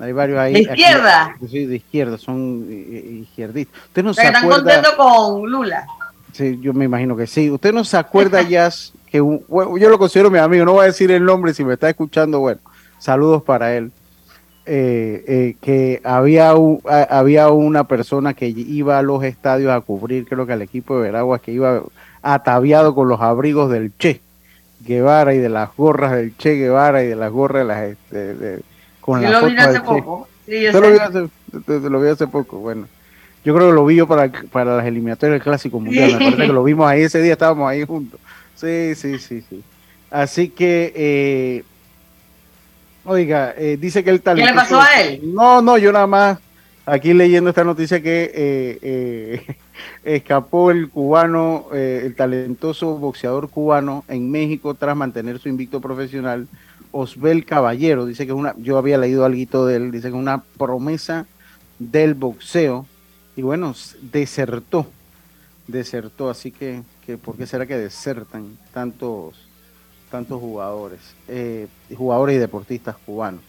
Hay 0.00 0.12
varios 0.12 0.38
ahí. 0.38 0.52
¿De 0.52 0.60
izquierda? 0.60 1.36
sí, 1.48 1.66
de 1.66 1.76
izquierda, 1.76 2.18
son 2.18 2.66
izquierdistas. 2.68 3.84
¿Usted 3.86 4.02
no 4.02 4.12
se 4.12 4.24
están 4.24 4.48
contentos 4.48 4.92
con 4.94 5.48
Lula? 5.48 5.86
Sí, 6.32 6.58
yo 6.60 6.74
me 6.74 6.84
imagino 6.84 7.16
que 7.16 7.26
sí. 7.26 7.50
¿Usted 7.50 7.72
no 7.72 7.84
se 7.84 7.96
acuerda 7.96 8.42
ya 8.42 8.70
que 9.10 9.18
yo 9.18 9.88
lo 9.88 9.98
considero 9.98 10.30
mi 10.30 10.38
amigo, 10.38 10.64
no 10.64 10.72
voy 10.72 10.82
a 10.82 10.86
decir 10.86 11.10
el 11.10 11.24
nombre 11.24 11.54
si 11.54 11.64
me 11.64 11.74
está 11.74 11.88
escuchando, 11.88 12.40
bueno, 12.40 12.60
saludos 12.98 13.42
para 13.42 13.74
él. 13.74 13.92
Eh, 14.68 15.24
eh, 15.28 15.56
que 15.60 16.00
había, 16.02 16.52
había 17.08 17.50
una 17.50 17.84
persona 17.84 18.34
que 18.34 18.48
iba 18.48 18.98
a 18.98 19.02
los 19.02 19.22
estadios 19.22 19.70
a 19.70 19.80
cubrir, 19.80 20.26
creo 20.26 20.44
que 20.44 20.54
al 20.54 20.62
equipo 20.62 20.96
de 20.96 21.02
Veraguas, 21.02 21.40
que 21.40 21.52
iba 21.52 21.82
ataviado 22.20 22.92
con 22.96 23.08
los 23.08 23.20
abrigos 23.20 23.70
del 23.70 23.92
Che 23.96 24.20
Guevara 24.80 25.34
y 25.34 25.38
de 25.38 25.48
las 25.48 25.70
gorras 25.76 26.12
del 26.16 26.36
Che 26.36 26.54
Guevara 26.54 27.04
y 27.04 27.06
de 27.06 27.14
las 27.14 27.30
gorras 27.30 27.62
de 27.62 27.64
las... 27.64 27.82
Este, 27.90 28.60
con 29.00 29.22
la 29.22 29.40
lo 29.40 29.46
vi 29.46 29.56
hace 29.56 29.80
poco. 29.82 30.28
Sí, 30.46 30.60
yo 30.60 30.80
lo, 30.80 30.90
vi 30.90 30.98
hace, 30.98 31.28
lo 31.88 32.00
vi 32.00 32.08
hace 32.08 32.26
poco, 32.26 32.58
bueno. 32.58 32.88
Yo 33.44 33.54
creo 33.54 33.68
que 33.68 33.74
lo 33.74 33.86
vi 33.86 33.94
yo 33.94 34.08
para, 34.08 34.32
para 34.50 34.76
las 34.76 34.86
eliminatorias 34.86 35.34
del 35.34 35.42
Clásico 35.42 35.78
Mundial. 35.78 36.14
Me 36.14 36.18
parece 36.18 36.46
que 36.48 36.52
lo 36.52 36.64
vimos 36.64 36.88
ahí 36.88 37.02
ese 37.02 37.22
día, 37.22 37.34
estábamos 37.34 37.70
ahí 37.70 37.84
juntos. 37.84 38.18
Sí, 38.56 38.96
sí, 38.96 39.20
sí, 39.20 39.44
sí. 39.48 39.62
Así 40.10 40.48
que 40.48 40.92
eh, 40.96 41.64
Oiga, 43.06 43.54
eh, 43.56 43.76
dice 43.80 44.02
que 44.02 44.10
el 44.10 44.20
talento. 44.20 44.48
¿Qué 44.48 44.52
le 44.52 44.60
pasó 44.60 44.80
a 44.80 45.00
él? 45.00 45.20
No, 45.22 45.62
no, 45.62 45.78
yo 45.78 45.92
nada 45.92 46.08
más 46.08 46.38
aquí 46.84 47.14
leyendo 47.14 47.50
esta 47.50 47.62
noticia 47.62 48.02
que 48.02 48.32
eh, 48.34 48.78
eh, 48.82 49.56
escapó 50.04 50.72
el 50.72 50.88
cubano, 50.90 51.68
el 51.72 52.14
talentoso 52.16 52.96
boxeador 52.98 53.48
cubano 53.48 54.04
en 54.08 54.30
México 54.30 54.74
tras 54.74 54.96
mantener 54.96 55.38
su 55.38 55.48
invicto 55.48 55.80
profesional, 55.80 56.48
Osbel 56.90 57.44
Caballero. 57.44 58.06
Dice 58.06 58.26
que 58.26 58.32
es 58.32 58.38
una, 58.38 58.56
yo 58.58 58.76
había 58.76 58.98
leído 58.98 59.24
algo 59.24 59.66
de 59.66 59.76
él, 59.76 59.92
dice 59.92 60.08
que 60.08 60.16
es 60.16 60.20
una 60.20 60.42
promesa 60.58 61.26
del 61.78 62.14
boxeo 62.14 62.86
y 63.36 63.42
bueno, 63.42 63.74
desertó, 64.00 64.86
desertó, 65.68 66.28
así 66.28 66.50
que, 66.50 66.82
que 67.04 67.18
¿por 67.18 67.36
qué 67.36 67.46
será 67.46 67.66
que 67.66 67.76
desertan 67.76 68.56
tantos? 68.72 69.45
Tantos 70.10 70.40
jugadores, 70.40 71.00
eh, 71.28 71.66
jugadores 71.96 72.36
y 72.36 72.38
deportistas 72.38 72.96
cubanos. 73.04 73.40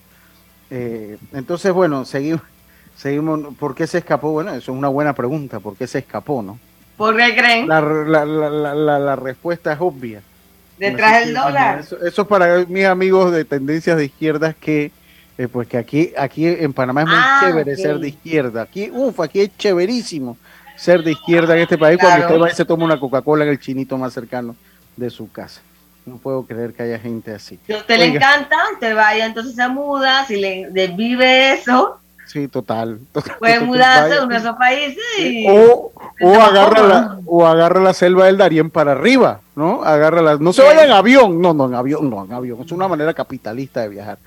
Eh, 0.69 1.17
entonces, 1.33 1.71
bueno, 1.71 2.05
seguimos, 2.05 2.41
seguimos, 2.97 3.55
¿por 3.55 3.75
qué 3.75 3.87
se 3.87 3.99
escapó? 3.99 4.31
Bueno, 4.31 4.51
eso 4.51 4.71
es 4.71 4.77
una 4.77 4.89
buena 4.89 5.13
pregunta, 5.13 5.59
¿por 5.59 5.75
qué 5.75 5.87
se 5.87 5.99
escapó, 5.99 6.41
no? 6.41 6.59
¿Por 6.97 7.15
qué 7.15 7.35
creen? 7.35 7.67
La, 7.67 7.79
la, 7.79 8.25
la, 8.25 8.99
la 8.99 9.15
respuesta 9.15 9.71
es 9.71 9.79
obvia. 9.79 10.21
Detrás 10.77 11.25
del 11.25 11.33
dólar. 11.33 11.79
Eso, 11.79 11.97
es 12.03 12.27
para 12.27 12.65
mis 12.65 12.85
amigos 12.85 13.31
de 13.31 13.45
tendencias 13.45 13.97
de 13.97 14.05
izquierdas 14.05 14.55
que, 14.55 14.91
eh, 15.37 15.47
pues 15.47 15.67
que 15.67 15.77
aquí, 15.77 16.13
aquí 16.17 16.47
en 16.47 16.73
Panamá 16.73 17.01
es 17.01 17.07
muy 17.07 17.17
ah, 17.17 17.41
chévere 17.43 17.75
ser 17.75 17.99
de 17.99 18.09
izquierda. 18.09 18.63
Aquí, 18.63 18.89
uff, 18.91 19.19
aquí 19.19 19.41
es 19.41 19.57
chéverísimo 19.57 20.37
ser 20.75 21.03
de 21.03 21.11
izquierda 21.11 21.55
en 21.55 21.63
este 21.63 21.77
país 21.77 21.97
cuando 21.99 22.25
usted 22.25 22.39
va 22.39 22.51
y 22.51 22.55
se 22.55 22.65
toma 22.65 22.85
una 22.85 22.99
Coca-Cola 22.99 23.43
en 23.43 23.49
el 23.49 23.59
chinito 23.59 23.97
más 23.97 24.13
cercano 24.13 24.55
de 24.95 25.09
su 25.09 25.31
casa. 25.31 25.61
No 26.07 26.17
puedo 26.17 26.43
creer 26.43 26.73
que 26.73 26.83
haya 26.83 26.97
gente 26.97 27.33
así. 27.33 27.59
Si 27.67 27.73
a 27.73 27.77
usted 27.77 27.99
le 27.99 28.05
encanta, 28.05 28.55
usted 28.73 28.95
vaya, 28.95 29.25
entonces 29.25 29.55
se 29.55 29.67
muda, 29.67 30.25
si 30.25 30.37
le, 30.37 30.87
vive 30.87 31.53
eso, 31.53 31.99
Sí, 32.27 32.49
total. 32.49 32.99
Puede 33.39 33.61
mudarse 33.61 34.17
a 34.17 34.23
uno 34.23 34.33
de 34.33 34.39
esos 34.39 34.55
países 34.57 35.03
y... 35.17 35.47
O, 35.49 35.93
o 36.21 36.33
agarra 36.35 36.81
la, 36.81 37.19
o 37.25 37.47
agarra 37.47 37.79
la 37.79 37.93
selva 37.93 38.25
del 38.25 38.37
Darién 38.37 38.69
para 38.69 38.91
arriba, 38.91 39.39
¿no? 39.55 39.81
Agarra 39.81 40.21
la, 40.21 40.35
no 40.37 40.51
se 40.51 40.61
vaya 40.61 40.83
en 40.83 40.91
avión, 40.91 41.41
no, 41.41 41.53
no, 41.53 41.67
en 41.67 41.75
avión, 41.75 42.09
no, 42.09 42.25
en 42.25 42.33
avión. 42.33 42.59
Es 42.65 42.71
una 42.73 42.89
manera 42.89 43.13
capitalista 43.13 43.81
de 43.81 43.89
viajar. 43.89 44.17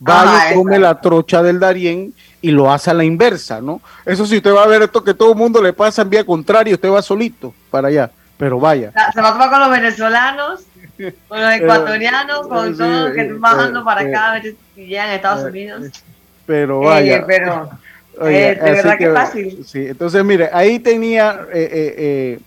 Vaya, 0.00 0.54
come 0.54 0.78
la 0.78 1.00
trocha 1.00 1.42
del 1.42 1.58
Darién 1.58 2.14
y 2.40 2.52
lo 2.52 2.72
hace 2.72 2.90
a 2.90 2.94
la 2.94 3.02
inversa, 3.02 3.60
¿no? 3.60 3.80
Eso 4.06 4.24
sí, 4.26 4.36
usted 4.36 4.54
va 4.54 4.62
a 4.62 4.68
ver 4.68 4.82
esto 4.82 5.02
que 5.02 5.14
todo 5.14 5.32
el 5.32 5.38
mundo 5.38 5.60
le 5.60 5.72
pasa 5.72 6.02
en 6.02 6.10
vía 6.10 6.24
contraria, 6.24 6.74
usted 6.74 6.90
va 6.90 7.02
solito 7.02 7.52
para 7.70 7.88
allá, 7.88 8.10
pero 8.36 8.60
vaya. 8.60 8.92
Se 9.12 9.20
va 9.20 9.30
a 9.30 9.32
tomar 9.32 9.50
con 9.50 9.60
los 9.60 9.70
venezolanos, 9.70 10.60
con 11.28 11.40
los 11.40 11.52
ecuatorianos, 11.54 12.46
con 12.46 12.76
todos 12.76 13.04
los 13.04 13.14
que 13.14 13.20
están 13.22 13.40
bajando 13.40 13.84
para 13.84 14.02
acá, 14.02 14.30
a 14.30 14.32
ver 14.34 14.54
si 14.74 14.86
llegan 14.86 15.10
a 15.10 15.14
Estados 15.14 15.44
Unidos. 15.44 15.90
Pero 16.46 16.80
vaya. 16.80 17.24
pero, 17.26 17.70
de 18.20 18.54
verdad 18.54 18.98
que, 18.98 19.10
fácil. 19.10 19.64
Sí, 19.64 19.86
entonces 19.86 20.24
mire, 20.24 20.50
ahí 20.52 20.78
tenía 20.78 21.46
eh, 21.52 22.38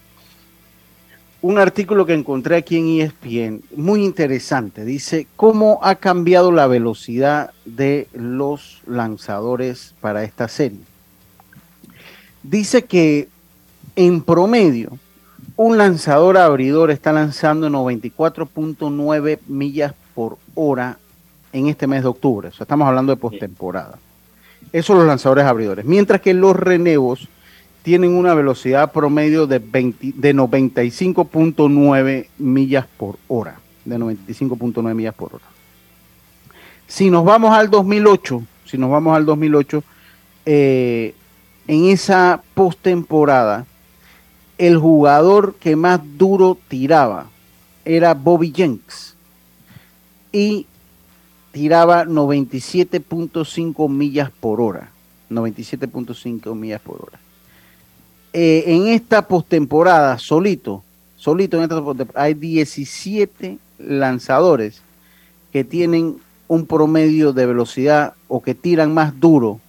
un 1.42 1.58
artículo 1.58 2.06
que 2.06 2.14
encontré 2.14 2.56
aquí 2.56 2.78
en 2.78 3.02
ESPN, 3.02 3.64
muy 3.76 4.04
interesante. 4.04 4.86
Dice, 4.86 5.28
¿cómo 5.36 5.80
ha 5.82 5.96
cambiado 5.96 6.52
la 6.52 6.68
velocidad 6.68 7.52
de 7.66 8.08
los 8.14 8.82
lanzadores 8.86 9.96
para 10.02 10.24
esta 10.24 10.48
serie? 10.48 10.82
Dice 12.44 12.84
que 12.84 13.28
en 13.96 14.22
promedio, 14.22 14.98
un 15.62 15.78
lanzador 15.78 16.38
abridor 16.38 16.90
está 16.90 17.14
lanzando 17.14 17.70
94.9 17.70 19.40
millas 19.48 19.94
por 20.16 20.38
hora 20.56 20.98
en 21.54 21.68
este 21.68 21.86
mes 21.86 22.02
de 22.02 22.10
octubre. 22.10 22.48
O 22.48 22.52
sea, 22.52 22.64
estamos 22.64 22.88
hablando 22.88 23.14
de 23.14 23.22
postemporada. 23.22 24.00
Esos 24.72 24.88
son 24.88 24.98
los 24.98 25.06
lanzadores 25.06 25.46
abridores. 25.46 25.86
Mientras 25.86 26.20
que 26.20 26.34
los 26.34 26.56
renevos 26.56 27.28
tienen 27.84 28.16
una 28.16 28.34
velocidad 28.34 28.92
promedio 28.92 29.46
de, 29.46 29.60
de 29.60 30.36
95.9 30.36 32.28
millas 32.40 32.88
por 32.98 33.18
hora. 33.28 33.60
De 33.86 34.00
95.9 34.00 34.96
millas 34.96 35.14
por 35.14 35.36
hora. 35.36 35.46
Si 36.88 37.12
nos 37.12 37.24
vamos 37.24 37.54
al 37.54 37.70
2008, 37.70 38.44
si 38.66 38.80
nos 38.80 38.90
vamos 38.90 39.16
al 39.16 39.28
2008, 39.28 39.84
eh, 40.48 41.14
en 41.68 41.86
esa 41.86 42.42
postemporada, 42.56 43.68
el 44.62 44.78
jugador 44.78 45.56
que 45.56 45.76
más 45.76 46.00
duro 46.20 46.56
tiraba 46.68 47.32
era 47.84 48.14
Bobby 48.14 48.54
Jenks 48.56 49.16
y 50.32 50.68
tiraba 51.52 52.06
97.5 52.06 53.90
millas 53.90 54.30
por 54.30 54.62
hora. 54.62 54.92
97.5 55.32 56.54
millas 56.54 56.80
por 56.80 57.02
hora. 57.02 57.20
Eh, 58.34 58.66
en 58.68 58.86
esta 58.86 59.28
postemporada, 59.28 60.20
solito, 60.20 60.84
solito 61.18 61.58
en 61.58 61.64
esta 61.64 61.82
hay 62.14 62.36
17 62.36 63.58
lanzadores 63.80 64.84
que 65.52 65.64
tienen 65.64 66.18
un 66.48 66.68
promedio 66.68 67.34
de 67.34 67.48
velocidad 67.48 68.14
o 68.28 68.44
que 68.44 68.54
tiran 68.54 68.94
más 68.94 69.20
duro 69.20 69.60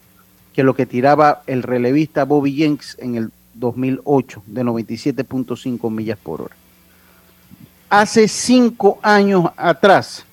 que 0.53 0.63
lo 0.63 0.75
que 0.75 0.85
tiraba 0.85 1.43
el 1.47 1.63
relevista 1.63 2.27
Bobby 2.27 2.53
Jenks 2.53 2.99
en 3.01 3.15
el 3.15 3.33
2008, 3.55 4.43
de 4.47 4.65
97.5 4.65 5.91
millas 5.91 6.19
por 6.19 6.43
hora. 6.43 6.57
Hace 7.89 8.27
cinco 8.29 8.99
años 9.03 9.51
atrás, 9.57 10.25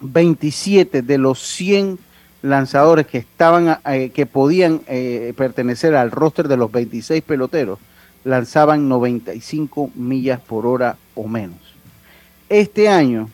27 0.00 1.02
de 1.02 1.18
los 1.18 1.40
100 1.40 1.98
lanzadores 2.42 3.06
que 3.06 3.18
estaban 3.18 3.78
eh, 3.86 4.10
que 4.10 4.26
podían 4.26 4.80
eh, 4.86 5.34
pertenecer 5.36 5.94
al 5.94 6.10
roster 6.10 6.48
de 6.48 6.56
los 6.56 6.70
26 6.70 7.22
peloteros 7.22 7.78
lanzaban 8.24 8.88
95 8.88 9.90
millas 9.94 10.40
por 10.40 10.66
hora 10.66 10.96
o 11.14 11.26
menos. 11.26 11.58
Este 12.48 12.88
año 12.88 13.30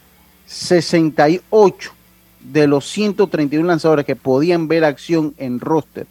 68 0.47 1.91
de 2.41 2.67
los 2.67 2.89
131 2.91 3.67
lanzadores 3.67 4.05
que 4.05 4.17
podían 4.17 4.69
ver 4.69 4.85
acción 4.85 5.35
en 5.39 5.61
roster 5.61 6.07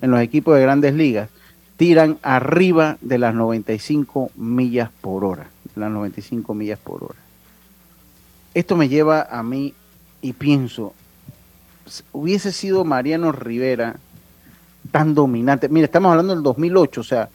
en 0.00 0.10
los 0.10 0.20
equipos 0.20 0.56
de 0.56 0.62
grandes 0.62 0.94
ligas 0.94 1.28
tiran 1.76 2.18
arriba 2.22 2.98
de 3.00 3.18
las 3.18 3.34
95 3.34 4.30
millas 4.36 4.90
por 5.00 5.24
hora, 5.24 5.48
las 5.74 5.90
95 5.90 6.54
millas 6.54 6.78
por 6.78 7.04
hora. 7.04 7.18
Esto 8.54 8.76
me 8.76 8.88
lleva 8.88 9.22
a 9.22 9.42
mí 9.42 9.74
y 10.22 10.32
pienso, 10.32 10.94
hubiese 12.12 12.52
sido 12.52 12.84
Mariano 12.84 13.32
Rivera 13.32 13.96
tan 14.90 15.14
dominante. 15.14 15.68
Mira, 15.68 15.86
estamos 15.86 16.10
hablando 16.10 16.34
del 16.34 16.42
2008, 16.42 17.00
o 17.00 17.04
sea, 17.04 17.28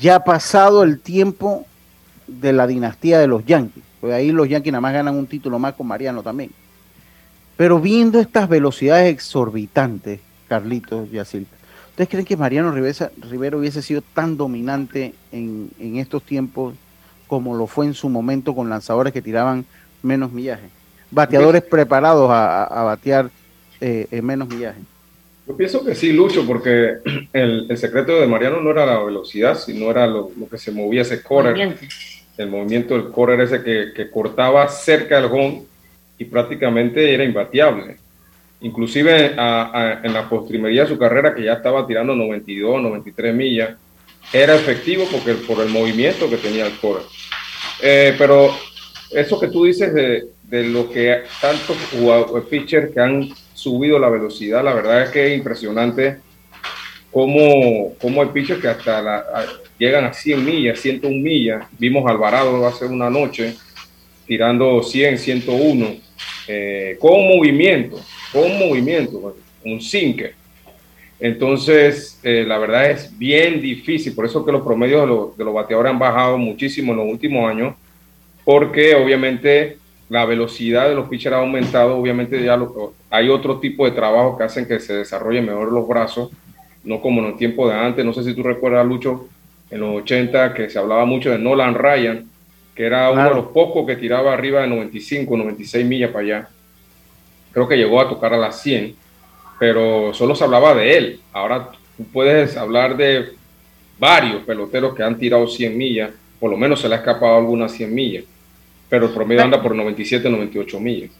ya 0.00 0.16
ha 0.16 0.24
pasado 0.24 0.82
el 0.82 1.00
tiempo 1.00 1.66
de 2.26 2.52
la 2.52 2.66
dinastía 2.66 3.18
de 3.18 3.26
los 3.26 3.44
Yankees. 3.44 3.82
Pues 4.00 4.12
ahí 4.12 4.32
los 4.32 4.48
Yankees 4.48 4.72
nada 4.72 4.82
más 4.82 4.92
ganan 4.92 5.16
un 5.16 5.26
título 5.26 5.58
más 5.58 5.74
con 5.74 5.86
Mariano 5.86 6.22
también. 6.22 6.50
Pero 7.56 7.80
viendo 7.80 8.20
estas 8.20 8.48
velocidades 8.48 9.12
exorbitantes, 9.12 10.20
Carlitos 10.48 11.08
y 11.12 11.18
Asilva, 11.18 11.48
¿ustedes 11.94 12.08
creen 12.08 12.24
que 12.24 12.36
Mariano 12.36 12.72
Rivera, 12.72 13.56
hubiese 13.56 13.82
sido 13.82 14.02
tan 14.02 14.36
dominante 14.36 15.14
en, 15.32 15.70
estos 15.96 16.22
tiempos 16.22 16.74
como 17.26 17.56
lo 17.56 17.66
fue 17.66 17.86
en 17.86 17.94
su 17.94 18.08
momento 18.08 18.54
con 18.54 18.68
lanzadores 18.68 19.12
que 19.12 19.22
tiraban 19.22 19.64
menos 20.02 20.32
millaje? 20.32 20.68
Bateadores 21.10 21.62
preparados 21.62 22.28
a 22.30 22.82
batear 22.84 23.30
eh, 23.80 24.06
en 24.10 24.24
menos 24.24 24.48
millaje. 24.48 24.80
Yo 25.46 25.56
pienso 25.56 25.84
que 25.84 25.94
sí, 25.94 26.12
Lucho, 26.12 26.46
porque 26.46 26.94
el, 27.32 27.76
secreto 27.76 28.18
de 28.18 28.26
Mariano 28.26 28.60
no 28.60 28.70
era 28.70 28.86
la 28.86 29.02
velocidad, 29.02 29.58
sino 29.58 29.90
era 29.90 30.06
lo, 30.06 30.30
que 30.50 30.58
se 30.58 30.72
movía 30.72 31.02
ese 31.02 31.22
correr. 31.22 31.76
El 32.36 32.48
movimiento 32.48 32.94
del 32.94 33.10
correr 33.10 33.40
ese 33.40 33.62
que, 33.62 34.10
cortaba 34.10 34.66
cerca 34.68 35.20
del 35.20 35.30
home 35.30 35.64
y 36.18 36.24
prácticamente 36.24 37.12
era 37.12 37.24
imbatiable. 37.24 37.98
Inclusive 38.60 39.26
en 39.26 40.12
la 40.12 40.26
postrimería 40.28 40.82
de 40.82 40.88
su 40.88 40.98
carrera, 40.98 41.34
que 41.34 41.44
ya 41.44 41.54
estaba 41.54 41.86
tirando 41.86 42.14
92, 42.14 42.82
93 42.82 43.34
millas, 43.34 43.76
era 44.32 44.54
efectivo 44.54 45.06
porque 45.10 45.34
por 45.34 45.60
el 45.60 45.68
movimiento 45.68 46.30
que 46.30 46.38
tenía 46.38 46.66
el 46.66 46.76
correr. 46.78 47.04
Eh, 47.82 48.14
pero 48.16 48.54
eso 49.10 49.38
que 49.38 49.48
tú 49.48 49.64
dices 49.64 49.92
de, 49.92 50.28
de 50.44 50.64
lo 50.68 50.90
que 50.90 51.22
tantos 51.40 51.76
pitchers 52.48 52.92
que 52.92 53.00
han 53.00 53.28
subido 53.54 53.98
la 53.98 54.08
velocidad. 54.08 54.64
La 54.64 54.74
verdad 54.74 55.02
es 55.02 55.10
que 55.10 55.26
es 55.26 55.38
impresionante 55.38 56.18
cómo, 57.10 57.94
cómo 58.00 58.22
hay 58.22 58.28
pitchers 58.28 58.60
que 58.60 58.68
hasta 58.68 59.46
llegan 59.78 60.04
a 60.04 60.12
100 60.12 60.44
millas, 60.44 60.80
101 60.80 61.16
millas. 61.16 61.66
Vimos 61.78 62.06
a 62.06 62.10
Alvarado 62.10 62.66
hace 62.66 62.84
una 62.86 63.08
noche 63.08 63.56
tirando 64.26 64.82
100, 64.82 65.18
101, 65.18 65.96
eh, 66.48 66.96
con 66.98 67.26
movimiento, 67.26 68.00
con 68.34 68.58
movimiento, 68.58 69.36
un 69.64 69.80
sinker. 69.80 70.34
Entonces, 71.20 72.18
eh, 72.24 72.44
la 72.46 72.58
verdad 72.58 72.90
es 72.90 73.16
bien 73.16 73.62
difícil, 73.62 74.12
por 74.12 74.26
eso 74.26 74.44
que 74.44 74.50
los 74.50 74.62
promedios 74.62 75.02
de 75.02 75.06
los, 75.06 75.36
de 75.38 75.44
los 75.44 75.54
bateadores 75.54 75.92
han 75.92 75.98
bajado 75.98 76.36
muchísimo 76.36 76.92
en 76.92 76.98
los 76.98 77.06
últimos 77.08 77.48
años, 77.48 77.74
porque 78.44 78.96
obviamente 78.96 79.78
la 80.08 80.26
velocidad 80.26 80.88
de 80.88 80.96
los 80.96 81.08
pitchers 81.08 81.36
ha 81.36 81.38
aumentado, 81.38 81.96
obviamente 81.96 82.42
ya 82.44 82.58
hay 83.08 83.28
otro 83.28 83.60
tipo 83.60 83.84
de 83.84 83.92
trabajo 83.92 84.36
que 84.36 84.44
hacen 84.44 84.66
que 84.66 84.80
se 84.80 84.94
desarrollen 84.94 85.46
mejor 85.46 85.72
los 85.72 85.86
brazos, 85.86 86.30
no 86.82 87.00
como 87.00 87.20
en 87.20 87.28
el 87.28 87.36
tiempo 87.36 87.68
de 87.68 87.74
antes, 87.74 88.04
no 88.04 88.12
sé 88.12 88.24
si 88.24 88.34
tú 88.34 88.42
recuerdas, 88.42 88.84
Lucho, 88.84 89.28
en 89.70 89.80
los 89.80 90.02
80 90.02 90.52
que 90.52 90.68
se 90.68 90.78
hablaba 90.78 91.04
mucho 91.04 91.30
de 91.30 91.38
Nolan 91.38 91.74
Ryan, 91.74 92.28
que 92.74 92.84
era 92.84 93.10
uno 93.10 93.28
de 93.28 93.34
los 93.34 93.46
pocos 93.46 93.86
que 93.86 93.96
tiraba 93.96 94.34
arriba 94.34 94.60
de 94.60 94.66
95, 94.66 95.36
96 95.36 95.86
millas 95.86 96.10
para 96.10 96.24
allá. 96.24 96.48
Creo 97.54 97.66
que 97.66 97.76
llegó 97.76 98.00
a 98.00 98.08
tocar 98.08 98.34
a 98.34 98.36
las 98.36 98.60
100, 98.60 98.94
pero 99.58 100.12
solo 100.12 100.34
se 100.34 100.44
hablaba 100.44 100.74
de 100.74 100.98
él. 100.98 101.20
Ahora 101.32 101.70
tú 101.96 102.04
puedes 102.12 102.56
hablar 102.58 102.96
de 102.96 103.32
varios 103.98 104.42
peloteros 104.42 104.94
que 104.94 105.02
han 105.02 105.16
tirado 105.16 105.48
100 105.48 105.78
millas, 105.78 106.10
por 106.38 106.50
lo 106.50 106.58
menos 106.58 106.80
se 106.80 106.88
le 106.88 106.96
ha 106.96 106.98
escapado 106.98 107.36
algunas 107.36 107.72
100 107.72 107.94
millas 107.94 108.24
pero 108.94 109.06
el 109.06 109.12
promedio 109.12 109.42
anda 109.42 109.60
por 109.60 109.74
97, 109.74 110.30
98 110.30 110.78
millas. 110.78 111.10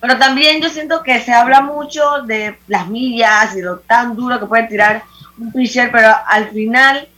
Pero 0.00 0.18
también 0.18 0.60
yo 0.60 0.68
siento 0.68 1.02
que 1.02 1.18
se 1.20 1.32
habla 1.32 1.62
mucho 1.62 2.22
de 2.26 2.58
las 2.68 2.88
millas 2.88 3.56
y 3.56 3.62
lo 3.62 3.78
tan 3.78 4.14
duro 4.14 4.38
que 4.38 4.44
puede 4.44 4.66
tirar 4.66 5.02
un 5.38 5.52
pitcher, 5.52 5.90
pero 5.90 6.08
al 6.26 6.50
final, 6.50 7.08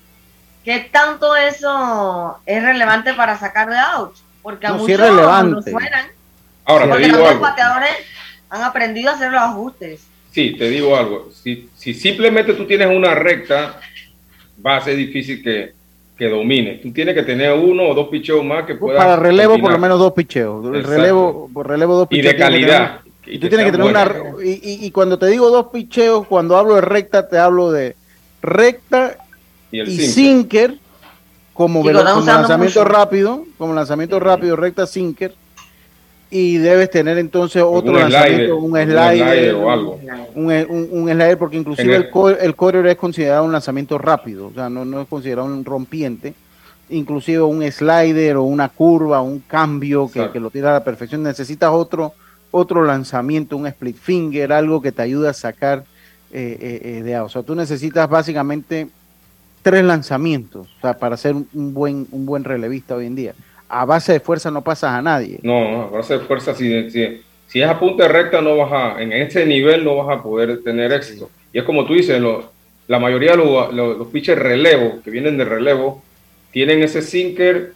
¿qué 0.64 0.88
tanto 0.93 1.34
eso 1.34 2.38
es 2.47 2.62
relevante 2.62 3.14
para 3.14 3.36
sacar 3.36 3.70
de 3.70 3.76
out? 3.78 4.14
Porque 4.40 4.68
a 4.68 4.74
muchos 4.74 4.99
no 4.99 5.62
suenan. 5.62 6.07
Ahora, 6.64 6.93
te 6.93 6.99
digo 6.99 7.18
los 7.18 7.40
bateadores 7.40 7.90
han 8.53 8.63
aprendido 8.63 9.11
a 9.11 9.15
hacer 9.15 9.33
los 9.33 9.41
ajustes. 9.41 10.07
Sí, 10.31 10.55
te 10.59 10.69
digo 10.69 10.95
algo. 10.95 11.31
Si, 11.33 11.71
si 11.75 11.95
simplemente 11.95 12.53
tú 12.53 12.67
tienes 12.67 12.95
una 12.95 13.15
recta, 13.15 13.81
va 14.65 14.77
a 14.77 14.81
ser 14.83 14.95
difícil 14.95 15.43
que, 15.43 15.73
que 16.19 16.29
domine. 16.29 16.75
Tú 16.83 16.93
tienes 16.93 17.15
que 17.15 17.23
tener 17.23 17.53
uno 17.55 17.89
o 17.89 17.95
dos 17.95 18.09
picheos 18.09 18.45
más 18.45 18.67
que 18.67 18.75
puedan. 18.75 18.99
Para 18.99 19.17
relevo, 19.17 19.59
por 19.59 19.73
lo 19.73 19.79
menos 19.79 19.99
dos 19.99 20.13
picheos. 20.13 20.65
El 20.67 20.85
relevo, 20.85 21.51
por 21.53 21.67
relevo, 21.67 21.97
dos 21.97 22.09
picheos. 22.09 22.27
Y 22.27 22.29
de 22.29 22.37
calidad. 22.37 23.01
Y, 23.25 23.39
tú 23.39 23.49
tienes 23.49 23.65
que 23.65 23.73
tener 23.73 23.87
una. 23.87 24.13
Y, 24.45 24.87
y, 24.87 24.91
cuando 24.91 25.19
te 25.19 25.29
digo 25.29 25.49
dos 25.51 25.69
picheos, 25.73 26.27
cuando 26.27 26.59
hablo 26.59 26.75
de 26.75 26.83
recta, 26.83 27.27
te 27.29 27.39
hablo 27.39 27.73
de 27.73 27.97
recta 28.43 29.17
y, 29.71 29.87
sinker, 29.87 30.77
como, 31.55 31.89
lanzamiento 31.91 32.85
rápido, 32.85 33.47
como 33.57 33.73
lanzamiento 33.73 34.21
rápido, 34.21 34.57
recta 34.57 34.87
sinker. 34.87 35.35
Y 36.35 36.57
debes 36.57 36.91
tener 36.91 37.18
entonces 37.18 37.62
otro 37.62 37.93
lanzamiento, 37.93 38.57
un 38.57 38.72
slider, 38.72 39.55
o 39.55 39.70
algo. 39.70 40.01
Un, 40.35 40.89
un, 40.91 41.09
slider, 41.11 41.37
porque 41.37 41.59
inclusive 41.59 41.95
el, 41.95 42.09
el, 42.41 42.87
es 42.87 42.97
considerado 42.97 43.45
un 43.45 43.53
lanzamiento 43.53 43.99
rápido, 43.99 44.47
o 44.47 44.55
sea, 44.55 44.70
no, 44.70 44.85
no 44.87 45.03
es 45.03 45.09
considerado 45.09 45.47
un 45.47 45.64
rompiente 45.64 46.35
inclusive 46.93 47.43
un 47.43 47.62
slider 47.70 48.37
o 48.37 48.43
una 48.43 48.68
curva, 48.68 49.20
un 49.20 49.41
cambio 49.41 50.11
que, 50.11 50.30
que, 50.30 50.41
lo 50.41 50.51
tira 50.51 50.70
a 50.70 50.74
la 50.74 50.85
perfección. 50.85 51.22
Necesitas 51.22 51.70
otro, 51.72 52.12
otro 52.51 52.85
lanzamiento, 52.85 53.57
un 53.57 53.66
split 53.66 53.97
finger, 53.97 54.53
algo 54.53 54.80
que 54.80 54.93
te 54.93 55.03
ayude 55.03 55.28
a 55.28 55.33
sacar 55.33 55.85
eh, 56.30 56.59
eh, 56.61 56.80
eh 56.99 57.03
de 57.03 57.18
O 57.20 57.28
sea, 57.28 57.43
tú 57.43 57.55
necesitas 57.55 58.09
básicamente 58.09 58.89
tres 59.62 59.85
lanzamientos 59.85 60.68
o 60.78 60.80
sea, 60.80 60.99
para 60.99 61.16
ser 61.16 61.35
un 61.35 61.74
buen, 61.74 62.07
un 62.11 62.26
buen 62.26 62.45
relevista 62.45 62.95
hoy 62.95 63.07
en 63.07 63.14
día. 63.14 63.35
A 63.75 63.85
base 63.87 64.12
de 64.12 64.20
fuerza 64.20 64.51
no 64.51 64.62
pasas 64.62 64.93
a 64.93 65.03
nadie. 65.03 65.39
No, 65.43 65.85
a 65.85 65.87
base 65.87 66.18
de 66.18 66.20
fuerza, 66.20 66.55
si, 66.55 66.91
si, 66.91 67.23
si 67.47 67.62
es 67.62 67.68
a 67.68 67.79
punta 67.79 68.07
recta, 68.07 68.43
no 68.43 68.57
vas 68.57 68.73
a, 68.73 69.03
en 69.03 69.12
ese 69.12 69.47
nivel 69.47 69.83
no 69.83 69.97
vas 69.97 70.18
a 70.18 70.23
poder 70.23 70.62
tener 70.62 70.93
éxito. 70.93 71.31
Y 71.53 71.59
es 71.59 71.64
como 71.64 71.87
tú 71.87 71.95
dices, 71.95 72.23
la 72.87 72.99
mayoría 72.99 73.31
de 73.31 73.39
los, 73.39 73.73
los, 73.73 73.97
los 73.97 74.09
pitchers 74.09 74.41
relevo, 74.41 75.01
que 75.03 75.11
vienen 75.11 75.39
de 75.39 75.45
relevo, 75.45 76.03
tienen 76.51 76.83
ese 76.83 77.01
sinker 77.01 77.73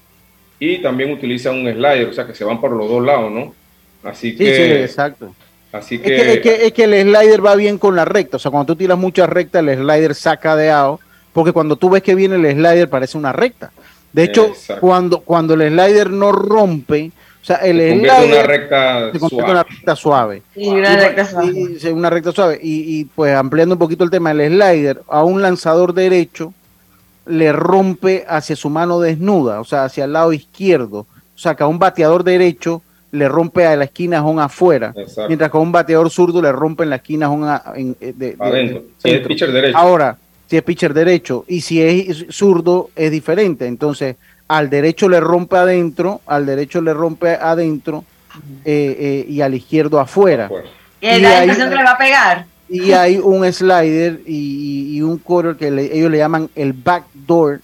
y 0.58 0.78
también 0.78 1.12
utilizan 1.12 1.56
un 1.56 1.72
slider, 1.72 2.08
o 2.08 2.12
sea 2.12 2.26
que 2.26 2.34
se 2.34 2.44
van 2.44 2.60
por 2.60 2.72
los 2.72 2.88
dos 2.88 3.04
lados, 3.04 3.30
¿no? 3.32 3.54
Así 4.02 4.36
que. 4.36 4.44
Sí, 4.44 4.62
sí, 4.62 4.72
exacto. 4.82 5.34
Así 5.72 5.98
que... 5.98 6.34
Es, 6.34 6.40
que, 6.40 6.66
es, 6.66 6.72
que, 6.72 6.84
el 6.84 7.02
slider 7.02 7.44
va 7.44 7.54
bien 7.56 7.78
con 7.78 7.96
la 7.96 8.04
recta, 8.04 8.36
o 8.36 8.40
sea, 8.40 8.50
cuando 8.50 8.72
tú 8.72 8.76
tiras 8.76 8.96
mucha 8.96 9.26
recta, 9.26 9.58
el 9.60 9.74
slider 9.74 10.14
saca 10.14 10.56
de 10.56 10.70
AO, 10.70 11.00
porque 11.32 11.52
cuando 11.52 11.76
tú 11.76 11.90
ves 11.90 12.02
que 12.02 12.14
viene 12.14 12.36
el 12.36 12.54
slider 12.54 12.88
parece 12.88 13.18
una 13.18 13.32
recta. 13.32 13.72
De 14.16 14.24
hecho, 14.24 14.50
cuando, 14.80 15.20
cuando 15.20 15.52
el 15.52 15.68
slider 15.68 16.08
no 16.08 16.32
rompe, 16.32 17.12
o 17.42 17.44
sea, 17.44 17.56
el 17.56 17.76
se 17.76 17.98
slider 17.98 18.30
una 18.30 18.42
recta 18.44 19.12
se 19.12 19.18
suave. 19.18 19.44
una 19.44 19.62
recta 19.62 19.94
suave. 19.94 20.42
Y 20.54 20.68
una 20.68 20.96
recta 20.96 21.24
suave. 21.26 21.52
Y, 21.54 21.86
una 21.88 22.08
recta 22.08 22.32
suave. 22.32 22.58
Y, 22.62 22.98
y, 22.98 23.04
pues 23.04 23.34
ampliando 23.36 23.74
un 23.74 23.78
poquito 23.78 24.04
el 24.04 24.10
tema, 24.10 24.30
el 24.30 24.50
slider 24.50 25.02
a 25.06 25.22
un 25.22 25.42
lanzador 25.42 25.92
derecho 25.92 26.54
le 27.26 27.52
rompe 27.52 28.24
hacia 28.26 28.56
su 28.56 28.70
mano 28.70 29.00
desnuda, 29.00 29.60
o 29.60 29.64
sea, 29.64 29.84
hacia 29.84 30.06
el 30.06 30.14
lado 30.14 30.32
izquierdo. 30.32 31.00
O 31.00 31.38
sea, 31.38 31.54
que 31.54 31.64
a 31.64 31.66
un 31.66 31.78
bateador 31.78 32.24
derecho 32.24 32.80
le 33.10 33.28
rompe 33.28 33.66
a 33.66 33.76
la 33.76 33.84
esquina 33.84 34.20
a 34.20 34.44
afuera, 34.44 34.94
mientras 35.28 35.50
que 35.50 35.58
a 35.58 35.60
un 35.60 35.72
bateador 35.72 36.08
zurdo 36.08 36.40
le 36.40 36.52
rompe 36.52 36.84
en 36.84 36.90
la 36.90 36.96
esquina 36.96 37.26
a 37.26 37.74
en, 37.76 37.94
eh, 38.00 38.14
de, 38.16 39.20
pitcher 39.28 39.52
derecho. 39.52 39.76
Ahora, 39.76 40.16
si 40.48 40.56
es 40.56 40.62
pitcher 40.62 40.94
derecho 40.94 41.44
y 41.48 41.60
si 41.60 41.82
es 41.82 42.26
zurdo 42.30 42.90
es 42.96 43.10
diferente. 43.10 43.66
Entonces, 43.66 44.16
al 44.48 44.70
derecho 44.70 45.08
le 45.08 45.20
rompe 45.20 45.56
adentro, 45.56 46.20
al 46.26 46.46
derecho 46.46 46.80
le 46.80 46.94
rompe 46.94 47.30
adentro 47.30 48.04
eh, 48.64 48.96
eh, 48.98 49.26
y 49.28 49.40
al 49.40 49.54
izquierdo 49.54 49.98
afuera. 49.98 50.50
¿Y, 51.00 51.20
la 51.20 51.44
impresión 51.44 51.70
que 51.70 51.76
le 51.76 51.84
va 51.84 51.92
a 51.92 51.98
pegar? 51.98 52.46
y 52.68 52.92
hay 52.92 53.18
un 53.18 53.50
slider 53.52 54.20
y, 54.26 55.00
un 55.00 55.18
quarter 55.18 55.56
que 55.56 55.68
ellos 55.68 56.10
le 56.10 56.18
llaman 56.18 56.50
el 56.54 56.72
backdoor, 56.72 57.60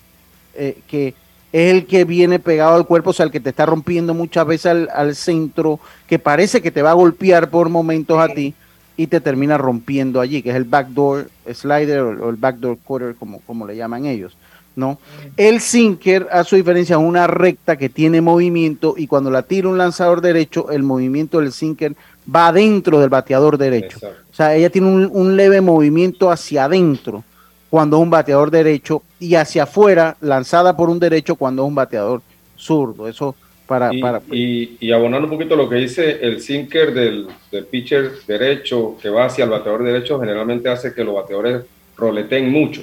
eh, 0.54 0.78
que 0.86 1.08
es 1.52 1.72
el 1.74 1.86
que 1.86 2.04
viene 2.04 2.38
pegado 2.38 2.76
al 2.76 2.86
cuerpo, 2.86 3.10
o 3.10 3.12
sea, 3.12 3.26
el 3.26 3.32
que 3.32 3.40
te 3.40 3.50
está 3.50 3.66
rompiendo 3.66 4.14
muchas 4.14 4.46
veces 4.46 4.88
al, 4.92 5.14
centro, 5.16 5.80
que 6.06 6.18
parece 6.18 6.62
que 6.62 6.70
te 6.70 6.82
va 6.82 6.90
a 6.90 6.94
golpear 6.94 7.50
por 7.50 7.68
momentos 7.68 8.18
a 8.18 8.28
ti 8.28 8.54
y 8.96 9.06
te 9.06 9.20
termina 9.20 9.58
rompiendo 9.58 10.20
allí, 10.20 10.42
que 10.42 10.50
es 10.50 10.56
el 10.56 10.64
backdoor 10.64 11.30
slider 11.52 12.00
o, 12.00 12.30
el 12.30 12.36
backdoor 12.36 12.78
quarter, 12.78 13.14
como, 13.14 13.40
como 13.40 13.66
le 13.66 13.76
llaman 13.76 14.06
ellos. 14.06 14.36
¿no? 14.76 14.98
El 15.36 15.60
sinker, 15.60 16.28
a 16.30 16.44
su 16.44 16.56
diferencia, 16.56 16.96
es 16.96 17.02
una 17.02 17.26
recta 17.26 17.76
que 17.76 17.88
tiene 17.88 18.20
movimiento 18.20 18.94
y 18.96 19.06
cuando 19.06 19.30
la 19.30 19.42
tira 19.42 19.68
un 19.68 19.78
lanzador 19.78 20.20
derecho, 20.20 20.70
el 20.70 20.82
movimiento 20.82 21.40
del 21.40 21.52
sinker 21.52 21.94
va 22.32 22.48
adentro 22.48 23.00
del 23.00 23.10
bateador 23.10 23.58
derecho. 23.58 23.98
O 24.30 24.34
sea, 24.34 24.54
ella 24.54 24.70
tiene 24.70 25.06
un, 25.06 25.36
leve 25.36 25.60
movimiento 25.60 26.30
hacia 26.30 26.64
adentro 26.64 27.24
cuando 27.68 27.96
es 27.96 28.02
un 28.02 28.10
bateador 28.10 28.50
derecho 28.50 29.02
y 29.18 29.34
hacia 29.34 29.64
afuera 29.64 30.16
lanzada 30.20 30.76
por 30.76 30.88
un 30.88 30.98
derecho 30.98 31.36
cuando 31.36 31.62
es 31.62 31.68
un 31.68 31.74
bateador 31.74 32.22
zurdo. 32.56 33.08
Eso 33.08 33.34
para... 33.66 33.94
Y, 33.94 34.00
para, 34.00 34.22
y, 34.30 34.92
abonando 34.92 35.26
un 35.26 35.32
poquito 35.34 35.56
lo 35.56 35.68
que 35.68 35.76
dice 35.76 36.18
el 36.22 36.40
sinker 36.40 36.92
del, 36.92 37.28
pitcher 37.70 38.12
derecho 38.26 38.96
que 39.00 39.08
va 39.08 39.26
hacia 39.26 39.44
el 39.44 39.50
bateador 39.50 39.84
derecho, 39.84 40.20
generalmente 40.20 40.68
hace 40.68 40.92
que 40.94 41.04
los 41.04 41.14
bateadores 41.14 41.62
roleten 41.96 42.50
mucho. 42.50 42.82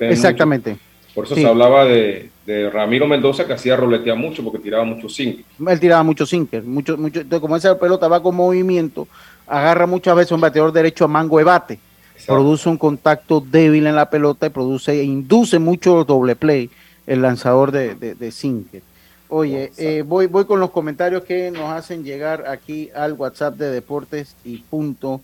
Exactamente. 0.00 0.76
Por 1.14 1.24
eso 1.24 1.34
se 1.34 1.46
hablaba 1.46 1.86
de, 1.86 2.30
Ramiro 2.72 3.06
Mendoza 3.06 3.46
que 3.46 3.54
hacía 3.54 3.74
roletear 3.74 4.16
mucho 4.16 4.44
porque 4.44 4.58
tiraba 4.58 4.84
mucho 4.84 5.08
sinker. 5.08 5.44
Él 5.66 5.80
tiraba 5.80 6.02
mucho 6.02 6.26
sinker, 6.26 6.62
mucho, 6.62 6.96
mucho, 6.96 7.20
entonces 7.20 7.40
como 7.40 7.56
esa 7.56 7.78
pelota 7.78 8.06
va 8.06 8.22
con 8.22 8.36
movimiento, 8.36 9.08
agarra 9.46 9.86
muchas 9.86 10.14
veces 10.14 10.32
un 10.32 10.42
bateador 10.42 10.72
derecho 10.72 11.06
a 11.06 11.08
mango 11.08 11.38
de 11.38 11.44
bate, 11.44 11.78
produce 12.26 12.68
un 12.68 12.76
contacto 12.76 13.40
débil 13.40 13.86
en 13.86 13.96
la 13.96 14.10
pelota 14.10 14.46
y 14.46 14.50
produce 14.50 14.92
e 14.92 15.04
induce 15.04 15.58
mucho 15.58 16.04
doble 16.04 16.36
play 16.36 16.70
el 17.06 17.22
lanzador 17.22 17.72
de, 17.72 17.94
de, 17.94 18.30
sinker. 18.30 18.82
Oye, 19.28 19.72
eh, 19.76 20.04
voy, 20.06 20.26
voy 20.26 20.44
con 20.44 20.60
los 20.60 20.70
comentarios 20.70 21.24
que 21.24 21.50
nos 21.50 21.72
hacen 21.72 22.04
llegar 22.04 22.44
aquí 22.48 22.90
al 22.94 23.14
WhatsApp 23.14 23.56
de 23.56 23.70
Deportes 23.70 24.36
y 24.44 24.58
punto. 24.58 25.20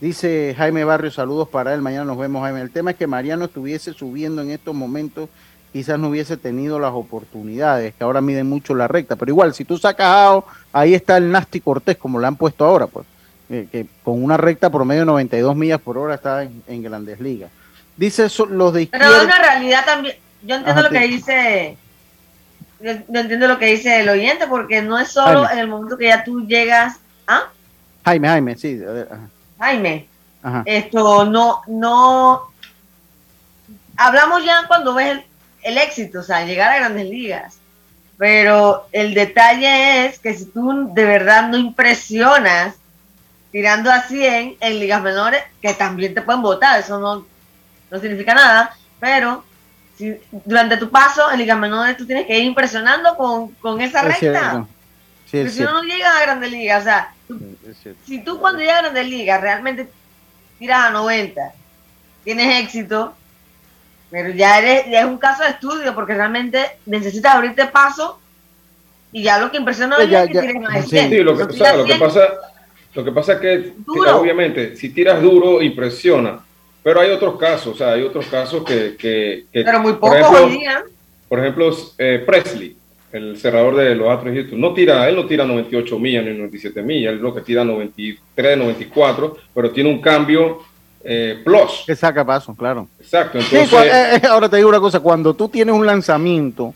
Dice 0.00 0.54
Jaime 0.56 0.84
Barrio, 0.84 1.10
saludos 1.10 1.48
para 1.48 1.74
él. 1.74 1.82
Mañana 1.82 2.04
nos 2.04 2.18
vemos, 2.18 2.42
Jaime. 2.42 2.60
El 2.60 2.70
tema 2.70 2.92
es 2.92 2.96
que 2.96 3.06
Mariano 3.06 3.46
estuviese 3.46 3.92
subiendo 3.92 4.42
en 4.42 4.50
estos 4.50 4.74
momentos, 4.74 5.28
quizás 5.72 5.98
no 5.98 6.08
hubiese 6.08 6.36
tenido 6.36 6.78
las 6.78 6.92
oportunidades, 6.92 7.94
que 7.94 8.04
ahora 8.04 8.20
miden 8.20 8.48
mucho 8.48 8.74
la 8.74 8.88
recta. 8.88 9.16
Pero 9.16 9.30
igual, 9.30 9.54
si 9.54 9.64
tú 9.64 9.78
sacas 9.78 10.06
a 10.06 10.42
ahí 10.72 10.94
está 10.94 11.16
el 11.16 11.30
Nasty 11.30 11.60
Cortés, 11.60 11.96
como 11.96 12.20
le 12.20 12.26
han 12.26 12.36
puesto 12.36 12.64
ahora, 12.64 12.86
pues, 12.86 13.06
eh, 13.50 13.68
que 13.70 13.86
con 14.04 14.22
una 14.22 14.36
recta 14.36 14.70
promedio 14.70 15.02
de 15.02 15.06
92 15.06 15.56
millas 15.56 15.80
por 15.80 15.98
hora 15.98 16.14
está 16.14 16.42
en 16.42 16.82
grandes 16.82 17.20
ligas. 17.20 17.50
Dice 17.96 18.28
los 18.50 18.72
de 18.72 18.82
izquierda. 18.82 19.06
Pero 19.08 19.24
una 19.24 19.38
realidad 19.38 19.84
también. 19.84 20.16
Yo 20.42 20.56
entiendo 20.56 20.82
lo 20.82 20.90
que 20.90 21.00
dice. 21.00 21.76
Yo, 22.80 22.90
entiendo 22.90 23.46
lo 23.46 23.58
que 23.58 23.66
dice 23.66 24.00
el 24.00 24.08
oyente, 24.08 24.46
porque 24.48 24.82
no 24.82 24.98
es 24.98 25.08
solo 25.08 25.48
en 25.48 25.58
el 25.58 25.68
momento 25.68 25.96
que 25.96 26.06
ya 26.06 26.24
tú 26.24 26.46
llegas. 26.46 26.98
¿Ah? 27.26 27.44
Jaime, 28.04 28.28
Jaime, 28.28 28.56
sí. 28.56 28.80
Jaime. 29.58 30.08
Esto 30.64 31.24
no, 31.26 31.62
no. 31.68 32.50
Hablamos 33.96 34.44
ya 34.44 34.66
cuando 34.66 34.94
ves 34.94 35.12
el, 35.12 35.24
el 35.62 35.78
éxito, 35.78 36.20
o 36.20 36.22
sea, 36.22 36.44
llegar 36.44 36.72
a 36.72 36.78
grandes 36.78 37.08
ligas. 37.08 37.58
Pero 38.18 38.86
el 38.92 39.14
detalle 39.14 40.06
es 40.06 40.18
que 40.18 40.34
si 40.34 40.46
tú 40.46 40.92
de 40.92 41.04
verdad 41.04 41.48
no 41.48 41.56
impresionas 41.56 42.76
tirando 43.50 43.90
a 43.90 44.02
100 44.02 44.56
en 44.60 44.78
ligas 44.78 45.02
menores, 45.02 45.42
que 45.60 45.74
también 45.74 46.14
te 46.14 46.22
pueden 46.22 46.42
votar, 46.42 46.80
eso 46.80 46.98
no, 46.98 47.26
no 47.90 48.00
significa 48.00 48.34
nada, 48.34 48.74
pero 48.98 49.44
si 49.96 50.16
durante 50.30 50.78
tu 50.78 50.90
paso 50.90 51.30
en 51.30 51.38
Liga 51.38 51.54
Menores 51.54 51.96
tú 51.96 52.06
tienes 52.06 52.26
que 52.26 52.38
ir 52.38 52.44
impresionando 52.44 53.16
con, 53.16 53.80
esa 53.80 54.02
recta. 54.02 54.66
si 55.26 55.62
uno 55.62 55.72
no 55.72 55.82
llega 55.82 56.16
a 56.16 56.22
Grandes 56.22 56.50
Ligas, 56.50 56.80
o 56.80 56.84
sea, 56.84 57.14
si 58.06 58.20
tú 58.20 58.40
cuando 58.40 58.60
llegas 58.60 58.78
a 58.78 58.82
Grandes 58.82 59.06
Ligas 59.06 59.40
realmente 59.40 59.88
tiras 60.58 60.86
a 60.86 60.90
90, 60.90 61.52
tienes 62.24 62.64
éxito, 62.64 63.14
pero 64.12 64.28
ya, 64.30 64.58
eres, 64.58 64.84
ya 64.90 65.00
es 65.00 65.06
un 65.06 65.16
caso 65.16 65.42
de 65.42 65.48
estudio 65.48 65.94
porque 65.94 66.12
realmente 66.14 66.60
necesitas 66.84 67.34
abrirte 67.34 67.64
paso 67.66 68.20
y 69.10 69.22
ya 69.22 69.38
lo 69.38 69.50
que 69.50 69.56
impresiona 69.56 69.96
es 69.96 70.08
que 70.08 70.38
tires 70.38 70.60
más 70.60 70.88
sí, 70.88 71.18
lo 71.18 71.36
que, 71.36 71.46
pasa, 71.46 71.76
lo 71.76 71.84
que 71.84 71.94
pasa 71.96 72.28
lo 72.94 73.04
que 73.04 73.12
pasa 73.12 73.32
es 73.32 73.40
que, 73.40 73.72
obviamente 73.86 74.76
si 74.76 74.90
tiras 74.90 75.20
duro 75.22 75.62
impresiona. 75.62 76.40
Pero 76.82 77.00
hay 77.00 77.10
otros 77.10 77.38
casos, 77.38 77.74
o 77.74 77.78
sea, 77.78 77.92
hay 77.92 78.02
otros 78.02 78.26
casos 78.26 78.64
que... 78.64 78.96
que, 78.98 79.44
Pero 79.52 79.78
muy 79.78 79.92
pocos 79.92 80.40
hoy 80.40 80.58
día. 80.58 80.82
Por 81.28 81.38
ejemplo, 81.38 81.70
eh, 81.96 82.22
Presley, 82.26 82.76
el 83.12 83.38
cerrador 83.38 83.76
de 83.76 83.94
los 83.94 84.08
Astros 84.08 84.34
de 84.34 84.48
no 84.56 84.74
tira, 84.74 85.08
él 85.08 85.14
no 85.14 85.24
tira 85.26 85.44
98 85.44 85.98
millas 86.00 86.24
ni 86.24 86.32
97 86.32 86.82
millas, 86.82 87.12
él 87.12 87.20
lo 87.20 87.32
que 87.32 87.42
tira 87.42 87.64
93, 87.64 88.58
94, 88.58 89.36
pero 89.54 89.70
tiene 89.70 89.90
un 89.90 90.00
cambio 90.00 90.62
eh, 91.04 91.40
plus. 91.44 91.84
Que 91.86 91.96
saca 91.96 92.24
paso, 92.24 92.54
claro. 92.54 92.88
Exacto. 93.00 93.38
Entonces, 93.38 93.72
eh, 93.92 94.20
eh, 94.22 94.26
ahora 94.28 94.48
te 94.48 94.56
digo 94.56 94.68
una 94.68 94.80
cosa, 94.80 95.00
cuando 95.00 95.34
tú 95.34 95.48
tienes 95.48 95.74
un 95.74 95.86
lanzamiento, 95.86 96.74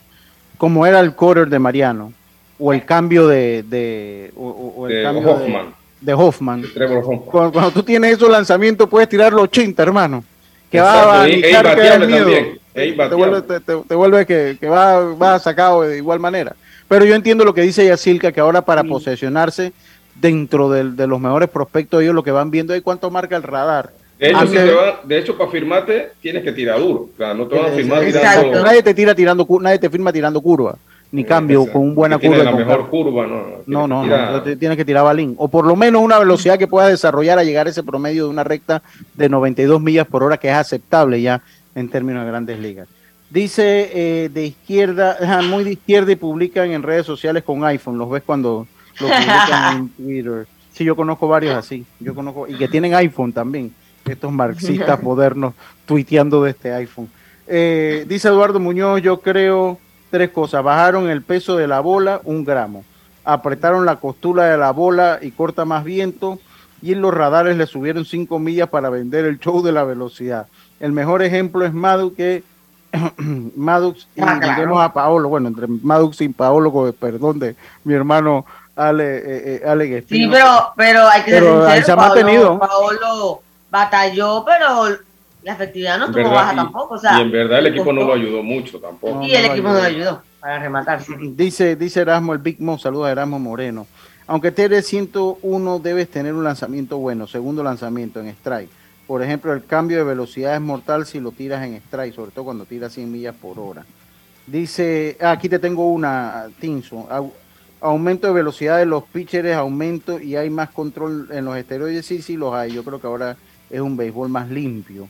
como 0.58 0.86
era 0.86 1.00
el 1.00 1.14
quarter 1.14 1.48
de 1.48 1.58
Mariano, 1.58 2.12
o 2.58 2.72
el 2.72 2.84
cambio 2.84 3.28
de... 3.28 3.62
de 3.64 4.32
o, 4.36 4.86
el 4.88 5.02
cambio 5.02 5.30
Hoffman. 5.30 5.74
de 6.00 6.14
Hoffman. 6.14 6.62
Trevor 6.72 6.98
Hoffman. 6.98 7.18
Cuando, 7.20 7.52
cuando 7.52 7.70
tú 7.70 7.82
tienes 7.82 8.12
esos 8.16 8.30
lanzamientos, 8.30 8.88
puedes 8.88 9.08
tirar 9.08 9.32
los 9.32 9.42
80, 9.42 9.82
hermano. 9.82 10.24
Que 10.70 10.80
va 10.80 11.22
a 11.22 11.28
y- 11.28 11.42
que 11.42 12.06
miedo. 12.06 12.30
Te 12.74 13.14
vuelve, 13.14 13.42
te, 13.42 13.60
te- 13.60 13.82
te 13.88 13.94
vuelve 13.94 14.26
que, 14.26 14.56
que 14.60 14.68
va, 14.68 15.00
va 15.14 15.38
sacado 15.38 15.82
de 15.82 15.96
igual 15.96 16.20
manera. 16.20 16.54
Pero 16.88 17.04
yo 17.04 17.14
entiendo 17.14 17.44
lo 17.44 17.54
que 17.54 17.62
dice 17.62 17.86
Yacilca, 17.86 18.32
que 18.32 18.40
ahora 18.40 18.62
para 18.62 18.84
posesionarse 18.84 19.72
dentro 20.14 20.70
de, 20.70 21.06
los 21.06 21.20
mejores 21.20 21.48
prospectos, 21.48 22.02
ellos 22.02 22.14
lo 22.14 22.22
que 22.22 22.30
van 22.30 22.50
viendo 22.50 22.74
es 22.74 22.82
cuánto 22.82 23.10
marca 23.10 23.36
el 23.36 23.42
radar. 23.42 23.90
De 24.18 24.28
hecho, 24.28 24.38
si 24.40 24.46
Antes- 24.56 24.64
te 24.64 24.72
va- 24.74 25.00
de 25.04 25.18
hecho, 25.18 25.36
para 25.36 25.50
firmarte 25.50 26.10
tienes 26.22 26.42
que 26.42 26.52
tirar 26.52 26.78
duro. 26.80 27.08
No 27.18 27.46
te 27.46 27.56
van 27.58 27.66
a 27.66 27.74
firmar 27.76 28.04
tirando. 28.04 28.62
Nadie 28.62 28.82
te 28.82 28.94
tira 28.94 29.14
tirando, 29.14 29.46
nadie 29.60 29.78
te 29.78 29.90
firma 29.90 30.12
tirando 30.12 30.40
curva, 30.40 30.76
ni 31.12 31.22
cambio 31.22 31.70
con 31.70 31.82
una 31.82 31.94
buena 31.94 32.18
curva. 32.18 32.42
la 32.44 32.52
mejor 32.52 32.88
curva, 32.88 33.26
no. 33.26 33.42
No, 33.66 33.86
no, 33.86 34.02
Tira- 34.04 34.30
no, 34.32 34.42
te- 34.42 34.56
tienes 34.56 34.78
que 34.78 34.84
tirar 34.86 35.04
balín. 35.04 35.34
O 35.36 35.48
por 35.48 35.66
lo 35.66 35.76
menos 35.76 36.00
una 36.02 36.18
velocidad 36.18 36.58
que 36.58 36.66
puedas 36.66 36.90
desarrollar 36.90 37.38
a 37.38 37.44
llegar 37.44 37.66
a 37.66 37.70
ese 37.70 37.82
promedio 37.82 38.24
de 38.24 38.30
una 38.30 38.42
recta 38.44 38.82
de 39.14 39.28
92 39.28 39.80
millas 39.82 40.06
por 40.06 40.22
hora, 40.22 40.38
que 40.38 40.48
es 40.48 40.54
aceptable 40.54 41.20
ya 41.20 41.42
en 41.74 41.90
términos 41.90 42.22
de 42.24 42.30
grandes 42.30 42.58
ligas. 42.58 42.88
Dice 43.28 43.90
eh, 43.92 44.28
de 44.30 44.46
izquierda, 44.46 45.18
muy 45.50 45.64
de 45.64 45.72
izquierda 45.72 46.12
y 46.12 46.16
publican 46.16 46.70
en 46.70 46.82
redes 46.82 47.04
sociales 47.04 47.42
con 47.42 47.64
iPhone. 47.64 47.98
Los 47.98 48.08
ves 48.08 48.22
cuando 48.24 48.66
lo 48.98 49.06
publican 49.08 49.76
en 49.76 49.88
Twitter. 49.96 50.46
Sí, 50.72 50.84
yo 50.84 50.96
conozco 50.96 51.28
varios 51.28 51.54
así. 51.54 51.84
Yo 52.00 52.14
conozco, 52.14 52.46
y 52.48 52.54
que 52.54 52.68
tienen 52.68 52.94
iPhone 52.94 53.32
también. 53.32 53.72
Estos 54.06 54.32
marxistas 54.32 55.02
modernos 55.02 55.54
tuiteando 55.86 56.42
de 56.42 56.50
este 56.50 56.72
iPhone. 56.72 57.08
Eh, 57.46 58.04
dice 58.08 58.28
Eduardo 58.28 58.60
Muñoz, 58.60 59.00
yo 59.02 59.20
creo 59.20 59.78
tres 60.10 60.30
cosas. 60.30 60.62
Bajaron 60.62 61.08
el 61.08 61.22
peso 61.22 61.56
de 61.56 61.66
la 61.66 61.80
bola 61.80 62.20
un 62.24 62.44
gramo. 62.44 62.84
Apretaron 63.24 63.84
la 63.84 63.96
costura 63.96 64.44
de 64.44 64.56
la 64.56 64.70
bola 64.72 65.18
y 65.20 65.30
corta 65.32 65.64
más 65.64 65.84
viento. 65.84 66.38
Y 66.82 66.92
en 66.92 67.00
los 67.00 67.12
radares 67.14 67.56
le 67.56 67.66
subieron 67.66 68.04
cinco 68.04 68.38
millas 68.38 68.68
para 68.68 68.90
vender 68.90 69.24
el 69.24 69.38
show 69.40 69.62
de 69.62 69.72
la 69.72 69.82
velocidad. 69.84 70.46
El 70.78 70.92
mejor 70.92 71.22
ejemplo 71.22 71.64
es 71.64 71.72
Madu 71.72 72.14
que 72.14 72.42
Madux 73.56 74.06
y 74.14 74.20
Ah, 74.22 74.38
claro. 74.40 74.80
a 74.80 74.92
Paolo, 74.92 75.28
bueno, 75.28 75.48
entre 75.48 75.66
Madux 75.66 76.20
y 76.20 76.28
Paolo, 76.28 76.72
con 76.72 76.86
el 76.86 76.94
perdón 76.94 77.38
de 77.38 77.56
mi 77.84 77.94
hermano 77.94 78.46
Ale, 78.76 79.16
eh, 79.18 79.22
eh, 79.26 79.62
Ale 79.66 80.02
Sí, 80.08 80.28
pero, 80.30 80.72
pero 80.76 81.06
hay 81.08 81.22
que 81.22 81.30
ser 81.32 81.42
Pero 81.42 81.66
ahí 81.66 81.78
sincero, 81.78 81.84
se 81.86 81.92
ha 81.92 81.96
Paolo- 81.96 82.14
mantenido. 82.14 82.58
Paolo 82.58 83.40
batalló, 83.70 84.44
pero 84.46 84.98
la 85.42 85.52
efectividad 85.52 85.98
no 85.98 86.06
estuvo 86.06 86.30
baja 86.30 86.52
y- 86.52 86.56
tampoco. 86.56 86.94
O 86.94 86.98
sea, 86.98 87.18
y 87.18 87.22
en 87.22 87.30
verdad 87.30 87.58
el 87.60 87.68
equipo 87.68 87.92
no 87.92 88.04
lo 88.04 88.14
ayudó 88.14 88.42
mucho 88.42 88.78
tampoco. 88.80 89.22
Y 89.22 89.34
el 89.34 89.46
equipo 89.46 89.68
no 89.68 89.74
le 89.80 89.86
ayudó 89.86 90.22
para 90.40 90.58
rematar. 90.58 91.02
sí. 91.02 91.12
Dice, 91.34 91.76
dice 91.76 92.00
Erasmo, 92.00 92.32
el 92.32 92.38
Big 92.38 92.60
Mo, 92.60 92.78
saludos 92.78 93.08
a 93.08 93.12
Erasmo 93.12 93.38
Moreno. 93.38 93.86
Aunque 94.28 94.50
TR 94.50 94.82
101 94.82 95.78
debes 95.78 96.10
tener 96.10 96.34
un 96.34 96.42
lanzamiento 96.42 96.98
bueno, 96.98 97.26
segundo 97.28 97.62
lanzamiento 97.62 98.18
en 98.20 98.26
strike. 98.28 98.70
Por 99.06 99.22
ejemplo, 99.22 99.52
el 99.52 99.64
cambio 99.64 99.98
de 99.98 100.02
velocidad 100.04 100.56
es 100.56 100.60
mortal 100.60 101.06
si 101.06 101.20
lo 101.20 101.30
tiras 101.30 101.64
en 101.64 101.74
strike, 101.74 102.12
sobre 102.12 102.32
todo 102.32 102.46
cuando 102.46 102.64
tiras 102.64 102.92
100 102.92 103.10
millas 103.12 103.36
por 103.40 103.56
hora. 103.60 103.84
Dice, 104.46 105.16
ah, 105.20 105.32
aquí 105.32 105.48
te 105.48 105.58
tengo 105.58 105.90
una, 105.92 106.46
Tinso. 106.60 107.06
Au- 107.10 107.32
Aumento 107.80 108.26
de 108.26 108.32
velocidad 108.32 108.78
de 108.78 108.86
los 108.86 109.04
pitchers, 109.04 109.54
aumento 109.54 110.18
y 110.18 110.34
hay 110.34 110.48
más 110.50 110.70
control 110.70 111.28
en 111.30 111.44
los 111.44 111.56
esteroides. 111.56 112.06
Sí, 112.06 112.22
sí, 112.22 112.36
los 112.36 112.52
hay. 112.54 112.72
Yo 112.72 112.82
creo 112.82 113.00
que 113.00 113.06
ahora 113.06 113.36
es 113.70 113.80
un 113.80 113.96
béisbol 113.96 114.28
más 114.28 114.48
limpio. 114.50 115.08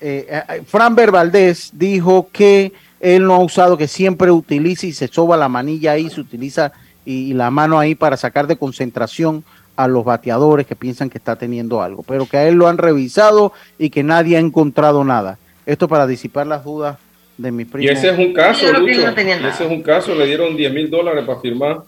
Eh, 0.00 0.26
eh, 0.28 0.62
Fran 0.66 0.94
Valdés 0.94 1.70
dijo 1.72 2.28
que 2.32 2.72
él 3.00 3.24
no 3.26 3.34
ha 3.34 3.38
usado, 3.38 3.76
que 3.76 3.88
siempre 3.88 4.30
utiliza 4.30 4.86
y 4.86 4.92
se 4.92 5.08
soba 5.08 5.36
la 5.36 5.48
manilla 5.48 5.92
ahí, 5.92 6.10
se 6.10 6.20
utiliza 6.20 6.72
y, 7.04 7.30
y 7.30 7.34
la 7.34 7.50
mano 7.50 7.78
ahí 7.78 7.94
para 7.94 8.16
sacar 8.16 8.46
de 8.46 8.56
concentración 8.56 9.44
a 9.76 9.88
los 9.88 10.04
bateadores 10.04 10.66
que 10.66 10.76
piensan 10.76 11.10
que 11.10 11.18
está 11.18 11.36
teniendo 11.36 11.82
algo, 11.82 12.02
pero 12.02 12.26
que 12.26 12.36
a 12.36 12.46
él 12.48 12.54
lo 12.54 12.68
han 12.68 12.78
revisado 12.78 13.52
y 13.78 13.90
que 13.90 14.02
nadie 14.02 14.36
ha 14.36 14.40
encontrado 14.40 15.04
nada. 15.04 15.38
Esto 15.66 15.88
para 15.88 16.06
disipar 16.06 16.46
las 16.46 16.64
dudas 16.64 16.96
de 17.36 17.50
mi 17.50 17.64
primo. 17.64 17.84
Y 17.84 17.92
ese 17.92 18.10
es 18.10 18.18
un 18.18 18.32
caso, 18.32 18.66
Lucho. 18.72 19.00
no 19.02 19.48
ese 19.48 19.64
es 19.64 19.70
un 19.70 19.82
caso, 19.82 20.14
le 20.14 20.26
dieron 20.26 20.56
10 20.56 20.72
mil 20.72 20.90
dólares 20.90 21.24
para 21.26 21.40
firmar. 21.40 21.82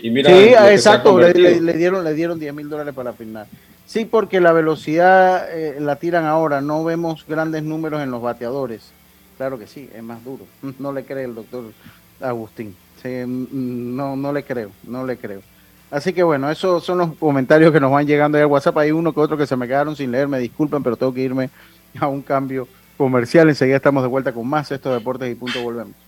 Y 0.00 0.10
mira, 0.10 0.30
sí, 0.30 0.54
exacto, 0.72 1.10
le, 1.18 1.26
convertido. 1.26 1.50
le- 1.50 1.60
le 1.60 1.72
dieron 1.74 2.02
le 2.04 2.14
dieron 2.14 2.38
10 2.40 2.54
mil 2.54 2.68
dólares 2.68 2.94
para 2.94 3.12
firmar. 3.12 3.46
Sí, 3.86 4.04
porque 4.04 4.40
la 4.40 4.52
velocidad 4.52 5.48
eh, 5.50 5.76
la 5.80 5.96
tiran 5.96 6.24
ahora, 6.24 6.60
no 6.60 6.82
vemos 6.82 7.24
grandes 7.26 7.62
números 7.62 8.02
en 8.02 8.10
los 8.10 8.20
bateadores. 8.20 8.92
Claro 9.36 9.58
que 9.58 9.66
sí, 9.66 9.88
es 9.94 10.02
más 10.02 10.22
duro. 10.24 10.44
No 10.78 10.92
le 10.92 11.04
cree 11.04 11.24
el 11.24 11.34
doctor 11.34 11.64
Agustín. 12.20 12.74
Sí, 13.02 13.08
mm, 13.08 13.96
no, 13.96 14.16
no 14.16 14.32
le 14.32 14.42
creo, 14.42 14.70
no 14.84 15.06
le 15.06 15.16
creo. 15.16 15.40
Así 15.90 16.12
que 16.12 16.24
bueno, 16.24 16.50
esos 16.50 16.84
son 16.84 16.98
los 16.98 17.14
comentarios 17.14 17.72
que 17.72 17.78
nos 17.78 17.92
van 17.92 18.06
llegando 18.06 18.36
ahí 18.36 18.42
al 18.42 18.50
WhatsApp. 18.50 18.78
Hay 18.78 18.90
uno 18.90 19.12
que 19.12 19.20
otro 19.20 19.36
que 19.36 19.46
se 19.46 19.56
me 19.56 19.68
quedaron 19.68 19.94
sin 19.94 20.10
leer, 20.10 20.26
me 20.26 20.40
disculpen, 20.40 20.82
pero 20.82 20.96
tengo 20.96 21.14
que 21.14 21.22
irme 21.22 21.50
a 22.00 22.08
un 22.08 22.22
cambio 22.22 22.66
comercial. 22.98 23.48
Enseguida 23.48 23.76
estamos 23.76 24.02
de 24.02 24.08
vuelta 24.08 24.32
con 24.32 24.48
más 24.48 24.70
estos 24.72 24.92
deportes 24.92 25.30
y 25.30 25.36
punto 25.36 25.62
volvemos. 25.62 26.05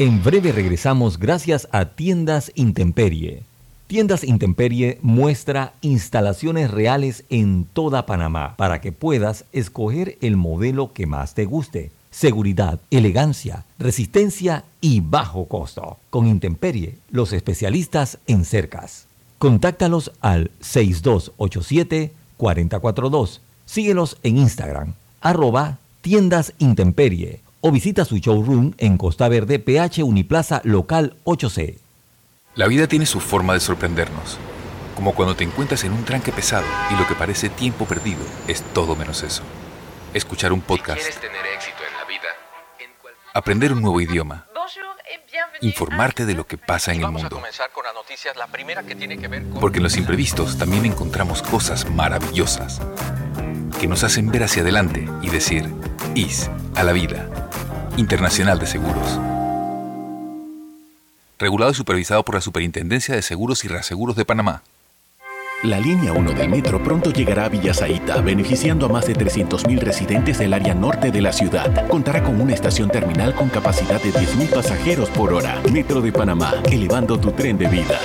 En 0.00 0.24
breve 0.24 0.50
regresamos 0.50 1.16
gracias 1.18 1.68
a 1.72 1.84
Tiendas 1.84 2.50
Intemperie. 2.54 3.42
Tiendas 3.86 4.24
Intemperie 4.24 4.98
muestra 5.02 5.74
instalaciones 5.82 6.70
reales 6.70 7.24
en 7.28 7.66
toda 7.66 8.06
Panamá 8.06 8.54
para 8.56 8.80
que 8.80 8.92
puedas 8.92 9.44
escoger 9.52 10.16
el 10.22 10.38
modelo 10.38 10.94
que 10.94 11.06
más 11.06 11.34
te 11.34 11.44
guste. 11.44 11.92
Seguridad, 12.10 12.80
elegancia, 12.90 13.66
resistencia 13.78 14.64
y 14.80 15.00
bajo 15.00 15.44
costo. 15.44 15.98
Con 16.08 16.26
Intemperie, 16.26 16.96
los 17.10 17.34
especialistas 17.34 18.16
en 18.26 18.46
cercas. 18.46 19.06
Contáctalos 19.36 20.12
al 20.22 20.50
6287-4042. 20.62 23.40
Síguelos 23.66 24.16
en 24.22 24.38
Instagram, 24.38 24.94
arroba 25.20 25.76
tiendas 26.00 26.54
Intemperie 26.58 27.42
o 27.60 27.70
visita 27.70 28.04
su 28.04 28.16
showroom 28.16 28.72
en 28.78 28.96
Costa 28.96 29.28
Verde, 29.28 29.58
PH 29.58 30.02
Uniplaza 30.02 30.60
Local 30.64 31.16
8C. 31.24 31.78
La 32.54 32.66
vida 32.66 32.86
tiene 32.86 33.06
su 33.06 33.20
forma 33.20 33.54
de 33.54 33.60
sorprendernos, 33.60 34.38
como 34.96 35.14
cuando 35.14 35.36
te 35.36 35.44
encuentras 35.44 35.84
en 35.84 35.92
un 35.92 36.04
tranque 36.04 36.32
pesado 36.32 36.66
y 36.90 36.96
lo 36.96 37.06
que 37.06 37.14
parece 37.14 37.48
tiempo 37.48 37.84
perdido 37.84 38.20
es 38.48 38.62
todo 38.72 38.96
menos 38.96 39.22
eso. 39.22 39.42
Escuchar 40.14 40.52
un 40.52 40.60
podcast, 40.60 41.02
tener 41.20 41.46
éxito 41.54 41.78
en 41.86 41.96
la 41.96 42.04
vida, 42.06 42.28
aprender 43.34 43.72
un 43.72 43.82
nuevo 43.82 44.00
idioma, 44.00 44.46
informarte 45.60 46.26
de 46.26 46.34
lo 46.34 46.46
que 46.46 46.58
pasa 46.58 46.92
en 46.92 47.02
el 47.04 47.10
mundo. 47.10 47.40
Porque 49.60 49.78
en 49.78 49.82
los 49.84 49.96
imprevistos 49.96 50.58
también 50.58 50.86
encontramos 50.86 51.42
cosas 51.42 51.88
maravillosas 51.88 52.80
que 53.80 53.88
nos 53.88 54.04
hacen 54.04 54.30
ver 54.30 54.42
hacia 54.42 54.60
adelante 54.60 55.08
y 55.22 55.30
decir, 55.30 55.64
IS 56.14 56.50
a 56.74 56.82
la 56.84 56.92
vida. 56.92 57.30
Internacional 57.96 58.58
de 58.58 58.66
Seguros. 58.66 59.18
Regulado 61.38 61.72
y 61.72 61.74
supervisado 61.74 62.22
por 62.22 62.34
la 62.34 62.42
Superintendencia 62.42 63.14
de 63.14 63.22
Seguros 63.22 63.64
y 63.64 63.68
Reaseguros 63.68 64.16
de 64.16 64.26
Panamá. 64.26 64.62
La 65.62 65.80
línea 65.80 66.12
1 66.12 66.32
del 66.32 66.50
metro 66.50 66.82
pronto 66.82 67.10
llegará 67.10 67.46
a 67.46 67.48
Villasaita, 67.48 68.20
beneficiando 68.20 68.84
a 68.84 68.88
más 68.90 69.06
de 69.06 69.14
300.000 69.14 69.78
residentes 69.78 70.38
del 70.38 70.52
área 70.52 70.74
norte 70.74 71.10
de 71.10 71.22
la 71.22 71.32
ciudad. 71.32 71.88
Contará 71.88 72.22
con 72.22 72.38
una 72.38 72.52
estación 72.52 72.90
terminal 72.90 73.34
con 73.34 73.48
capacidad 73.48 74.00
de 74.02 74.12
10.000 74.12 74.50
pasajeros 74.50 75.08
por 75.08 75.32
hora. 75.32 75.58
Metro 75.72 76.02
de 76.02 76.12
Panamá, 76.12 76.52
elevando 76.70 77.18
tu 77.18 77.32
tren 77.32 77.56
de 77.56 77.66
vida. 77.68 77.98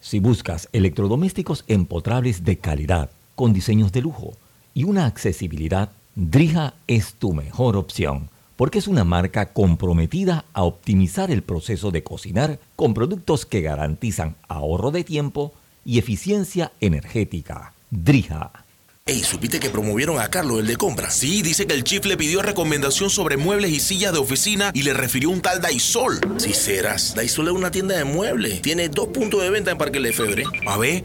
Si 0.00 0.20
buscas 0.20 0.68
electrodomésticos 0.72 1.64
empotrables 1.66 2.44
de 2.44 2.58
calidad, 2.58 3.10
con 3.36 3.52
diseños 3.52 3.92
de 3.92 4.00
lujo 4.00 4.32
y 4.74 4.82
una 4.82 5.06
accesibilidad, 5.06 5.92
Drija 6.16 6.74
es 6.88 7.14
tu 7.14 7.32
mejor 7.32 7.76
opción, 7.76 8.30
porque 8.56 8.78
es 8.78 8.88
una 8.88 9.04
marca 9.04 9.52
comprometida 9.52 10.44
a 10.52 10.64
optimizar 10.64 11.30
el 11.30 11.42
proceso 11.42 11.90
de 11.92 12.02
cocinar 12.02 12.58
con 12.74 12.94
productos 12.94 13.46
que 13.46 13.60
garantizan 13.60 14.34
ahorro 14.48 14.90
de 14.90 15.04
tiempo 15.04 15.52
y 15.84 15.98
eficiencia 15.98 16.72
energética. 16.80 17.72
Drija. 17.90 18.66
Ey, 19.08 19.22
¿supiste 19.22 19.60
que 19.60 19.70
promovieron 19.70 20.18
a 20.18 20.28
Carlos, 20.30 20.58
el 20.58 20.66
de 20.66 20.76
compra? 20.76 21.10
Sí, 21.10 21.40
dice 21.40 21.68
que 21.68 21.74
el 21.74 21.84
chief 21.84 22.04
le 22.06 22.16
pidió 22.16 22.42
recomendación 22.42 23.08
sobre 23.08 23.36
muebles 23.36 23.70
y 23.70 23.78
sillas 23.78 24.12
de 24.12 24.18
oficina 24.18 24.72
y 24.74 24.82
le 24.82 24.94
refirió 24.94 25.30
un 25.30 25.40
tal 25.40 25.60
Daisol. 25.60 26.18
Si 26.38 26.52
serás, 26.52 27.14
Daisol 27.14 27.46
es 27.46 27.54
una 27.54 27.70
tienda 27.70 27.96
de 27.96 28.02
muebles. 28.02 28.60
Tiene 28.62 28.88
dos 28.88 29.06
puntos 29.08 29.42
de 29.42 29.50
venta 29.50 29.70
en 29.70 29.78
Parque 29.78 30.00
Lefebvre. 30.00 30.42
A 30.66 30.76
ver, 30.76 31.04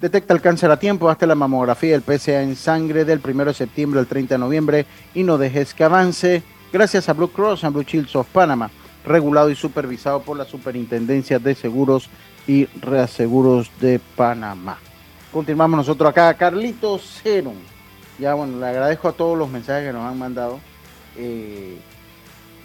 Detecta 0.00 0.32
el 0.32 0.40
cáncer 0.40 0.70
a 0.70 0.78
tiempo, 0.78 1.10
hazte 1.10 1.26
la 1.26 1.34
mamografía 1.34 1.98
del 1.98 2.02
PSA 2.02 2.42
en 2.42 2.54
sangre 2.54 3.04
del 3.04 3.20
1 3.24 3.46
de 3.46 3.54
septiembre 3.54 3.98
al 3.98 4.06
30 4.06 4.34
de 4.34 4.38
noviembre 4.38 4.86
y 5.12 5.24
no 5.24 5.38
dejes 5.38 5.74
que 5.74 5.82
avance. 5.82 6.44
Gracias 6.72 7.08
a 7.08 7.14
Blue 7.14 7.32
Cross 7.32 7.64
and 7.64 7.74
Blue 7.74 7.82
Shields 7.82 8.14
of 8.14 8.28
Panama, 8.28 8.70
regulado 9.04 9.50
y 9.50 9.56
supervisado 9.56 10.22
por 10.22 10.36
la 10.36 10.44
Superintendencia 10.44 11.40
de 11.40 11.56
Seguros 11.56 12.08
y 12.46 12.66
Reaseguros 12.80 13.72
de 13.80 14.00
Panamá. 14.14 14.78
Continuamos 15.32 15.78
nosotros 15.78 16.10
acá, 16.10 16.32
Carlitos 16.34 17.18
Cero. 17.20 17.52
Ya 18.20 18.34
bueno, 18.34 18.60
le 18.60 18.66
agradezco 18.66 19.08
a 19.08 19.12
todos 19.12 19.36
los 19.36 19.50
mensajes 19.50 19.88
que 19.88 19.92
nos 19.92 20.08
han 20.08 20.16
mandado. 20.16 20.60
Eh, 21.16 21.76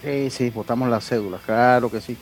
sí, 0.03 0.29
sí, 0.29 0.49
votamos 0.51 0.87
las 0.87 1.03
cédulas, 1.03 1.41
claro 1.41 1.89
que 1.89 1.99
sí. 1.99 2.15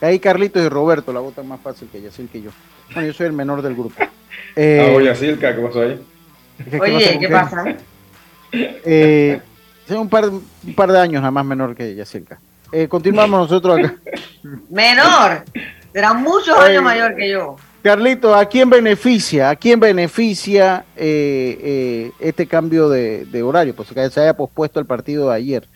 Ahí 0.00 0.18
Carlitos 0.18 0.62
y 0.62 0.68
Roberto 0.68 1.12
la 1.12 1.20
votan 1.20 1.46
más 1.48 1.60
fácil 1.60 1.88
que 1.90 2.00
Yacil 2.02 2.28
que 2.28 2.42
yo. 2.42 2.50
Bueno, 2.92 3.06
yo 3.08 3.12
soy 3.14 3.26
el 3.26 3.32
menor 3.32 3.62
del 3.62 3.74
grupo. 3.74 3.94
Eh, 4.54 4.88
ah, 4.90 4.96
oye, 4.96 5.14
Silca, 5.14 5.54
¿qué 5.54 5.60
pasó 5.62 5.80
ahí? 5.82 6.00
¿qué- 6.64 6.70
qué 6.70 6.80
Oye, 6.80 7.18
¿qué 7.20 7.28
pasa? 7.28 7.64
Eh, 8.52 9.40
soy 9.86 9.96
un 9.98 10.08
par, 10.08 10.28
un 10.28 10.74
par 10.74 10.90
de 10.92 10.98
años 10.98 11.20
nada 11.22 11.30
más 11.30 11.44
menor 11.44 11.74
que 11.74 11.94
Yacilca. 11.94 12.38
Eh, 12.72 12.88
continuamos 12.88 13.38
nosotros 13.40 13.78
acá. 13.78 13.94
Menor. 14.70 15.44
Será 15.92 16.12
muchos 16.14 16.56
años 16.58 16.82
mayor 16.82 17.14
que 17.16 17.30
yo. 17.30 17.56
Carlito, 17.82 18.34
¿a 18.34 18.44
quién 18.46 18.68
beneficia? 18.68 19.50
¿A 19.50 19.56
quién 19.56 19.78
beneficia 19.78 20.84
eh, 20.96 21.58
eh, 21.62 22.12
este 22.18 22.46
cambio 22.46 22.88
de, 22.88 23.24
de 23.26 23.42
horario? 23.42 23.74
Pues 23.76 23.88
que 23.92 24.10
se 24.10 24.20
haya 24.20 24.36
pospuesto 24.36 24.80
el 24.80 24.86
partido 24.86 25.30
de 25.30 25.36
ayer. 25.36 25.68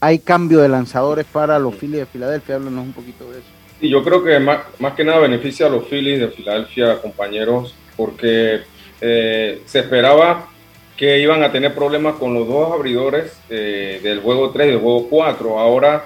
Hay 0.00 0.18
cambio 0.18 0.60
de 0.60 0.68
lanzadores 0.68 1.24
para 1.24 1.58
los 1.58 1.74
Phillies 1.76 2.00
de 2.00 2.06
Filadelfia. 2.06 2.56
Háblanos 2.56 2.84
un 2.84 2.92
poquito 2.92 3.30
de 3.30 3.38
eso. 3.38 3.48
Y 3.82 3.88
yo 3.88 4.04
creo 4.04 4.22
que 4.22 4.38
más, 4.38 4.60
más 4.78 4.94
que 4.94 5.02
nada 5.02 5.18
beneficia 5.18 5.66
a 5.66 5.68
los 5.68 5.88
Phillies 5.88 6.20
de 6.20 6.28
Filadelfia, 6.28 7.02
compañeros, 7.02 7.74
porque 7.96 8.60
eh, 9.00 9.60
se 9.66 9.80
esperaba 9.80 10.48
que 10.96 11.18
iban 11.18 11.42
a 11.42 11.50
tener 11.50 11.74
problemas 11.74 12.14
con 12.14 12.32
los 12.32 12.46
dos 12.46 12.72
abridores 12.72 13.36
eh, 13.50 13.98
del 14.00 14.20
juego 14.20 14.50
3 14.50 14.68
y 14.68 14.70
del 14.70 14.78
juego 14.78 15.08
4. 15.10 15.58
Ahora, 15.58 16.04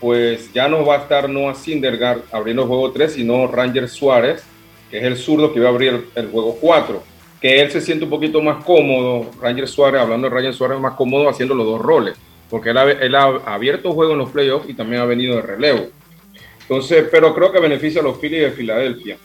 pues 0.00 0.52
ya 0.52 0.66
no 0.66 0.84
va 0.84 0.96
a 0.96 0.98
estar 1.02 1.30
Noah 1.30 1.54
Syndergaard 1.54 2.22
abriendo 2.32 2.62
el 2.62 2.68
juego 2.68 2.90
3, 2.90 3.12
sino 3.12 3.46
Ranger 3.46 3.88
Suárez, 3.88 4.42
que 4.90 4.98
es 4.98 5.04
el 5.04 5.16
zurdo 5.16 5.54
que 5.54 5.60
va 5.60 5.68
a 5.68 5.70
abrir 5.70 6.08
el 6.16 6.26
juego 6.28 6.58
4. 6.60 7.04
Que 7.40 7.60
él 7.60 7.70
se 7.70 7.80
siente 7.80 8.02
un 8.02 8.10
poquito 8.10 8.42
más 8.42 8.64
cómodo, 8.64 9.30
Ranger 9.40 9.68
Suárez, 9.68 10.00
hablando 10.00 10.28
de 10.28 10.34
Ranger 10.34 10.54
Suárez, 10.54 10.80
más 10.80 10.94
cómodo 10.94 11.28
haciendo 11.28 11.54
los 11.54 11.66
dos 11.66 11.80
roles, 11.80 12.16
porque 12.50 12.70
él 12.70 12.78
ha, 12.78 12.90
él 12.90 13.14
ha 13.14 13.26
abierto 13.46 13.92
juego 13.92 14.14
en 14.14 14.18
los 14.18 14.30
playoffs 14.30 14.68
y 14.68 14.74
también 14.74 15.02
ha 15.02 15.04
venido 15.04 15.36
de 15.36 15.42
relevo. 15.42 15.86
Entonces, 16.62 17.06
pero 17.10 17.34
creo 17.34 17.52
que 17.52 17.60
beneficia 17.60 18.00
a 18.00 18.04
los 18.04 18.18
Phillies 18.18 18.42
de 18.42 18.50
Filadelfia. 18.52 19.16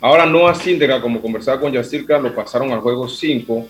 Ahora 0.00 0.26
Noah 0.26 0.54
Syndergaard, 0.54 1.00
como 1.00 1.20
conversaba 1.20 1.60
con 1.60 1.72
Yacirca, 1.72 2.18
lo 2.18 2.34
pasaron 2.34 2.72
al 2.72 2.80
juego 2.80 3.08
5, 3.08 3.68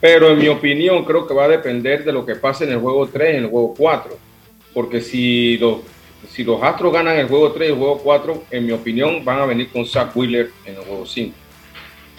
pero 0.00 0.30
en 0.30 0.38
mi 0.38 0.48
opinión 0.48 1.04
creo 1.04 1.26
que 1.26 1.34
va 1.34 1.44
a 1.44 1.48
depender 1.48 2.04
de 2.04 2.12
lo 2.12 2.24
que 2.24 2.34
pase 2.36 2.64
en 2.64 2.72
el 2.72 2.78
juego 2.78 3.06
3 3.08 3.34
y 3.34 3.36
en 3.38 3.44
el 3.44 3.50
juego 3.50 3.74
4. 3.76 4.16
Porque 4.74 5.00
si 5.00 5.56
los, 5.58 5.78
si 6.30 6.44
los 6.44 6.62
Astros 6.62 6.92
ganan 6.92 7.16
el 7.18 7.28
juego 7.28 7.52
3 7.52 7.68
y 7.68 7.72
el 7.72 7.78
juego 7.78 7.98
4, 7.98 8.44
en 8.50 8.66
mi 8.66 8.72
opinión 8.72 9.24
van 9.24 9.40
a 9.40 9.46
venir 9.46 9.68
con 9.70 9.84
Zach 9.86 10.14
Wheeler 10.14 10.50
en 10.66 10.74
el 10.76 10.82
juego 10.82 11.06
5. 11.06 11.34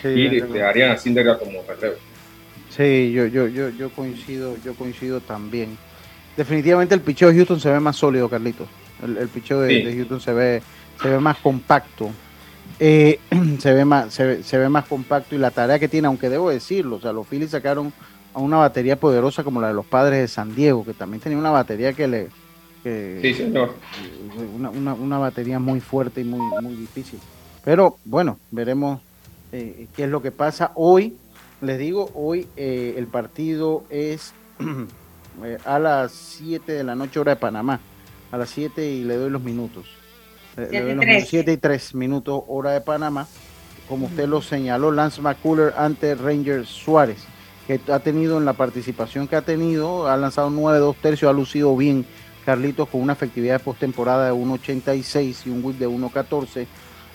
y 0.04 0.28
de- 0.28 0.42
dejarían 0.54 0.92
a 0.92 0.98
Syndergaard 0.98 1.40
como 1.40 1.62
relevo. 1.68 1.96
Sí, 2.76 3.12
yo, 3.12 3.28
yo, 3.28 3.48
yo, 3.48 3.70
yo 3.70 3.90
coincido, 3.92 4.56
yo 4.66 4.74
coincido 4.74 5.20
también. 5.22 5.78
Definitivamente 6.36 6.96
el 6.96 7.02
picheo 7.02 7.28
de 7.30 7.36
Houston 7.36 7.60
se 7.60 7.70
ve 7.70 7.80
más 7.80 7.96
sólido, 7.98 8.28
Carlitos. 8.30 8.68
El, 9.04 9.18
el 9.18 9.28
picheo 9.28 9.60
de, 9.62 9.70
Sí. 9.70 9.84
de 9.84 9.96
Houston 9.96 10.22
se 10.22 10.34
ve, 10.34 10.62
se 11.02 11.10
ve 11.10 11.20
más 11.20 11.38
compacto. 11.38 12.10
Eh, 12.80 13.20
se 13.60 13.74
ve 13.74 13.86
más, 13.86 14.14
se, 14.14 14.26
ve- 14.26 14.44
se 14.44 14.58
ve 14.58 14.70
más 14.70 14.86
compacto 14.88 15.36
y 15.36 15.38
la 15.38 15.52
tarea 15.52 15.80
que 15.80 15.88
tiene, 15.88 16.08
aunque 16.08 16.30
debo 16.30 16.50
decirlo, 16.50 16.96
o 16.98 17.02
sea, 17.02 17.14
los 17.14 17.28
Phillies 17.28 17.52
sacaron 17.52 17.94
a 18.34 18.40
una 18.40 18.58
batería 18.58 18.96
poderosa 18.96 19.44
como 19.44 19.60
la 19.62 19.68
de 19.68 19.74
los 19.74 19.86
padres 19.86 20.20
de 20.22 20.28
San 20.28 20.56
Diego, 20.56 20.86
que 20.86 20.94
también 20.94 21.22
tenía 21.22 21.38
una 21.38 21.52
batería 21.52 21.94
que 21.94 22.08
le 22.08 22.28
que- 22.84 23.20
Sí, 23.22 23.34
señor. 23.36 23.76
una, 24.56 24.70
una, 24.72 24.94
una 24.96 25.18
batería 25.20 25.60
muy 25.60 25.80
fuerte 25.80 26.22
y 26.22 26.24
muy, 26.24 26.40
muy 26.62 26.76
difícil. 26.76 27.20
Pero 27.64 27.98
bueno, 28.06 28.40
veremos 28.50 29.02
eh, 29.52 29.86
qué 29.96 30.06
es 30.06 30.10
lo 30.10 30.22
que 30.24 30.32
pasa. 30.32 30.72
Hoy, 30.76 31.16
les 31.62 31.78
digo, 31.78 32.10
hoy 32.16 32.48
eh, 32.58 32.96
el 32.98 33.06
partido 33.06 33.84
es 33.92 34.34
eh, 35.44 35.58
a 35.66 35.78
las 35.78 36.12
7 36.12 36.72
de 36.72 36.84
la 36.84 36.96
noche 36.96 37.20
hora 37.20 37.36
de 37.36 37.40
Panamá. 37.42 37.80
A 38.32 38.38
las 38.38 38.50
7 38.50 38.86
y 38.90 39.04
le 39.04 39.16
doy 39.18 39.30
los 39.30 39.42
minutos. 39.42 39.86
Le- 40.58 40.68
doy 40.82 40.96
los 40.96 41.06
minutos, 41.06 41.30
7 41.30 41.52
y 41.54 41.58
3 41.58 41.96
minutos 41.96 42.44
hora 42.48 42.72
de 42.72 42.82
Panamá. 42.82 43.28
Como 43.90 44.06
usted 44.08 44.28
lo 44.28 44.42
señaló, 44.42 44.92
Lance 44.92 45.22
McCuller 45.22 45.74
ante 45.78 46.16
Ranger 46.16 46.66
Suárez, 46.66 47.18
que 47.68 47.80
ha 47.92 48.00
tenido 48.00 48.38
en 48.38 48.46
la 48.46 48.54
participación 48.54 49.28
que 49.28 49.36
ha 49.36 49.42
tenido, 49.42 50.08
ha 50.08 50.16
lanzado 50.16 50.50
9 50.50 50.80
2 50.80 50.96
tercios, 50.98 51.30
ha 51.30 51.34
lucido 51.34 51.76
bien 51.76 52.06
Carlitos 52.46 52.88
con 52.90 53.02
una 53.02 53.14
efectividad 53.14 53.60
de 53.60 53.64
postemporada 53.64 54.26
de 54.26 54.32
1.86 54.34 55.46
y 55.46 55.50
un 55.50 55.64
whip 55.64 55.78
de 55.78 55.88
1.14. 55.88 56.66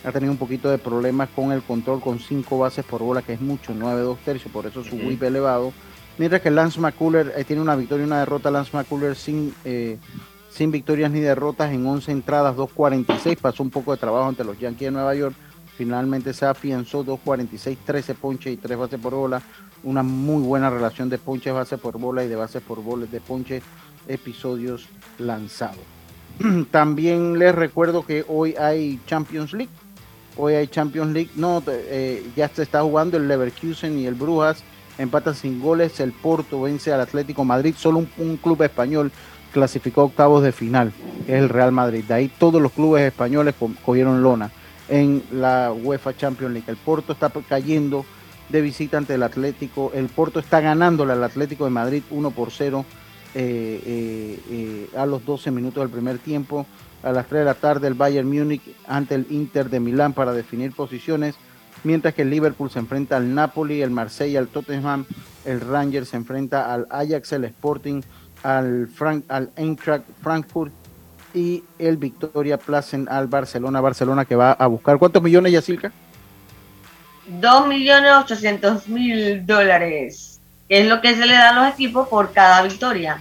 Ha 0.04 0.12
tenido 0.12 0.30
un 0.30 0.38
poquito 0.38 0.70
de 0.70 0.78
problemas 0.78 1.28
con 1.34 1.50
el 1.50 1.62
control 1.62 2.00
con 2.00 2.20
5 2.20 2.58
bases 2.58 2.84
por 2.84 3.02
bola, 3.02 3.22
que 3.22 3.32
es 3.32 3.40
mucho, 3.40 3.72
9-2 3.72 4.18
tercios, 4.24 4.52
por 4.52 4.66
eso 4.66 4.84
su 4.84 4.94
whip 4.96 5.20
elevado. 5.24 5.72
Mientras 6.18 6.42
que 6.42 6.50
Lance 6.50 6.78
McCuller 6.78 7.32
eh, 7.36 7.42
tiene 7.44 7.60
una 7.60 7.74
victoria 7.74 8.04
y 8.04 8.06
una 8.06 8.20
derrota. 8.20 8.50
Lance 8.52 8.70
McCuller 8.76 9.16
sin, 9.16 9.52
eh, 9.64 9.98
sin 10.50 10.70
victorias 10.70 11.10
ni 11.10 11.20
derrotas 11.20 11.72
en 11.72 11.86
11 11.86 12.12
entradas, 12.12 12.56
2.46. 12.56 13.38
Pasó 13.38 13.62
un 13.62 13.70
poco 13.70 13.92
de 13.92 13.98
trabajo 13.98 14.28
ante 14.28 14.44
los 14.44 14.58
Yankees 14.58 14.86
de 14.86 14.90
Nueva 14.92 15.14
York. 15.14 15.34
Finalmente 15.76 16.32
se 16.32 16.46
afianzó 16.46 17.04
2.46, 17.04 17.76
13 17.84 18.14
ponches 18.14 18.52
y 18.54 18.56
3 18.56 18.78
bases 18.78 18.98
por 18.98 19.14
bola. 19.14 19.42
Una 19.82 20.02
muy 20.02 20.42
buena 20.42 20.70
relación 20.70 21.10
de 21.10 21.18
ponches, 21.18 21.52
bases 21.52 21.78
por 21.78 21.98
bola 21.98 22.24
y 22.24 22.28
de 22.28 22.36
bases 22.36 22.62
por 22.62 22.82
bola, 22.82 23.06
de 23.06 23.20
ponches, 23.20 23.62
episodios 24.08 24.88
lanzados. 25.18 25.84
También 26.70 27.38
les 27.38 27.54
recuerdo 27.54 28.06
que 28.06 28.24
hoy 28.26 28.54
hay 28.58 28.98
Champions 29.06 29.52
League. 29.52 29.70
Hoy 30.38 30.54
hay 30.54 30.68
Champions 30.68 31.12
League. 31.12 31.30
No, 31.36 31.62
eh, 31.66 32.26
ya 32.34 32.48
se 32.48 32.62
está 32.62 32.82
jugando 32.82 33.18
el 33.18 33.28
Leverkusen 33.28 33.98
y 33.98 34.06
el 34.06 34.14
Brujas. 34.14 34.62
Empatan 34.96 35.34
sin 35.34 35.60
goles. 35.60 36.00
El 36.00 36.12
Porto 36.12 36.62
vence 36.62 36.90
al 36.92 37.02
Atlético 37.02 37.44
Madrid. 37.44 37.74
Solo 37.76 38.06
un 38.16 38.36
club 38.38 38.62
español 38.62 39.12
clasificó 39.60 40.02
a 40.02 40.04
octavos 40.04 40.42
de 40.42 40.52
final, 40.52 40.92
es 41.26 41.34
el 41.34 41.48
Real 41.48 41.72
Madrid. 41.72 42.04
De 42.04 42.12
ahí 42.12 42.28
todos 42.38 42.60
los 42.60 42.72
clubes 42.72 43.02
españoles 43.04 43.54
co- 43.58 43.70
cogieron 43.86 44.22
lona 44.22 44.50
en 44.90 45.22
la 45.32 45.72
UEFA 45.72 46.14
Champions 46.14 46.52
League. 46.52 46.68
El 46.70 46.76
Porto 46.76 47.14
está 47.14 47.30
cayendo 47.48 48.04
de 48.50 48.60
visita 48.60 48.98
ante 48.98 49.14
el 49.14 49.22
Atlético. 49.22 49.92
El 49.94 50.08
Porto 50.08 50.40
está 50.40 50.60
ganándole 50.60 51.14
al 51.14 51.24
Atlético 51.24 51.64
de 51.64 51.70
Madrid 51.70 52.02
1 52.10 52.30
por 52.32 52.50
0 52.50 52.84
eh, 53.34 53.80
eh, 53.86 54.40
eh, 54.50 54.96
a 54.98 55.06
los 55.06 55.24
12 55.24 55.50
minutos 55.50 55.82
del 55.82 55.88
primer 55.90 56.18
tiempo. 56.18 56.66
A 57.02 57.10
las 57.12 57.26
3 57.26 57.38
de 57.40 57.44
la 57.46 57.54
tarde 57.54 57.88
el 57.88 57.94
Bayern 57.94 58.28
Múnich 58.28 58.60
ante 58.86 59.14
el 59.14 59.26
Inter 59.30 59.70
de 59.70 59.80
Milán 59.80 60.12
para 60.12 60.32
definir 60.32 60.72
posiciones. 60.72 61.34
Mientras 61.82 62.12
que 62.12 62.22
el 62.22 62.30
Liverpool 62.30 62.70
se 62.70 62.78
enfrenta 62.78 63.16
al 63.16 63.34
Napoli, 63.34 63.80
el 63.80 63.90
Marsella 63.90 64.38
al 64.38 64.48
Tottenham, 64.48 65.06
el 65.46 65.60
Rangers 65.60 66.08
se 66.10 66.16
enfrenta 66.16 66.72
al 66.74 66.86
Ajax, 66.90 67.32
el 67.32 67.44
Sporting, 67.44 68.02
al, 68.46 68.88
Frank, 68.88 69.24
al 69.28 69.50
Eintracht 69.56 70.04
Frankfurt 70.22 70.72
y 71.34 71.64
el 71.78 71.96
Victoria 71.96 72.56
Placen 72.56 73.08
al 73.10 73.26
Barcelona. 73.26 73.80
Barcelona 73.80 74.24
que 74.24 74.36
va 74.36 74.52
a 74.52 74.68
buscar. 74.68 74.98
¿Cuántos 74.98 75.20
millones, 75.22 75.52
Yacilca? 75.52 75.90
2.800.000 77.40 79.44
dólares, 79.44 80.40
que 80.68 80.80
es 80.80 80.86
lo 80.86 81.00
que 81.00 81.16
se 81.16 81.26
le 81.26 81.34
da 81.34 81.50
a 81.50 81.54
los 81.54 81.66
equipos 81.74 82.06
por 82.08 82.32
cada 82.32 82.62
victoria. 82.62 83.20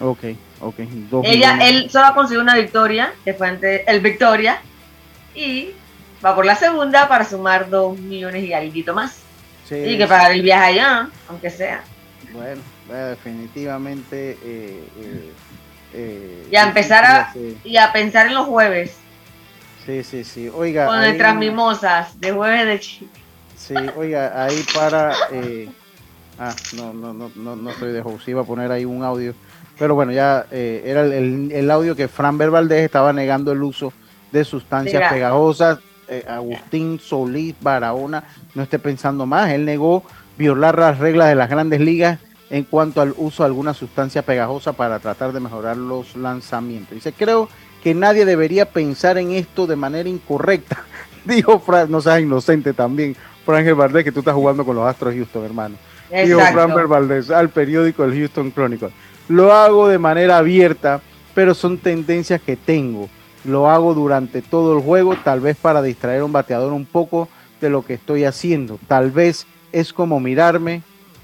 Ok, 0.00 0.24
ok. 0.60 0.80
Ella, 1.22 1.58
él 1.68 1.88
solo 1.88 2.06
ha 2.06 2.14
conseguido 2.14 2.42
una 2.42 2.56
victoria, 2.56 3.12
que 3.24 3.34
fue 3.34 3.48
ante 3.48 3.88
el 3.88 4.00
Victoria, 4.00 4.60
y 5.34 5.70
va 6.24 6.34
por 6.34 6.44
la 6.44 6.56
segunda 6.56 7.06
para 7.06 7.24
sumar 7.24 7.70
2 7.70 8.00
millones 8.00 8.42
y 8.42 8.52
algo 8.52 8.94
más. 8.94 9.18
Sí, 9.68 9.76
y 9.76 9.96
que 9.96 10.08
pagar 10.08 10.32
el 10.32 10.42
viaje 10.42 10.64
allá, 10.64 11.08
aunque 11.28 11.48
sea. 11.48 11.84
Bueno, 12.32 12.60
definitivamente. 12.96 14.38
eh, 14.42 14.84
eh, 15.00 15.32
eh, 15.94 16.48
Y 16.50 16.56
a 16.56 16.62
empezar 16.64 17.04
a, 17.04 17.32
sí, 17.32 17.58
y 17.64 17.76
a 17.76 17.92
pensar 17.92 18.26
en 18.26 18.34
los 18.34 18.46
jueves, 18.46 18.96
Sí, 19.84 20.04
sí, 20.04 20.22
sí. 20.22 20.48
Oiga, 20.48 20.86
con 20.86 20.96
nuestras 20.98 21.34
mimosas 21.34 22.20
de 22.20 22.30
jueves 22.30 22.66
de 22.66 22.78
chi- 22.80 23.08
Sí, 23.56 23.74
oiga, 23.96 24.44
ahí 24.44 24.64
para, 24.74 25.12
eh, 25.32 25.68
Ah, 26.38 26.54
no, 26.76 26.92
no, 26.94 27.12
no, 27.12 27.30
no, 27.36 27.54
no 27.56 27.72
soy 27.74 27.92
de 27.92 28.00
host. 28.00 28.26
Iba 28.26 28.40
a 28.40 28.44
poner 28.44 28.72
ahí 28.72 28.84
un 28.84 29.04
audio. 29.04 29.34
Pero 29.78 29.94
bueno, 29.94 30.12
ya 30.12 30.46
eh, 30.50 30.82
era 30.84 31.02
el, 31.02 31.12
el- 31.12 31.52
el 31.52 31.70
audio 31.70 31.94
que 31.94 32.08
Fran 32.08 32.38
Valdés 32.38 32.84
estaba 32.84 33.12
negando 33.12 33.52
el 33.52 33.62
uso 33.62 33.92
de 34.32 34.42
sustancias 34.44 34.94
Mira. 34.94 35.10
pegajosas. 35.10 35.78
Eh, 36.08 36.24
Agustín 36.28 36.98
Solís 36.98 37.54
Barahona 37.60 38.24
no 38.54 38.62
esté 38.62 38.78
pensando 38.78 39.26
más. 39.26 39.50
Él 39.50 39.64
negó 39.64 40.02
violar 40.38 40.78
las 40.78 40.98
reglas 40.98 41.28
de 41.28 41.34
las 41.34 41.48
grandes 41.50 41.80
ligas 41.80 42.18
en 42.52 42.64
cuanto 42.64 43.00
al 43.00 43.14
uso 43.16 43.42
de 43.42 43.46
alguna 43.46 43.72
sustancia 43.72 44.20
pegajosa 44.20 44.74
para 44.74 44.98
tratar 44.98 45.32
de 45.32 45.40
mejorar 45.40 45.74
los 45.74 46.14
lanzamientos. 46.16 46.94
Dice, 46.94 47.14
creo 47.14 47.48
que 47.82 47.94
nadie 47.94 48.26
debería 48.26 48.66
pensar 48.66 49.16
en 49.16 49.32
esto 49.32 49.66
de 49.66 49.74
manera 49.74 50.06
incorrecta. 50.06 50.84
Dijo 51.24 51.60
Fran, 51.60 51.90
no 51.90 52.02
seas 52.02 52.20
inocente 52.20 52.74
también, 52.74 53.16
Frangel 53.46 53.74
Valdés, 53.74 54.04
que 54.04 54.12
tú 54.12 54.18
estás 54.18 54.34
jugando 54.34 54.66
con 54.66 54.76
los 54.76 54.86
Astros 54.86 55.14
de 55.14 55.20
Houston, 55.20 55.46
hermano. 55.46 55.76
Dijo. 56.10 56.40
Fran 56.40 56.74
Valdés 56.90 57.30
al 57.30 57.48
periódico 57.48 58.04
el 58.04 58.12
Houston 58.12 58.52
Chronicle. 58.52 58.90
Lo 59.28 59.54
hago 59.54 59.88
de 59.88 59.96
manera 59.96 60.36
abierta, 60.36 61.00
pero 61.34 61.54
son 61.54 61.78
tendencias 61.78 62.42
que 62.42 62.56
tengo. 62.56 63.08
Lo 63.46 63.70
hago 63.70 63.94
durante 63.94 64.42
todo 64.42 64.76
el 64.76 64.82
juego, 64.84 65.16
tal 65.16 65.40
vez 65.40 65.56
para 65.56 65.80
distraer 65.80 66.20
a 66.20 66.26
un 66.26 66.32
bateador 66.32 66.74
un 66.74 66.84
poco 66.84 67.30
de 67.62 67.70
lo 67.70 67.82
que 67.82 67.94
estoy 67.94 68.24
haciendo. 68.24 68.78
Tal 68.88 69.10
vez 69.10 69.46
es 69.72 69.94
como 69.94 70.20
mirarme 70.20 70.82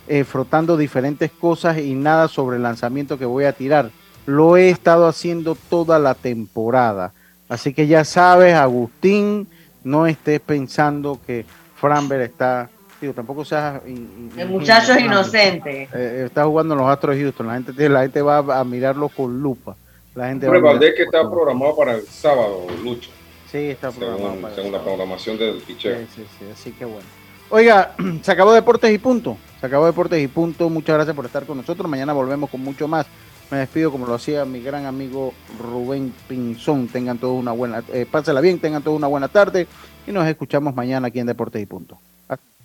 eh, 0.08 0.24
frotando 0.24 0.76
diferentes 0.76 1.30
cosas 1.30 1.78
y 1.78 1.94
nada 1.94 2.28
sobre 2.28 2.56
el 2.56 2.62
lanzamiento 2.62 3.18
que 3.18 3.24
voy 3.24 3.44
a 3.44 3.52
tirar. 3.52 3.90
Lo 4.26 4.56
he 4.56 4.70
estado 4.70 5.06
haciendo 5.06 5.56
toda 5.70 5.98
la 5.98 6.14
temporada. 6.14 7.12
Así 7.48 7.72
que 7.72 7.86
ya 7.86 8.04
sabes, 8.04 8.54
Agustín, 8.54 9.46
no 9.84 10.06
estés 10.06 10.40
pensando 10.40 11.18
que 11.26 11.46
Framber 11.76 12.20
está... 12.22 12.68
Digo, 13.00 13.14
tampoco 13.14 13.44
seas... 13.44 13.80
in- 13.86 14.30
in- 14.34 14.40
El 14.40 14.48
muchacho 14.48 14.92
es 14.92 15.00
inocente. 15.00 15.88
eh, 15.94 16.24
está 16.26 16.44
jugando 16.44 16.74
en 16.74 16.80
los 16.80 16.88
Astros 16.90 17.16
de 17.16 17.22
Houston. 17.22 17.46
La 17.46 17.54
gente, 17.54 17.88
la 17.88 18.02
gente 18.02 18.20
va 18.22 18.38
a 18.38 18.64
mirarlo 18.64 19.08
con 19.08 19.40
lupa. 19.40 19.76
La 20.14 20.28
gente 20.28 20.46
va 20.46 20.54
a 20.54 20.56
Hombre, 20.56 20.60
mirar- 20.72 20.80
Valdés 20.80 20.94
que 20.96 21.02
está 21.04 21.20
programado 21.30 21.76
para 21.76 21.94
el 21.94 22.02
sábado, 22.02 22.66
Lucho. 22.82 23.10
Sí, 23.50 23.58
está 23.70 23.90
programado 23.92 24.26
Según, 24.26 24.42
para 24.42 24.54
según 24.56 24.72
la 24.72 24.82
programación 24.82 25.38
del 25.38 25.54
picheo. 25.62 25.96
Sí, 26.00 26.06
sí, 26.16 26.26
sí, 26.38 26.44
así 26.52 26.72
que 26.72 26.84
bueno. 26.84 27.06
Oiga, 27.50 27.94
se 28.22 28.32
acabó 28.32 28.52
Deportes 28.52 28.92
y 28.92 28.98
Punto. 28.98 29.36
Se 29.60 29.66
acabó 29.66 29.86
Deportes 29.86 30.22
y 30.22 30.28
Punto. 30.28 30.68
Muchas 30.68 30.94
gracias 30.94 31.16
por 31.16 31.26
estar 31.26 31.44
con 31.44 31.56
nosotros. 31.56 31.88
Mañana 31.90 32.12
volvemos 32.12 32.50
con 32.50 32.62
mucho 32.62 32.88
más. 32.88 33.06
Me 33.50 33.58
despido 33.58 33.90
como 33.90 34.06
lo 34.06 34.14
hacía 34.14 34.44
mi 34.44 34.60
gran 34.60 34.84
amigo 34.84 35.32
Rubén 35.58 36.12
Pinzón. 36.28 36.88
Tengan 36.88 37.18
todos 37.18 37.40
una 37.40 37.52
buena, 37.52 37.82
eh, 37.92 38.06
pásela 38.10 38.40
bien, 38.40 38.58
tengan 38.58 38.82
todos 38.82 38.96
una 38.96 39.06
buena 39.06 39.28
tarde 39.28 39.66
y 40.06 40.12
nos 40.12 40.26
escuchamos 40.26 40.74
mañana 40.74 41.08
aquí 41.08 41.18
en 41.18 41.26
Deportes 41.26 41.62
y 41.62 41.66
Punto. 41.66 41.98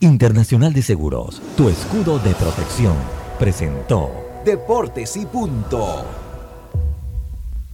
Internacional 0.02 0.74
de 0.74 0.82
Seguros, 0.82 1.42
tu 1.56 1.70
escudo 1.70 2.20
de 2.20 2.34
protección, 2.34 2.96
presentó 3.40 4.12
Deportes 4.44 5.16
y 5.16 5.26
punto. 5.26 6.23